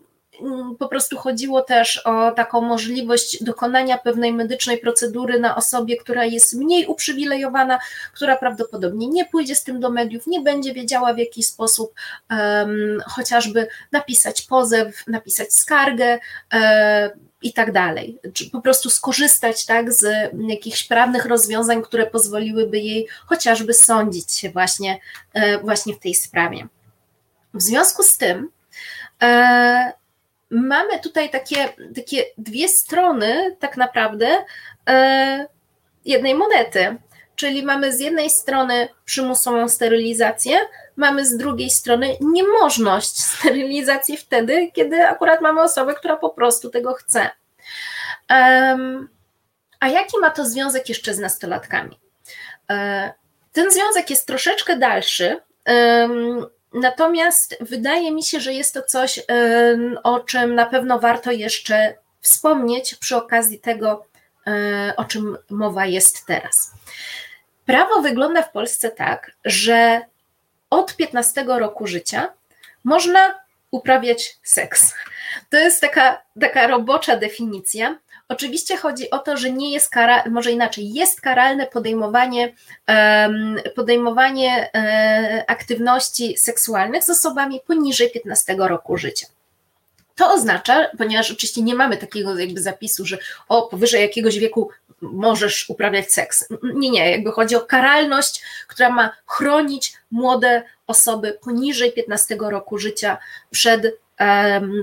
po 0.79 0.87
prostu 0.87 1.17
chodziło 1.17 1.61
też 1.61 1.97
o 1.97 2.31
taką 2.31 2.61
możliwość 2.61 3.43
dokonania 3.43 3.97
pewnej 3.97 4.33
medycznej 4.33 4.77
procedury 4.77 5.39
na 5.39 5.55
osobie, 5.55 5.97
która 5.97 6.25
jest 6.25 6.53
mniej 6.53 6.85
uprzywilejowana, 6.85 7.79
która 8.13 8.37
prawdopodobnie 8.37 9.07
nie 9.07 9.25
pójdzie 9.25 9.55
z 9.55 9.63
tym 9.63 9.79
do 9.79 9.89
mediów, 9.89 10.27
nie 10.27 10.41
będzie 10.41 10.73
wiedziała 10.73 11.13
w 11.13 11.17
jaki 11.17 11.43
sposób 11.43 11.93
um, 12.29 13.01
chociażby 13.05 13.67
napisać 13.91 14.41
pozew, 14.41 15.07
napisać 15.07 15.53
skargę. 15.53 16.19
Um, 16.53 17.29
i 17.41 17.53
tak 17.53 17.71
dalej, 17.71 18.19
czy 18.33 18.49
po 18.49 18.61
prostu 18.61 18.89
skorzystać 18.89 19.65
tak, 19.65 19.93
z 19.93 20.31
jakichś 20.47 20.83
prawnych 20.83 21.25
rozwiązań, 21.25 21.81
które 21.81 22.05
pozwoliłyby 22.05 22.79
jej 22.79 23.07
chociażby 23.25 23.73
sądzić 23.73 24.31
się 24.31 24.49
właśnie, 24.49 24.99
e, 25.33 25.57
właśnie 25.57 25.93
w 25.93 25.99
tej 25.99 26.15
sprawie. 26.15 26.67
W 27.53 27.61
związku 27.61 28.03
z 28.03 28.17
tym 28.17 28.49
e, 29.21 29.93
mamy 30.49 30.99
tutaj 30.99 31.29
takie, 31.29 31.69
takie 31.95 32.25
dwie 32.37 32.67
strony 32.67 33.55
tak 33.59 33.77
naprawdę 33.77 34.45
e, 34.89 35.47
jednej 36.05 36.35
monety. 36.35 36.97
Czyli 37.35 37.63
mamy 37.63 37.93
z 37.93 37.99
jednej 37.99 38.29
strony 38.29 38.87
przymusową 39.05 39.69
sterylizację, 39.69 40.59
mamy 40.95 41.25
z 41.25 41.37
drugiej 41.37 41.69
strony 41.69 42.17
niemożność 42.21 43.23
sterylizacji 43.25 44.17
wtedy, 44.17 44.71
kiedy 44.73 45.07
akurat 45.07 45.41
mamy 45.41 45.61
osobę, 45.61 45.93
która 45.93 46.17
po 46.17 46.29
prostu 46.29 46.69
tego 46.69 46.93
chce. 46.93 47.29
A 49.79 49.87
jaki 49.87 50.19
ma 50.21 50.29
to 50.29 50.45
związek 50.45 50.89
jeszcze 50.89 51.13
z 51.13 51.19
nastolatkami? 51.19 51.99
E, 52.69 53.13
ten 53.51 53.71
związek 53.71 54.09
jest 54.09 54.27
troszeczkę 54.27 54.77
dalszy. 54.77 55.41
Natomiast 56.73 57.57
wydaje 57.61 58.11
mi 58.11 58.23
się, 58.23 58.39
że 58.39 58.53
jest 58.53 58.73
to 58.73 58.81
coś, 58.83 59.19
o 60.03 60.19
czym 60.19 60.55
na 60.55 60.65
pewno 60.65 60.99
warto 60.99 61.31
jeszcze 61.31 61.93
wspomnieć 62.21 62.95
przy 62.95 63.17
okazji 63.17 63.59
tego, 63.59 64.05
e, 64.47 64.93
o 64.97 65.05
czym 65.05 65.37
mowa 65.49 65.85
jest 65.85 66.25
teraz. 66.25 66.71
Prawo 67.65 68.01
wygląda 68.01 68.41
w 68.41 68.51
Polsce 68.51 68.91
tak, 68.91 69.31
że 69.45 70.01
od 70.69 70.95
15 70.95 71.45
roku 71.47 71.87
życia 71.87 72.33
można 72.83 73.39
uprawiać 73.71 74.39
seks. 74.43 74.93
To 75.49 75.57
jest 75.57 75.81
taka, 75.81 76.21
taka 76.41 76.67
robocza 76.67 77.17
definicja, 77.17 77.97
Oczywiście 78.29 78.77
chodzi 78.77 79.09
o 79.09 79.19
to, 79.19 79.37
że 79.37 79.51
nie 79.51 79.73
jest 79.73 79.89
kara, 79.89 80.23
może 80.29 80.51
inaczej, 80.51 80.93
jest 80.93 81.21
karalne 81.21 81.67
podejmowanie, 81.67 82.53
podejmowanie 83.75 84.69
e, 84.75 85.43
aktywności 85.47 86.37
seksualnych 86.37 87.03
z 87.03 87.09
osobami 87.09 87.61
poniżej 87.67 88.11
15 88.11 88.55
roku 88.59 88.97
życia. 88.97 89.27
To 90.15 90.33
oznacza, 90.33 90.89
ponieważ 90.97 91.31
oczywiście 91.31 91.61
nie 91.61 91.75
mamy 91.75 91.97
takiego 91.97 92.39
jakby 92.39 92.61
zapisu, 92.61 93.05
że 93.05 93.17
o 93.47 93.61
powyżej 93.61 94.01
jakiegoś 94.01 94.39
wieku 94.39 94.69
możesz 95.01 95.69
uprawiać 95.69 96.11
seks. 96.11 96.47
Nie, 96.75 96.89
nie, 96.89 97.11
jakby 97.11 97.31
chodzi 97.31 97.55
o 97.55 97.61
karalność, 97.61 98.41
która 98.67 98.89
ma 98.89 99.15
chronić 99.27 99.93
młode 100.11 100.63
osoby 100.87 101.37
poniżej 101.41 101.91
15 101.91 102.37
roku 102.39 102.77
życia 102.77 103.17
przed, 103.51 103.99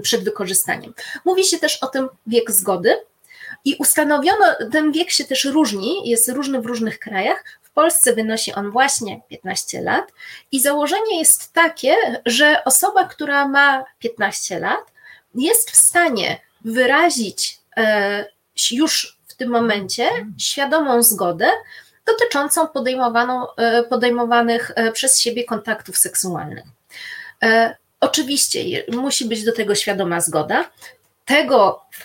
przed 0.02 0.24
wykorzystaniem. 0.24 0.94
Mówi 1.24 1.44
się 1.44 1.58
też 1.58 1.82
o 1.82 1.86
tym 1.86 2.08
wiek 2.26 2.50
zgody, 2.50 2.96
I 3.66 3.76
ustanowiono, 3.78 4.44
ten 4.72 4.92
wiek 4.92 5.10
się 5.10 5.24
też 5.24 5.44
różni, 5.44 6.08
jest 6.10 6.28
różny 6.28 6.60
w 6.60 6.66
różnych 6.66 6.98
krajach. 6.98 7.44
W 7.62 7.70
Polsce 7.70 8.12
wynosi 8.12 8.54
on 8.54 8.70
właśnie 8.70 9.20
15 9.28 9.82
lat 9.82 10.12
i 10.52 10.60
założenie 10.60 11.18
jest 11.18 11.52
takie, 11.52 11.94
że 12.26 12.64
osoba, 12.64 13.04
która 13.04 13.48
ma 13.48 13.84
15 13.98 14.58
lat, 14.60 14.80
jest 15.34 15.70
w 15.70 15.76
stanie 15.76 16.40
wyrazić 16.64 17.58
e, 17.76 18.26
już 18.70 19.18
w 19.28 19.34
tym 19.34 19.50
momencie 19.50 20.08
świadomą 20.38 21.02
zgodę 21.02 21.48
dotyczącą 22.06 22.68
e, 23.56 23.82
podejmowanych 23.82 24.72
e, 24.74 24.92
przez 24.92 25.20
siebie 25.20 25.44
kontaktów 25.44 25.98
seksualnych. 25.98 26.64
Oczywiście 28.00 28.60
musi 28.92 29.24
być 29.24 29.44
do 29.44 29.52
tego 29.52 29.74
świadoma 29.74 30.20
zgoda. 30.20 30.70
Tego 31.26 31.86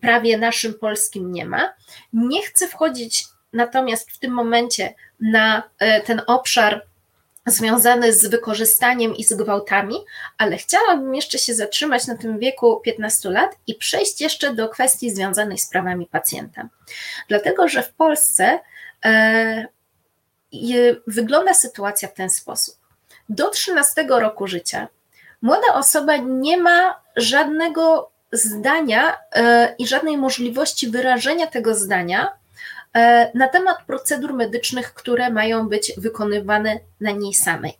prawie 0.00 0.38
naszym 0.38 0.74
polskim 0.74 1.32
nie 1.32 1.46
ma. 1.46 1.74
Nie 2.12 2.42
chcę 2.42 2.68
wchodzić 2.68 3.24
natomiast 3.52 4.10
w 4.10 4.18
tym 4.18 4.32
momencie 4.32 4.94
na 5.20 5.62
ten 6.04 6.22
obszar 6.26 6.86
związany 7.46 8.12
z 8.12 8.26
wykorzystaniem 8.26 9.16
i 9.16 9.24
z 9.24 9.34
gwałtami, 9.34 9.96
ale 10.38 10.56
chciałabym 10.56 11.14
jeszcze 11.14 11.38
się 11.38 11.54
zatrzymać 11.54 12.06
na 12.06 12.16
tym 12.16 12.38
wieku 12.38 12.80
15 12.80 13.30
lat 13.30 13.56
i 13.66 13.74
przejść 13.74 14.20
jeszcze 14.20 14.54
do 14.54 14.68
kwestii 14.68 15.10
związanej 15.10 15.58
z 15.58 15.70
prawami 15.70 16.06
pacjenta. 16.06 16.68
Dlatego, 17.28 17.68
że 17.68 17.82
w 17.82 17.92
Polsce 17.92 18.60
e, 19.04 19.66
wygląda 21.06 21.54
sytuacja 21.54 22.08
w 22.08 22.14
ten 22.14 22.30
sposób. 22.30 22.76
Do 23.28 23.50
13 23.50 24.06
roku 24.08 24.46
życia 24.46 24.88
młoda 25.42 25.74
osoba 25.74 26.16
nie 26.16 26.56
ma 26.56 27.02
żadnego 27.16 28.11
zdania 28.32 29.16
e, 29.34 29.74
i 29.78 29.86
żadnej 29.86 30.16
możliwości 30.16 30.88
wyrażenia 30.88 31.46
tego 31.46 31.74
zdania 31.74 32.42
E, 32.96 33.30
na 33.34 33.48
temat 33.48 33.76
procedur 33.86 34.34
medycznych, 34.34 34.94
które 34.94 35.30
mają 35.30 35.68
być 35.68 35.92
wykonywane 35.96 36.80
na 37.00 37.10
niej 37.10 37.34
samej. 37.34 37.72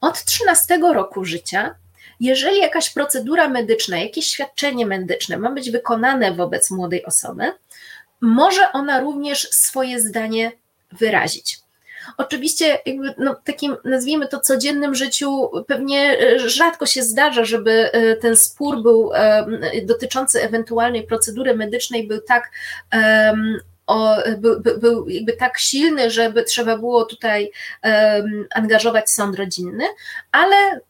Od 0.00 0.24
13 0.24 0.78
roku 0.94 1.24
życia, 1.24 1.74
jeżeli 2.20 2.60
jakaś 2.60 2.90
procedura 2.90 3.48
medyczna, 3.48 3.98
jakieś 3.98 4.26
świadczenie 4.26 4.86
medyczne 4.86 5.38
ma 5.38 5.50
być 5.50 5.70
wykonane 5.70 6.32
wobec 6.32 6.70
młodej 6.70 7.04
osoby, 7.04 7.52
może 8.20 8.72
ona 8.72 9.00
również 9.00 9.48
swoje 9.50 10.00
zdanie 10.00 10.52
wyrazić. 10.92 11.58
Oczywiście, 12.16 12.78
jakby 12.86 13.14
no, 13.18 13.36
takim, 13.44 13.76
nazwijmy 13.84 14.28
to, 14.28 14.40
codziennym 14.40 14.94
życiu 14.94 15.50
pewnie 15.66 16.18
e, 16.20 16.48
rzadko 16.48 16.86
się 16.86 17.02
zdarza, 17.02 17.44
żeby 17.44 17.92
e, 17.92 18.16
ten 18.16 18.36
spór 18.36 18.82
był 18.82 19.10
dotyczący 19.82 20.42
ewentualnej 20.42 21.02
procedury 21.02 21.56
medycznej 21.56 22.06
był 22.06 22.20
tak 22.20 22.50
o, 23.86 24.16
był, 24.38 24.60
był 24.60 25.08
jakby 25.08 25.32
tak 25.32 25.58
silny, 25.58 26.10
żeby 26.10 26.44
trzeba 26.44 26.78
było 26.78 27.04
tutaj 27.04 27.52
um, 27.84 28.46
angażować 28.54 29.10
sąd 29.10 29.36
rodzinny, 29.36 29.84
ale 30.32 30.80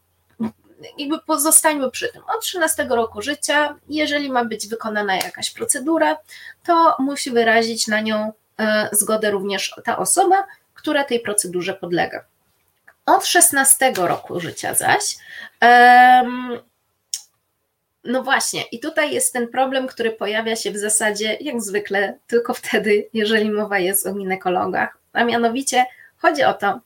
jakby 0.97 1.19
pozostańmy 1.19 1.91
przy 1.91 2.09
tym. 2.13 2.21
Od 2.35 2.41
13 2.41 2.87
roku 2.89 3.21
życia, 3.21 3.75
jeżeli 3.89 4.29
ma 4.29 4.45
być 4.45 4.67
wykonana 4.67 5.15
jakaś 5.15 5.51
procedura, 5.51 6.17
to 6.63 6.95
musi 6.99 7.31
wyrazić 7.31 7.87
na 7.87 8.01
nią 8.01 8.31
e, 8.59 8.89
zgodę 8.91 9.31
również 9.31 9.75
ta 9.85 9.97
osoba, 9.97 10.45
która 10.87 11.03
tej 11.03 11.19
procedurze 11.19 11.73
podlega. 11.73 12.25
Od 13.05 13.25
16 13.25 13.93
roku 13.95 14.39
życia 14.39 14.73
zaś 14.73 15.17
um, 15.61 16.59
no 18.03 18.23
właśnie, 18.23 18.63
i 18.71 18.79
tutaj 18.79 19.13
jest 19.13 19.33
ten 19.33 19.47
problem, 19.47 19.87
który 19.87 20.11
pojawia 20.11 20.55
się 20.55 20.71
w 20.71 20.77
zasadzie 20.77 21.37
jak 21.41 21.61
zwykle 21.61 22.17
tylko 22.27 22.53
wtedy, 22.53 23.09
jeżeli 23.13 23.51
mowa 23.51 23.79
jest 23.79 24.07
o 24.07 24.13
ginekologach. 24.13 24.97
A 25.13 25.23
mianowicie 25.23 25.85
chodzi 26.17 26.43
o 26.43 26.53
to, 26.53 26.79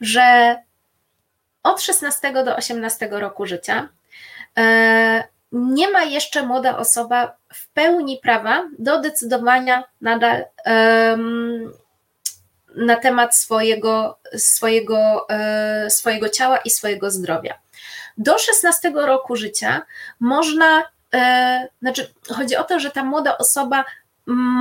że 0.00 0.56
od 1.62 1.82
16 1.82 2.32
do 2.44 2.56
18 2.56 3.08
roku 3.10 3.46
życia 3.46 3.88
e, 4.58 5.24
nie 5.52 5.90
ma 5.90 6.04
jeszcze 6.04 6.46
młoda 6.46 6.78
osoba 6.78 7.36
w 7.54 7.68
pełni 7.68 8.18
prawa 8.22 8.68
do 8.78 9.00
decydowania 9.00 9.84
nadal 10.00 10.44
na 12.76 12.96
temat 12.96 13.36
swojego, 13.36 14.18
swojego, 14.36 15.28
e, 15.30 15.90
swojego 15.90 16.28
ciała 16.28 16.58
i 16.58 16.70
swojego 16.70 17.10
zdrowia. 17.10 17.58
Do 18.18 18.38
16 18.38 19.06
roku 19.06 19.36
życia 19.36 19.82
można, 20.20 20.82
e, 21.14 21.68
znaczy 21.82 22.14
chodzi 22.28 22.56
o 22.56 22.64
to, 22.64 22.80
że 22.80 22.90
ta 22.90 23.04
młoda 23.04 23.38
osoba 23.38 23.84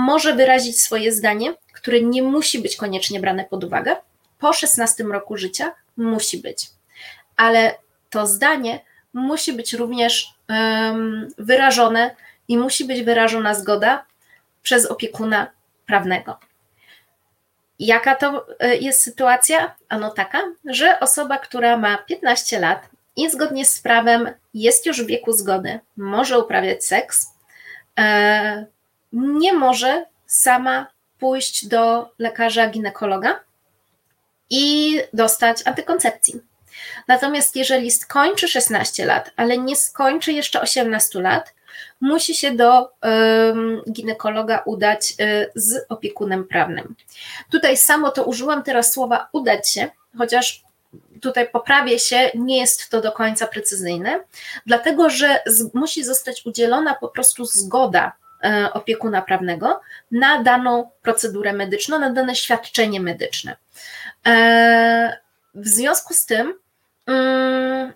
może 0.05 0.33
wyrazić 0.33 0.81
swoje 0.81 1.11
zdanie, 1.11 1.53
które 1.73 2.01
nie 2.01 2.23
musi 2.23 2.59
być 2.59 2.75
koniecznie 2.75 3.19
brane 3.19 3.45
pod 3.45 3.63
uwagę. 3.63 3.95
Po 4.39 4.53
16 4.53 5.03
roku 5.03 5.37
życia 5.37 5.73
musi 5.97 6.37
być, 6.37 6.69
ale 7.37 7.75
to 8.09 8.27
zdanie 8.27 8.79
musi 9.13 9.53
być 9.53 9.73
również 9.73 10.33
wyrażone 11.37 12.15
i 12.47 12.57
musi 12.57 12.85
być 12.85 13.03
wyrażona 13.03 13.53
zgoda 13.53 14.05
przez 14.63 14.85
opiekuna 14.85 15.51
prawnego. 15.85 16.39
Jaka 17.79 18.15
to 18.15 18.47
e, 18.59 18.75
jest 18.77 19.01
sytuacja? 19.01 19.75
Ano 19.89 20.11
taka, 20.11 20.41
że 20.65 20.99
osoba, 20.99 21.37
która 21.37 21.77
ma 21.77 21.97
15 21.97 22.59
lat, 22.59 22.89
i 23.15 23.29
zgodnie 23.29 23.65
z 23.65 23.81
prawem 23.81 24.29
jest 24.53 24.85
już 24.85 25.03
w 25.03 25.07
wieku 25.07 25.31
zgody, 25.33 25.79
może 25.97 26.39
uprawiać 26.39 26.85
seks, 26.85 27.33
e, 27.99 28.65
nie 29.13 29.53
może 29.53 30.05
sama 30.25 30.87
pójść 31.19 31.67
do 31.67 32.09
lekarza 32.19 32.67
ginekologa 32.69 33.39
i 34.49 34.97
dostać 35.13 35.57
antykoncepcji. 35.65 36.41
Natomiast 37.07 37.55
jeżeli 37.55 37.91
skończy 37.91 38.47
16 38.47 39.05
lat, 39.05 39.31
ale 39.35 39.57
nie 39.57 39.75
skończy 39.75 40.33
jeszcze 40.33 40.61
18 40.61 41.21
lat, 41.21 41.53
musi 42.01 42.35
się 42.35 42.51
do 42.51 42.89
ginekologa 43.91 44.63
udać 44.65 45.11
y, 45.11 45.51
z 45.55 45.85
opiekunem 45.89 46.47
prawnym. 46.47 46.95
Tutaj 47.51 47.77
samo 47.77 48.11
to 48.11 48.23
użyłam 48.23 48.63
teraz 48.63 48.93
słowa 48.93 49.29
udać 49.31 49.71
się, 49.71 49.89
chociaż 50.17 50.63
tutaj 51.21 51.49
poprawię 51.49 51.99
się, 51.99 52.31
nie 52.35 52.59
jest 52.59 52.89
to 52.89 53.01
do 53.01 53.11
końca 53.11 53.47
precyzyjne, 53.47 54.23
dlatego 54.65 55.09
że 55.09 55.39
musi 55.73 56.03
zostać 56.03 56.45
udzielona 56.45 56.95
po 56.95 57.07
prostu 57.07 57.45
zgoda 57.45 58.11
e, 58.43 58.69
opiekuna 58.73 59.21
prawnego 59.21 59.81
na 60.11 60.43
daną 60.43 60.89
procedurę 61.01 61.53
medyczną, 61.53 61.99
na 61.99 62.09
dane 62.09 62.35
świadczenie 62.35 62.99
medyczne. 62.99 63.55
E, 64.27 65.17
w 65.55 65.67
związku 65.67 66.13
z 66.13 66.25
tym, 66.25 66.53
mm, 67.07 67.93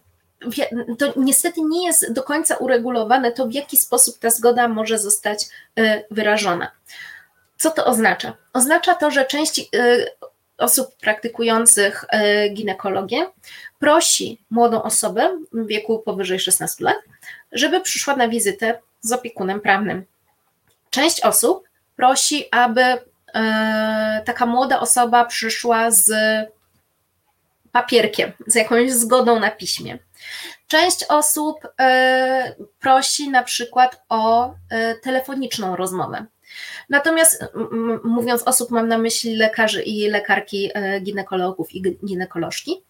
to 0.98 1.14
niestety 1.16 1.62
nie 1.62 1.86
jest 1.86 2.14
do 2.14 2.24
końca 2.24 2.56
uregulowane 2.56 3.32
to, 3.32 3.48
w 3.48 3.54
jaki 3.54 3.78
sposób 3.78 4.20
ta 4.20 4.30
zgoda 4.30 4.68
może 4.68 5.00
zostać 5.00 5.46
e, 5.76 6.04
wyrażona. 6.12 6.72
Co 7.58 7.72
to 7.72 7.86
oznacza? 7.86 8.34
Oznacza 8.54 8.96
to, 8.96 9.12
że 9.12 9.26
część 9.26 9.70
osób 10.58 10.96
praktykujących 10.96 12.06
e, 12.10 12.50
ginekologię 12.50 13.28
prosi 13.80 14.42
młodą 14.50 14.84
osobę 14.84 15.40
w 15.54 15.68
wieku 15.68 16.00
powyżej 16.00 16.40
16 16.40 16.84
lat, 16.84 16.98
żeby 17.52 17.82
przyszła 17.82 18.16
na 18.16 18.28
wizytę 18.28 18.80
z 19.02 19.12
opiekunem 19.12 19.62
prawnym. 19.62 20.06
Część 20.90 21.22
osób 21.22 21.68
prosi, 21.96 22.46
aby 22.52 22.82
taka 24.26 24.46
młoda 24.46 24.80
osoba 24.80 25.26
przyszła 25.26 25.92
z 25.92 26.12
papierkiem, 27.72 28.32
z 28.48 28.56
jakąś 28.56 28.92
zgodą 28.92 29.40
na 29.40 29.52
piśmie. 29.52 29.98
Część 30.68 31.06
osób 31.10 31.68
e, 31.80 32.56
prosi 32.80 33.30
na 33.30 33.44
przykład 33.44 34.02
o 34.10 34.54
telefoniczną 35.04 35.76
rozmowę. 35.76 36.26
Natomiast 36.90 37.46
mówiąc 38.04 38.44
osób, 38.44 38.72
mam 38.72 38.88
na 38.88 38.98
myśli 38.98 39.36
lekarzy 39.36 39.82
i 39.84 40.10
lekarki, 40.10 40.70
e, 40.74 41.00
ginekologów 41.00 41.76
i 41.76 41.82
ginekolożki. 42.06 42.84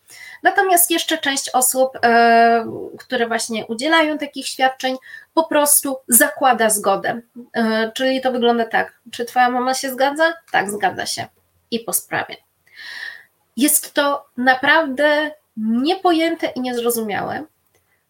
Natomiast 0.43 0.91
jeszcze 0.91 1.17
część 1.17 1.49
osób, 1.49 1.89
e, 2.03 2.65
które 2.99 3.28
właśnie 3.28 3.65
udzielają 3.65 4.17
takich 4.17 4.47
świadczeń, 4.47 4.97
po 5.34 5.43
prostu 5.43 5.97
zakłada 6.07 6.69
zgodę. 6.69 7.21
E, 7.53 7.91
czyli 7.91 8.21
to 8.21 8.32
wygląda 8.32 8.65
tak: 8.65 8.99
czy 9.11 9.25
Twoja 9.25 9.49
mama 9.49 9.73
się 9.73 9.91
zgadza? 9.91 10.34
Tak, 10.51 10.71
zgadza 10.71 11.05
się. 11.05 11.28
I 11.71 11.80
po 11.80 11.93
sprawie. 11.93 12.36
Jest 13.57 13.93
to 13.93 14.25
naprawdę 14.38 15.32
niepojęte 15.58 16.47
i 16.47 16.62
niezrozumiałe, 16.62 17.43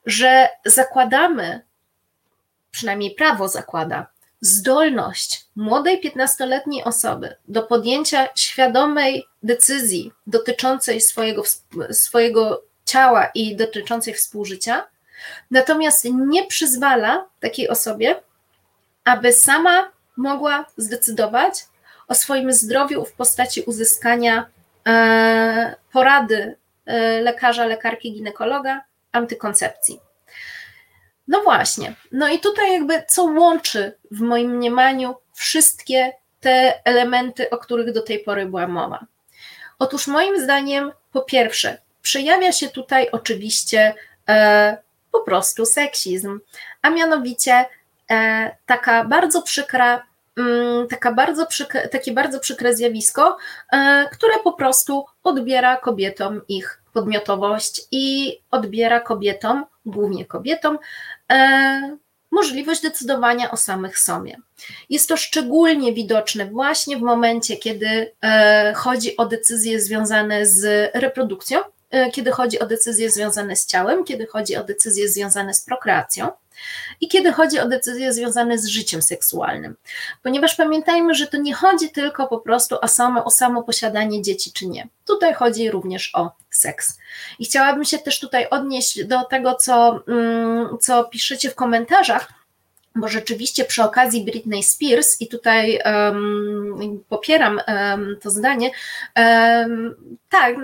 że 0.06 0.50
zakładamy, 0.66 1.62
przynajmniej 2.72 3.16
prawo 3.16 3.48
zakłada, 3.48 4.08
zdolność 4.42 5.46
młodej 5.56 6.02
15-letniej 6.02 6.84
osoby 6.84 7.36
do 7.48 7.64
podjęcia 7.64 8.30
świadomej 8.36 9.26
decyzji 9.44 10.12
dotyczącej 10.28 11.02
swojego, 11.02 11.44
swojego 11.92 12.64
ciała 12.86 13.26
i 13.26 13.56
dotyczącej 13.56 14.14
współżycia, 14.14 14.88
natomiast 15.52 16.06
nie 16.12 16.46
przyzwala 16.46 17.26
takiej 17.40 17.70
osobie, 17.70 18.22
aby 19.06 19.34
sama 19.34 19.92
mogła 20.18 20.66
zdecydować 20.78 21.66
o 22.08 22.16
swoim 22.16 22.54
zdrowiu 22.54 23.06
w 23.06 23.14
postaci 23.14 23.62
uzyskania 23.62 24.46
e, 24.88 25.76
porady 25.92 26.56
lekarza, 27.22 27.66
lekarki, 27.66 28.14
ginekologa, 28.14 28.82
antykoncepcji. 29.12 30.00
No 31.28 31.42
właśnie. 31.42 31.96
No 32.12 32.28
i 32.30 32.40
tutaj 32.40 32.74
jakby 32.74 33.04
co 33.08 33.24
łączy 33.24 33.98
w 34.12 34.22
moim 34.22 34.52
mniemaniu 34.56 35.16
wszystkie 35.34 36.14
te 36.40 36.82
elementy, 36.86 37.50
o 37.50 37.58
których 37.58 37.94
do 37.94 38.02
tej 38.02 38.20
pory 38.20 38.46
była 38.46 38.68
mowa. 38.68 39.06
Otóż 39.80 40.08
moim 40.08 40.42
zdaniem, 40.42 40.92
po 41.12 41.22
pierwsze, 41.22 41.78
przejawia 42.02 42.52
się 42.52 42.70
tutaj 42.70 43.10
oczywiście 43.12 43.94
e, 44.30 44.78
po 45.12 45.20
prostu 45.20 45.66
seksizm, 45.66 46.40
a 46.82 46.90
mianowicie 46.90 47.66
e, 48.12 48.56
taka 48.66 49.04
bardzo 49.04 49.42
przykra, 49.42 50.07
taka 50.90 51.14
bardzo 51.14 51.46
przykre, 51.46 51.88
takie 51.88 52.12
bardzo 52.12 52.40
przykre 52.40 52.76
zjawisko, 52.76 53.38
e, 53.72 54.10
które 54.12 54.34
po 54.44 54.54
prostu 54.54 55.06
odbiera 55.24 55.78
kobietom 55.78 56.42
ich 56.48 56.82
podmiotowość 56.94 57.82
i 57.92 58.38
odbiera 58.52 59.00
kobietom, 59.00 59.66
głównie 59.86 60.26
kobietom, 60.26 60.80
e, 61.32 61.98
możliwość 62.32 62.82
decydowania 62.82 63.52
o 63.52 63.58
samych 63.58 64.00
sobie. 64.00 64.38
Jest 64.90 65.10
to 65.10 65.18
szczególnie 65.18 65.94
widoczne 65.94 66.46
właśnie 66.46 66.98
w 66.98 67.02
momencie, 67.02 67.58
kiedy 67.58 68.14
e, 68.24 68.74
chodzi 68.76 69.18
o 69.18 69.26
decyzje 69.26 69.82
związane 69.82 70.46
z 70.46 70.92
reprodukcją, 70.94 71.60
kiedy 72.14 72.32
chodzi 72.32 72.60
o 72.60 72.66
decyzje 72.66 73.12
związane 73.12 73.56
z 73.56 73.66
ciałem, 73.66 74.04
kiedy 74.04 74.26
chodzi 74.26 74.56
o 74.56 74.64
decyzje 74.64 75.10
związane 75.10 75.54
z 75.54 75.66
prokreacją 75.66 76.32
i 77.02 77.08
kiedy 77.08 77.32
chodzi 77.32 77.60
o 77.60 77.68
decyzje 77.68 78.14
związane 78.14 78.58
z 78.58 78.66
życiem 78.66 79.02
seksualnym. 79.02 79.76
Ponieważ 80.24 80.56
pamiętajmy, 80.56 81.16
że 81.16 81.28
to 81.28 81.38
nie 81.38 81.54
chodzi 81.54 81.90
tylko 81.90 82.28
po 82.28 82.40
prostu 82.40 82.76
o 82.82 82.88
samo, 82.88 83.24
o 83.24 83.30
samo 83.30 83.64
posiadanie 83.64 84.22
dzieci 84.22 84.52
czy 84.52 84.68
nie. 84.68 84.88
Tutaj 85.06 85.34
chodzi 85.34 85.72
również 85.72 86.16
o 86.16 86.32
seks. 86.50 87.00
I 87.40 87.46
chciałabym 87.46 87.86
się 87.86 87.98
też 87.98 88.20
tutaj 88.20 88.48
odnieść 88.50 89.06
do 89.06 89.24
tego, 89.24 89.56
co, 89.56 90.04
mm, 90.08 90.78
co 90.82 91.04
piszecie 91.04 91.50
w 91.50 91.56
komentarzach, 91.56 92.34
bo 92.98 93.08
rzeczywiście 93.08 93.66
przy 93.66 93.84
okazji 93.84 94.26
Britney 94.26 94.64
Spears, 94.64 95.22
i 95.22 95.28
tutaj 95.28 95.80
um, 95.86 97.04
popieram 97.10 97.62
um, 97.68 98.18
to 98.22 98.30
zdanie, 98.30 98.72
um, 99.16 99.96
tak, 100.30 100.56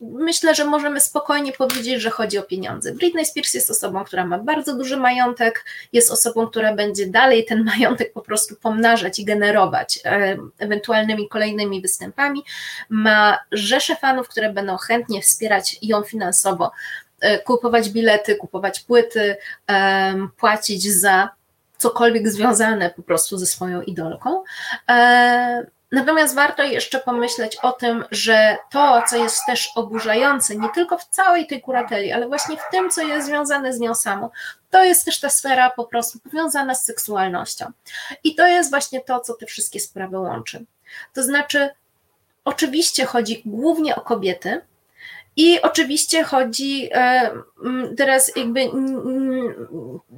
myślę, 0.00 0.54
że 0.54 0.64
możemy 0.64 1.00
spokojnie 1.00 1.52
powiedzieć, 1.52 2.02
że 2.02 2.10
chodzi 2.10 2.38
o 2.38 2.42
pieniądze. 2.42 2.92
Britney 2.92 3.26
Spears 3.26 3.54
jest 3.54 3.70
osobą, 3.70 4.04
która 4.04 4.26
ma 4.26 4.38
bardzo 4.38 4.76
duży 4.76 4.96
majątek, 4.96 5.64
jest 5.92 6.10
osobą, 6.10 6.46
która 6.46 6.74
będzie 6.74 7.06
dalej 7.06 7.44
ten 7.44 7.64
majątek 7.76 8.12
po 8.12 8.20
prostu 8.20 8.56
pomnażać 8.56 9.18
i 9.18 9.24
generować 9.24 9.98
ewentualnymi 10.58 11.28
kolejnymi 11.28 11.82
występami. 11.82 12.44
Ma 12.88 13.38
rzesze 13.52 13.96
fanów, 13.96 14.28
które 14.28 14.52
będą 14.52 14.76
chętnie 14.76 15.22
wspierać 15.22 15.78
ją 15.82 16.02
finansowo 16.02 16.72
e, 17.20 17.38
kupować 17.38 17.90
bilety, 17.90 18.36
kupować 18.36 18.80
płyty, 18.80 19.36
płacić 20.36 20.92
za 20.92 21.30
cokolwiek 21.78 22.28
związane 22.28 22.90
po 22.90 23.02
prostu 23.02 23.38
ze 23.38 23.46
swoją 23.46 23.82
idolką. 23.82 24.44
E, 24.88 25.66
natomiast 25.92 26.34
warto 26.34 26.62
jeszcze 26.62 27.00
pomyśleć 27.00 27.56
o 27.56 27.72
tym, 27.72 28.04
że 28.10 28.56
to, 28.70 29.02
co 29.10 29.16
jest 29.16 29.40
też 29.46 29.70
oburzające, 29.74 30.56
nie 30.56 30.68
tylko 30.68 30.98
w 30.98 31.04
całej 31.04 31.46
tej 31.46 31.60
kurateli, 31.60 32.12
ale 32.12 32.28
właśnie 32.28 32.56
w 32.56 32.70
tym, 32.70 32.90
co 32.90 33.02
jest 33.02 33.26
związane 33.26 33.72
z 33.72 33.80
nią 33.80 33.94
samą, 33.94 34.30
to 34.70 34.84
jest 34.84 35.04
też 35.04 35.20
ta 35.20 35.30
sfera 35.30 35.70
po 35.70 35.84
prostu 35.84 36.18
powiązana 36.18 36.74
z 36.74 36.84
seksualnością. 36.84 37.66
I 38.24 38.34
to 38.34 38.46
jest 38.46 38.70
właśnie 38.70 39.00
to, 39.00 39.20
co 39.20 39.34
te 39.34 39.46
wszystkie 39.46 39.80
sprawy 39.80 40.18
łączy. 40.18 40.64
To 41.14 41.22
znaczy, 41.22 41.70
oczywiście 42.44 43.04
chodzi 43.04 43.42
głównie 43.46 43.96
o 43.96 44.00
kobiety, 44.00 44.60
i 45.36 45.62
oczywiście 45.62 46.24
chodzi, 46.24 46.88
e, 46.92 47.30
teraz 47.96 48.36
jakby 48.36 48.60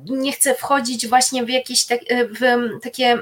nie 0.05 0.33
chcę 0.33 0.55
wchodzić 0.55 1.09
właśnie 1.09 1.45
w 1.45 1.49
jakieś 1.49 1.87
tak, 1.87 2.01
e, 2.09 2.25
w 2.25 2.41
takie, 2.83 3.19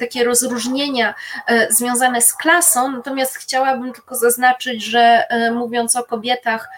takie 0.00 0.24
rozróżnienia 0.24 1.14
e, 1.46 1.72
związane 1.72 2.22
z 2.22 2.34
klasą, 2.34 2.92
natomiast 2.92 3.36
chciałabym 3.36 3.92
tylko 3.92 4.14
zaznaczyć, 4.14 4.84
że 4.84 5.24
mówiąc 5.54 5.96
o 5.96 6.04
kobietach, 6.04 6.68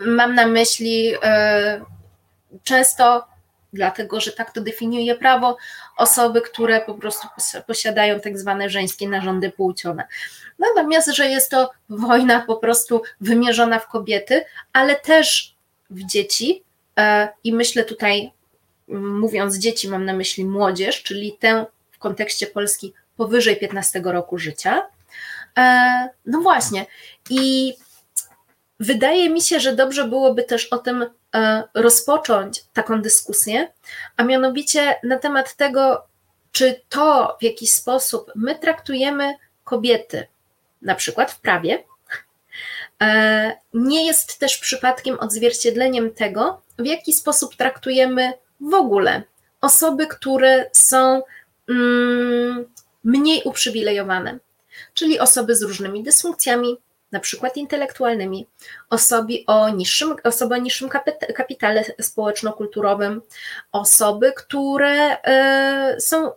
mam 0.00 0.34
na 0.34 0.46
myśli 0.46 1.12
często 2.64 3.31
dlatego 3.72 4.20
że 4.20 4.32
tak 4.32 4.52
to 4.52 4.60
definiuje 4.60 5.14
prawo, 5.14 5.56
osoby, 5.96 6.40
które 6.40 6.80
po 6.80 6.94
prostu 6.94 7.28
posiadają 7.66 8.20
tak 8.20 8.38
zwane 8.38 8.70
żeńskie 8.70 9.08
narządy 9.08 9.50
płciowe. 9.50 10.04
Natomiast, 10.58 11.08
że 11.08 11.28
jest 11.28 11.50
to 11.50 11.70
wojna 11.88 12.40
po 12.40 12.56
prostu 12.56 13.02
wymierzona 13.20 13.78
w 13.78 13.88
kobiety, 13.88 14.44
ale 14.72 14.96
też 14.96 15.56
w 15.90 16.06
dzieci 16.06 16.62
e, 16.98 17.28
i 17.44 17.52
myślę 17.52 17.84
tutaj, 17.84 18.32
mówiąc 18.88 19.56
dzieci, 19.56 19.88
mam 19.88 20.04
na 20.04 20.12
myśli 20.12 20.44
młodzież, 20.44 21.02
czyli 21.02 21.36
tę 21.40 21.66
w 21.90 21.98
kontekście 21.98 22.46
Polski 22.46 22.92
powyżej 23.16 23.56
15 23.56 24.02
roku 24.04 24.38
życia. 24.38 24.82
E, 25.58 26.08
no 26.26 26.40
właśnie 26.40 26.86
i 27.30 27.74
Wydaje 28.82 29.30
mi 29.30 29.40
się, 29.40 29.60
że 29.60 29.76
dobrze 29.76 30.08
byłoby 30.08 30.42
też 30.42 30.66
o 30.66 30.78
tym 30.78 31.04
rozpocząć 31.74 32.64
taką 32.72 33.02
dyskusję, 33.02 33.72
a 34.16 34.24
mianowicie 34.24 34.96
na 35.02 35.18
temat 35.18 35.56
tego, 35.56 36.04
czy 36.52 36.80
to, 36.88 37.36
w 37.40 37.44
jaki 37.44 37.66
sposób 37.66 38.32
my 38.34 38.58
traktujemy 38.58 39.34
kobiety, 39.64 40.26
na 40.82 40.94
przykład 40.94 41.30
w 41.30 41.40
prawie, 41.40 41.84
e, 43.02 43.56
nie 43.74 44.06
jest 44.06 44.38
też 44.38 44.58
przypadkiem 44.58 45.20
odzwierciedleniem 45.20 46.14
tego, 46.14 46.62
w 46.78 46.86
jaki 46.86 47.12
sposób 47.12 47.56
traktujemy 47.56 48.32
w 48.60 48.74
ogóle 48.74 49.22
osoby, 49.60 50.06
które 50.06 50.70
są 50.72 51.22
mm, 51.68 52.64
mniej 53.04 53.42
uprzywilejowane, 53.44 54.38
czyli 54.94 55.20
osoby 55.20 55.56
z 55.56 55.62
różnymi 55.62 56.02
dysfunkcjami, 56.02 56.76
na 57.12 57.20
przykład 57.20 57.56
intelektualnymi, 57.56 58.46
osoby 58.90 59.32
o 59.46 59.68
niższym, 59.68 60.16
osoby 60.24 60.54
o 60.54 60.58
niższym 60.58 60.88
kapitale 61.34 61.84
społeczno-kulturowym, 62.00 63.22
osoby, 63.72 64.32
które 64.36 65.22
e, 65.22 66.00
są 66.00 66.32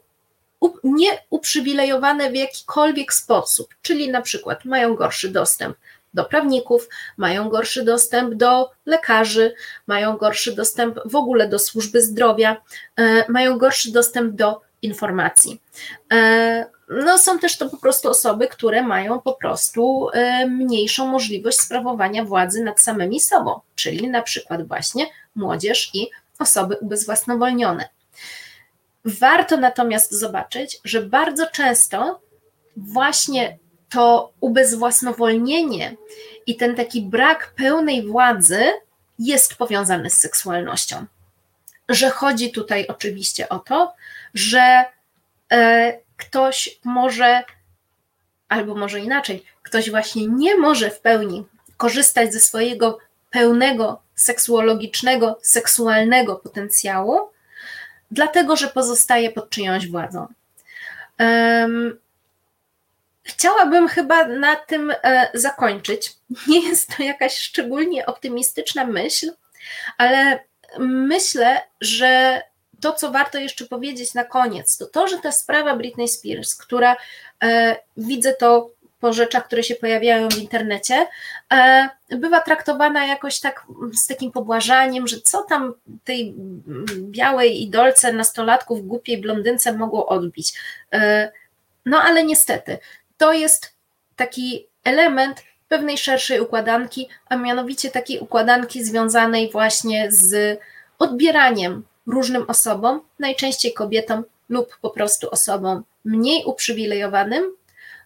nieuprzywilejowane 0.84 2.32
w 2.32 2.36
jakikolwiek 2.36 3.13
sposób, 3.13 3.76
czyli 3.82 4.09
na 4.09 4.21
przykład 4.21 4.65
mają 4.65 4.95
gorszy 4.95 5.30
dostęp 5.30 5.78
do 6.13 6.26
prawników, 6.26 6.89
mają 7.17 7.49
gorszy 7.49 7.84
dostęp 7.84 8.34
do 8.34 8.71
lekarzy, 8.86 9.53
mają 9.88 10.17
gorszy 10.17 10.55
dostęp 10.55 10.99
w 11.05 11.15
ogóle 11.15 11.49
do 11.49 11.59
służby 11.59 12.01
zdrowia, 12.01 12.61
e, 12.99 13.32
mają 13.32 13.57
gorszy 13.57 13.91
dostęp 13.91 14.36
do 14.36 14.61
informacji. 14.82 15.61
No, 16.88 17.17
są 17.17 17.39
też 17.39 17.57
to 17.57 17.69
po 17.69 17.77
prostu 17.77 18.09
osoby, 18.09 18.47
które 18.47 18.83
mają 18.83 19.21
po 19.21 19.33
prostu 19.33 20.09
e, 20.13 20.47
mniejszą 20.47 21.07
możliwość 21.07 21.59
sprawowania 21.59 22.25
władzy 22.25 22.63
nad 22.63 22.81
samymi 22.81 23.19
sobą, 23.19 23.59
czyli 23.75 24.07
na 24.07 24.21
przykład 24.21 24.67
właśnie 24.67 25.05
młodzież 25.36 25.91
i 25.93 26.07
osoby 26.39 26.77
ubezwłasnowolnione. 26.81 27.89
Warto 29.05 29.57
natomiast 29.57 30.11
zobaczyć, 30.11 30.79
że 30.83 31.01
bardzo 31.01 31.47
często 31.47 32.19
właśnie 32.77 33.57
to 33.89 34.31
ubezwłasnowolnienie 34.39 35.95
i 36.47 36.55
ten 36.55 36.75
taki 36.75 37.01
brak 37.01 37.53
pełnej 37.55 38.07
władzy 38.07 38.63
jest 39.19 39.55
powiązany 39.55 40.09
z 40.09 40.17
seksualnością. 40.17 41.05
Że 41.89 42.09
chodzi 42.09 42.51
tutaj 42.51 42.88
oczywiście 42.88 43.49
o 43.49 43.59
to, 43.59 43.93
że 44.33 44.86
e, 45.51 45.99
ktoś 46.18 46.80
może, 46.84 47.43
albo 48.49 48.76
może 48.76 48.99
inaczej, 48.99 49.45
ktoś 49.63 49.89
właśnie 49.89 50.28
nie 50.28 50.57
może 50.57 50.91
w 50.91 50.99
pełni 50.99 51.45
korzystać 51.78 52.34
ze 52.34 52.39
swojego 52.39 52.97
pełnego 53.32 54.01
seksuologicznego, 54.16 55.39
seksualnego 55.41 56.36
potencjału, 56.36 57.20
dlatego 58.11 58.55
że 58.55 58.68
pozostaje 58.68 59.32
pod 59.32 59.49
czyjąś 59.49 59.88
władzą. 59.88 60.28
Um, 61.20 61.99
chciałabym 63.24 63.88
chyba 63.88 64.28
na 64.28 64.55
tym 64.55 64.93
e, 65.03 65.30
zakończyć. 65.34 66.13
Nie 66.47 66.70
jest 66.70 66.97
to 66.97 67.03
jakaś 67.03 67.38
szczególnie 67.38 68.05
optymistyczna 68.05 68.86
myśl, 68.86 69.32
ale 69.97 70.39
myślę, 70.80 71.61
że 71.82 72.41
to, 72.82 72.93
co 72.93 73.11
warto 73.11 73.38
jeszcze 73.38 73.65
powiedzieć 73.65 74.13
na 74.13 74.23
koniec, 74.23 74.78
to 74.78 74.86
to, 74.86 75.07
że 75.07 75.17
ta 75.17 75.32
sprawa 75.32 75.76
Britney 75.76 76.07
Spears, 76.07 76.55
która 76.55 76.95
e, 77.43 77.76
widzę 77.97 78.34
to 78.34 78.69
po 78.99 79.13
rzeczach, 79.13 79.45
które 79.45 79.63
się 79.63 79.76
pojawiają 79.76 80.30
w 80.30 80.38
internecie, 80.38 81.07
e, 81.53 81.89
bywa 82.09 82.41
traktowana 82.41 83.05
jakoś 83.05 83.39
tak 83.39 83.65
z 83.93 84.07
takim 84.07 84.32
pobłażaniem, 84.32 85.07
że 85.07 85.21
co 85.21 85.43
tam 85.43 85.73
tej 86.03 86.36
białej 86.99 87.61
idolce 87.61 88.13
nastolatków, 88.13 88.88
głupiej 88.88 89.17
blondynce 89.17 89.73
mogło 89.73 90.07
odbić. 90.07 90.53
E, 90.93 91.32
no 91.86 92.01
ale 92.01 92.23
niestety, 92.23 92.78
to 93.17 93.34
jest 93.34 93.73
taki 94.15 94.67
element 94.84 95.43
pewnej 95.67 95.97
szerszej 95.97 96.39
układanki, 96.39 97.09
a 97.30 97.36
mianowicie 97.36 97.91
takiej 97.91 98.19
układanki 98.19 98.84
związanej 98.84 99.51
właśnie 99.51 100.11
z 100.11 100.59
odbieraniem 100.99 101.84
różnym 102.07 102.45
osobom, 102.47 103.01
najczęściej 103.19 103.73
kobietom 103.73 104.23
lub 104.49 104.77
po 104.81 104.89
prostu 104.89 105.29
osobom 105.29 105.83
mniej 106.05 106.45
uprzywilejowanym, 106.45 107.55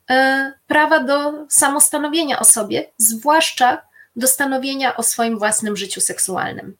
e, 0.10 0.54
prawa 0.68 1.04
do 1.04 1.46
samostanowienia 1.50 2.40
o 2.40 2.46
sobie, 2.46 2.92
zwłaszcza 2.98 3.82
do 4.16 4.28
stanowienia 4.28 4.96
o 4.96 5.04
swoim 5.04 5.40
własnym 5.40 5.78
życiu 5.78 6.02
seksualnym. 6.02 6.78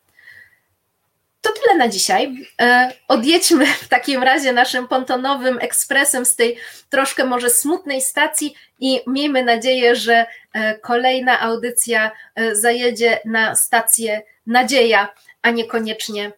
To 1.42 1.50
tyle 1.54 1.78
na 1.78 1.88
dzisiaj. 1.88 2.48
E, 2.62 2.94
odjedźmy 3.08 3.66
w 3.66 3.88
takim 3.88 4.24
razie 4.24 4.54
naszym 4.54 4.88
pontonowym 4.88 5.58
ekspresem 5.62 6.26
z 6.26 6.36
tej 6.36 6.58
troszkę 6.90 7.26
może 7.26 7.50
smutnej 7.50 8.02
stacji 8.02 8.56
i 8.80 9.02
miejmy 9.08 9.44
nadzieję, 9.44 9.96
że 9.96 10.26
e, 10.54 10.78
kolejna 10.78 11.40
audycja 11.40 12.12
zajedzie 12.54 13.20
na 13.26 13.56
stację 13.56 14.22
Nadzieja, 14.50 15.14
a 15.42 15.52
niekoniecznie 15.52 16.32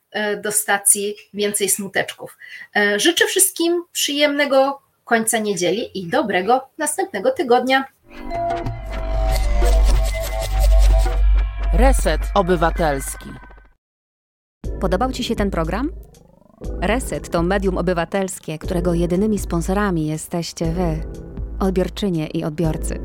do 0.43 0.51
stacji 0.51 1.15
więcej 1.33 1.69
smuteczków. 1.69 2.37
Życzę 2.97 3.25
wszystkim 3.25 3.83
przyjemnego 3.91 4.81
końca 5.05 5.37
niedzieli 5.37 5.99
i 5.99 6.07
dobrego 6.07 6.69
następnego 6.77 7.31
tygodnia. 7.31 7.85
Reset 11.73 12.21
Obywatelski. 12.35 13.29
Podobał 14.81 15.11
Ci 15.11 15.23
się 15.23 15.35
ten 15.35 15.51
program? 15.51 15.91
Reset 16.81 17.29
to 17.29 17.43
medium 17.43 17.77
obywatelskie, 17.77 18.57
którego 18.57 18.93
jedynymi 18.93 19.39
sponsorami 19.39 20.07
jesteście 20.07 20.65
Wy, 20.65 21.03
odbiorczynie 21.59 22.27
i 22.27 22.43
odbiorcy. 22.43 22.99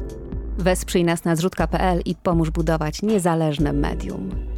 Wesprzyj 0.58 1.04
nas 1.04 1.24
na 1.24 1.36
zrzutka.pl 1.36 2.00
i 2.04 2.14
pomóż 2.14 2.50
budować 2.50 3.02
niezależne 3.02 3.72
medium. 3.72 4.55